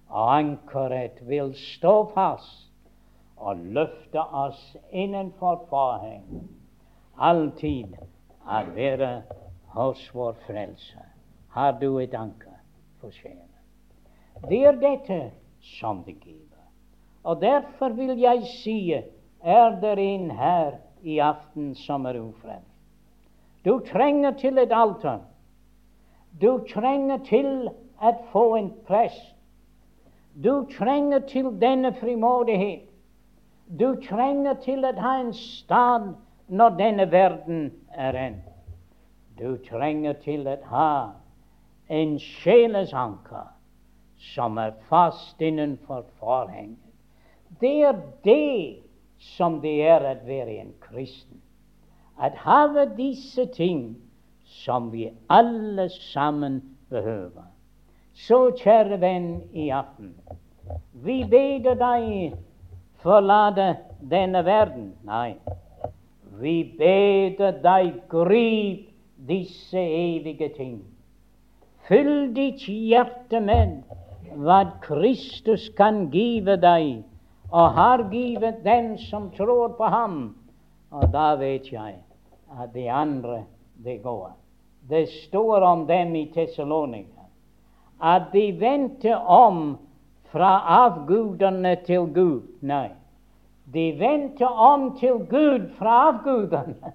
Og 0.09 0.37
ankeret 0.37 1.21
vil 1.29 1.55
stå 1.55 2.11
fast 2.15 2.67
og 3.37 3.57
løfte 3.57 4.21
oss 4.21 4.77
innenfor 4.93 5.67
forheng. 5.71 6.49
Alltid 7.21 7.99
å 8.49 8.61
være 8.73 9.11
hos 9.75 10.03
vår 10.15 10.39
Frelse. 10.47 11.03
Har 11.53 11.75
du 11.81 11.99
et 12.01 12.15
anker 12.17 12.57
for 13.01 13.13
sjelen? 13.13 13.45
Det 14.49 14.63
er 14.65 14.79
dette 14.81 15.19
som 15.77 16.01
det 16.07 16.17
giver. 16.25 16.65
Og 17.29 17.43
derfor 17.43 17.93
vil 17.99 18.15
jeg 18.17 18.47
si 18.63 18.79
er 18.95 19.77
det 19.83 19.99
en 20.01 20.31
her 20.31 20.79
i 21.03 21.19
aften 21.21 21.75
som 21.75 22.07
er 22.09 22.17
ufrelst. 22.23 22.65
Du 23.65 23.81
trenger 23.85 24.33
til 24.41 24.59
et 24.59 24.73
alter. 24.73 25.21
Du 26.41 26.65
trenger 26.73 27.21
til 27.29 27.69
å 28.01 28.15
få 28.33 28.45
en 28.57 28.71
prest. 28.89 29.35
Du 30.33 30.65
trenger 30.73 31.21
til 31.29 31.53
denne 31.61 31.93
frimodighet. 32.01 32.87
Du 33.69 34.01
trenger 34.09 34.57
til 34.65 34.87
å 34.89 34.95
ha 34.97 35.19
en 35.21 35.35
stad 35.37 36.15
når 36.51 36.77
denne 36.79 37.07
verden 37.13 37.71
er 37.95 38.17
endt. 38.19 38.47
Du 39.39 39.57
trenger 39.71 40.19
til 40.21 40.49
å 40.51 40.57
ha 40.69 40.93
en 41.89 42.19
sjelesanker 42.21 43.49
som 44.35 44.59
er 44.59 44.75
fast 44.91 45.41
innenfor 45.41 46.05
forhenget. 46.21 46.77
Det 47.61 47.73
er 47.87 48.03
det 48.25 48.83
som 49.37 49.61
det 49.63 49.79
er 49.87 50.05
å 50.05 50.15
være 50.27 50.59
en 50.61 50.75
kristen. 50.83 51.41
At 52.21 52.37
ha 52.45 52.85
disse 52.97 53.47
ting 53.55 53.97
som 54.45 54.91
vi 54.93 55.09
alle 55.29 55.89
sammen 55.89 56.61
behøver. 56.91 57.47
Så, 58.13 58.51
kjære 58.59 58.99
venn 59.01 59.29
i 59.57 59.71
aften, 59.73 60.13
vi 60.93 61.23
ber 61.25 61.75
deg 61.79 62.35
forlate 63.01 63.77
denne 64.11 64.43
verden. 64.45 64.91
Nei, 65.07 65.39
vi 66.41 66.65
ber 66.79 67.53
deg 67.63 68.01
grip 68.09 68.89
disse 69.29 69.79
evige 69.79 70.49
ting. 70.57 70.81
Fyll 71.89 72.33
ditt 72.35 72.65
hjerte 72.69 73.41
med 73.45 73.81
hva 74.41 74.61
Kristus 74.85 75.69
kan 75.77 76.07
give 76.13 76.57
deg, 76.63 77.03
og 77.51 77.73
har 77.77 78.05
givet 78.13 78.63
den 78.65 78.95
som 79.11 79.31
tror 79.35 79.75
på 79.79 79.89
ham. 79.91 80.21
Og 80.91 81.11
da 81.13 81.35
vet 81.39 81.73
jeg 81.73 81.99
at 82.59 82.75
de 82.75 82.87
andre, 82.91 83.45
det 83.85 84.01
går. 84.03 84.31
Det 84.91 85.09
står 85.27 85.63
om 85.67 85.87
dem 85.87 86.15
i 86.17 86.27
Tessalonika 86.35 87.21
at 88.01 88.33
de 88.33 88.47
vendte 88.61 89.17
om 89.17 89.77
fra 90.33 90.61
avgudene 90.87 91.75
til 91.85 92.07
Gud. 92.15 92.43
Nei, 92.65 92.89
de 93.73 93.87
vendte 93.99 94.49
om 94.49 94.97
til 94.99 95.25
Gud 95.31 95.69
fra 95.79 95.97
avgudene. 96.09 96.93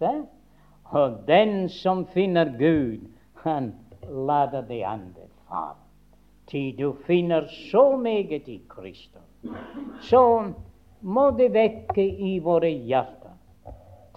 Og 0.84 1.18
den 1.26 1.68
som 1.68 2.06
finner 2.06 2.52
Gud, 2.58 3.08
han 3.42 3.72
lader 4.08 4.60
det 4.68 4.82
andre 4.82 5.28
fare. 5.48 5.78
Til 6.46 6.78
du 6.78 6.92
finner 7.06 7.46
så 7.70 7.96
meget 7.96 8.48
i 8.48 8.60
Kristus, 8.68 9.22
så 10.00 10.52
må 11.00 11.30
det 11.30 11.52
vekke 11.54 12.04
i 12.06 12.38
våre 12.38 12.68
hjerter 12.68 13.22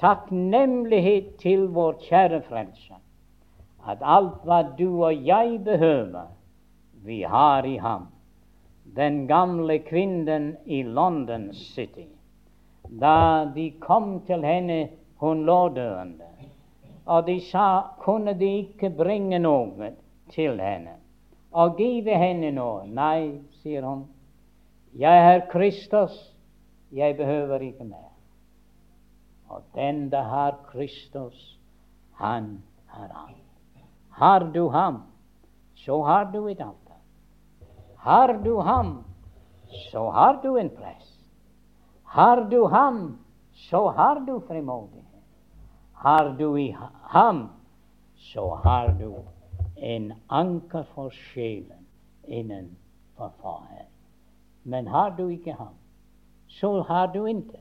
takknemlighet 0.02 1.36
til 1.40 1.68
vår 1.76 2.00
kjære 2.08 2.42
Frelser, 2.50 3.00
at 3.88 4.02
alt 4.02 4.44
hva 4.46 4.62
du 4.78 5.04
og 5.06 5.28
jeg 5.28 5.60
behøver, 5.64 6.28
vi 7.06 7.22
har 7.22 7.66
i 7.66 7.78
ham. 7.78 8.08
Den 8.96 9.26
gamle 9.28 9.80
kvinnen 9.84 10.56
i 10.66 10.84
London 10.84 11.50
City, 11.54 12.08
da 12.88 13.46
de 13.56 13.72
kom 13.80 14.22
til 14.28 14.44
henne, 14.46 14.88
hun 15.20 15.44
lå 15.46 15.70
døende. 15.76 16.30
Og 17.06 17.28
de 17.28 17.40
sa, 17.44 17.96
kunne 18.00 18.34
de 18.40 18.52
ikke 18.64 18.90
bringe 18.90 19.40
noe 19.40 19.92
til 20.32 20.62
henne 20.62 20.96
og 21.56 21.78
give 21.78 22.16
henne 22.20 22.52
noe? 22.52 22.84
Nei, 22.88 23.40
sier 23.62 23.86
hun. 23.88 24.06
Jeg 24.96 25.36
er 25.36 25.46
Kristus, 25.52 26.16
jeg 26.92 27.16
behøver 27.18 27.64
ikke 27.64 27.88
mer. 27.88 28.12
Og 29.50 29.64
den 29.76 30.10
det 30.12 30.24
har 30.24 30.58
Kristus, 30.72 31.60
han 32.20 32.64
har 32.88 33.12
alt. 33.12 33.84
Har 34.10 34.52
du 34.56 34.68
ham, 34.70 35.04
så 35.76 36.02
har 36.04 36.32
du 36.32 36.48
et 36.48 36.60
alter. 36.60 36.85
Har 38.06 38.34
du 38.44 38.62
ham, 38.62 39.04
så 39.92 40.10
har 40.10 40.40
du 40.44 40.58
en 40.58 40.70
prest. 40.70 41.26
Har 42.04 42.50
du 42.50 42.68
ham, 42.68 43.18
så 43.54 43.90
har 43.90 44.20
du 44.20 44.40
frimodighet. 44.48 45.24
Har 45.94 46.36
du 46.40 46.58
i 46.58 46.76
ham, 47.02 47.50
så 48.16 48.60
har 48.64 48.88
du 49.00 49.16
en 49.76 50.14
anker 50.28 50.84
for 50.84 51.10
sjelen 51.10 51.88
innenfor 52.28 53.32
Far. 53.42 53.86
Men 54.64 54.88
har 54.88 55.10
du 55.18 55.28
ikke 55.28 55.54
ham, 55.54 55.74
så 56.48 56.82
har 56.82 57.08
du 57.08 57.26
ikke. 57.26 57.60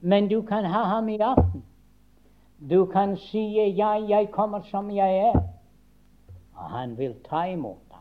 Men 0.00 0.28
du 0.28 0.42
kan 0.42 0.64
ha 0.64 0.82
ham 0.82 1.08
i 1.08 1.18
aften. 1.18 1.64
Du 2.70 2.86
kan 2.86 3.16
si 3.16 3.56
'ja, 3.56 3.92
jeg 4.08 4.30
kommer 4.30 4.60
som 4.60 4.90
jeg 4.90 5.18
er', 5.18 5.48
og 6.54 6.70
han 6.70 6.98
vil 6.98 7.14
ta 7.30 7.44
imot. 7.44 7.91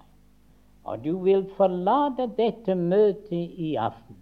Og 0.84 1.04
du 1.04 1.18
vil 1.24 1.46
forlate 1.58 2.26
dette 2.38 2.76
møtet 2.76 3.60
i 3.62 3.76
aften, 3.78 4.18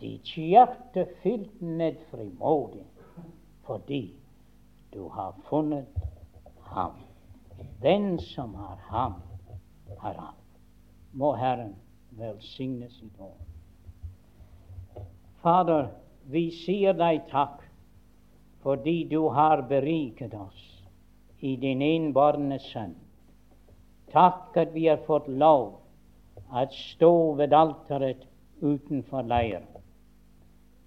ditt 0.00 0.30
hjerte 0.38 1.06
fylt 1.22 1.62
med 1.62 1.98
frimodighet, 2.10 3.30
fordi 3.66 4.04
du 4.94 5.08
har 5.08 5.34
funnet 5.48 5.90
ham. 6.70 6.94
Den 7.82 8.18
som 8.18 8.54
har 8.54 8.78
ham, 8.90 9.14
har 9.98 10.14
ham. 10.14 10.38
Må 11.12 11.32
Herren 11.38 11.74
velsigne 12.18 12.88
sitt 12.90 13.18
ord. 13.18 13.42
Fader, 15.42 15.90
vi 16.30 16.48
sier 16.64 16.96
deg 16.96 17.26
takk 17.30 17.60
fordi 18.64 19.02
du 19.10 19.26
har 19.28 19.66
beriket 19.68 20.32
oss 20.34 20.60
i 21.44 21.56
din 21.60 21.82
innbårne 21.84 22.56
sønn. 22.70 22.94
Takk 24.14 24.56
at 24.62 24.74
vi 24.74 24.86
har 24.86 25.00
fått 25.06 25.26
lov 25.28 25.80
at 26.54 26.74
stå 26.74 27.34
ved 27.34 27.52
alteret 27.52 28.22
utenfor 28.62 29.26
leiren. 29.26 29.66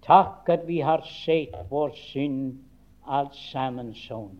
Takk 0.07 0.47
at 0.49 0.63
vi 0.67 0.79
har 0.79 1.03
sett 1.03 1.57
vår 1.69 1.91
synd 2.07 2.61
alt 3.03 3.35
sammen 3.35 3.91
sone. 3.93 4.39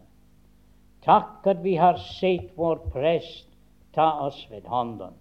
Takk 1.03 1.47
at 1.51 1.63
vi 1.63 1.75
har 1.75 1.99
sett 1.99 2.53
vår 2.55 2.79
prest 2.93 3.49
ta 3.95 4.07
oss 4.27 4.39
ved 4.51 4.63
hånden 4.71 5.15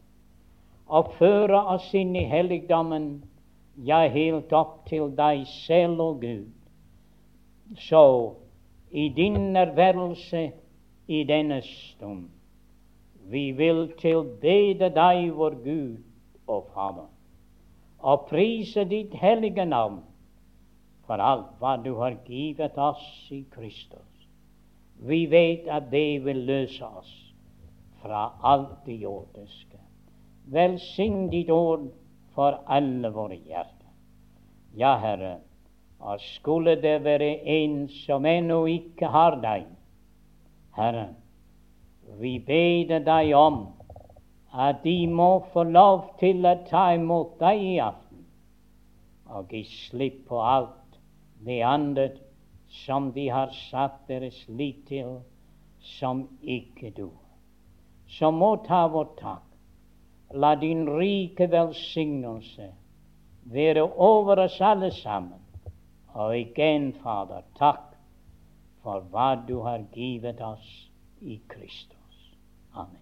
og 0.87 1.11
føre 1.19 1.59
oss 1.75 1.89
inn 1.99 2.14
i 2.14 2.23
helligdommen, 2.31 3.09
ja, 3.83 4.05
helt 4.07 4.53
opp 4.55 4.85
til 4.87 5.11
deg 5.19 5.43
selv 5.51 6.03
og 6.05 6.21
Gud. 6.23 6.53
Så 7.89 8.05
i 8.95 9.09
din 9.11 9.51
nærværelse 9.57 10.45
i 11.11 11.25
denne 11.27 11.59
stund 11.67 12.29
vi 13.31 13.51
vil 13.59 13.89
tilbede 13.99 14.91
deg, 14.95 15.31
vår 15.35 15.57
Gud 15.64 16.03
og 16.47 16.68
Fader, 16.74 17.09
og 17.99 18.27
prise 18.31 18.85
ditt 18.87 19.14
hellige 19.18 19.64
navn 19.66 20.03
for 21.07 21.22
alt 21.22 21.55
hva 21.61 21.77
du 21.83 21.95
har 22.01 22.18
givet 22.27 22.79
oss 22.79 23.07
i 23.35 23.43
Kristus. 23.51 24.29
Vi 25.07 25.27
vet 25.31 25.66
at 25.68 25.91
det 25.91 26.24
vil 26.24 26.45
løse 26.49 26.87
oss 26.87 27.12
fra 28.03 28.29
alt 28.43 28.87
det 28.87 29.01
jordiske. 29.03 29.81
Velsign 30.47 31.27
ditt 31.31 31.51
ord 31.51 31.89
for 32.35 32.62
alle 32.66 33.11
våre 33.11 33.37
hjerter. 33.37 33.91
Ja, 34.77 34.97
Herre, 35.03 35.39
og 35.99 36.20
skulle 36.20 36.77
det 36.83 37.01
være 37.05 37.33
en 37.49 37.87
som 38.05 38.27
ennå 38.29 38.64
ikke 38.70 39.11
har 39.11 39.41
deg, 39.43 39.66
Herre, 40.77 41.09
vi 42.20 42.38
ber 42.38 43.00
deg 43.04 43.32
om 43.36 43.61
at 44.52 44.82
de 44.84 44.98
må 45.07 45.30
få 45.52 45.66
lov 45.68 46.04
til 46.20 46.46
å 46.46 46.54
ta 46.68 46.88
imot 46.96 47.36
deg 47.42 47.62
i 47.62 47.76
aften 47.82 48.24
og 49.36 49.50
gi 49.52 49.64
slipp 49.68 50.22
på 50.28 50.40
alt 50.40 51.00
det 51.46 51.61
andre 51.66 52.09
som 52.84 53.11
de 53.12 53.28
har 53.28 53.52
satt 53.70 54.07
deres 54.09 54.38
lit 54.48 54.86
til, 54.88 55.18
som 55.98 56.26
ikke 56.42 56.90
du. 56.96 57.11
Så 58.09 58.30
må 58.30 58.57
ta 58.66 58.86
vår 58.90 59.11
takk. 59.20 59.44
La 60.34 60.54
din 60.59 60.86
rike 60.98 61.46
velsignelse 61.50 62.70
være 63.52 63.84
over 64.09 64.42
oss 64.46 64.61
alle 64.61 64.90
sammen. 64.90 65.42
Og 66.14 66.32
igjen, 66.38 66.92
Fader, 67.02 67.44
takk 67.59 67.92
for 68.82 69.04
hva 69.12 69.34
du 69.46 69.61
har 69.66 69.84
givet 69.94 70.40
oss 70.42 70.66
i 71.20 71.38
Kristus. 71.50 71.95
Amen. 72.77 72.89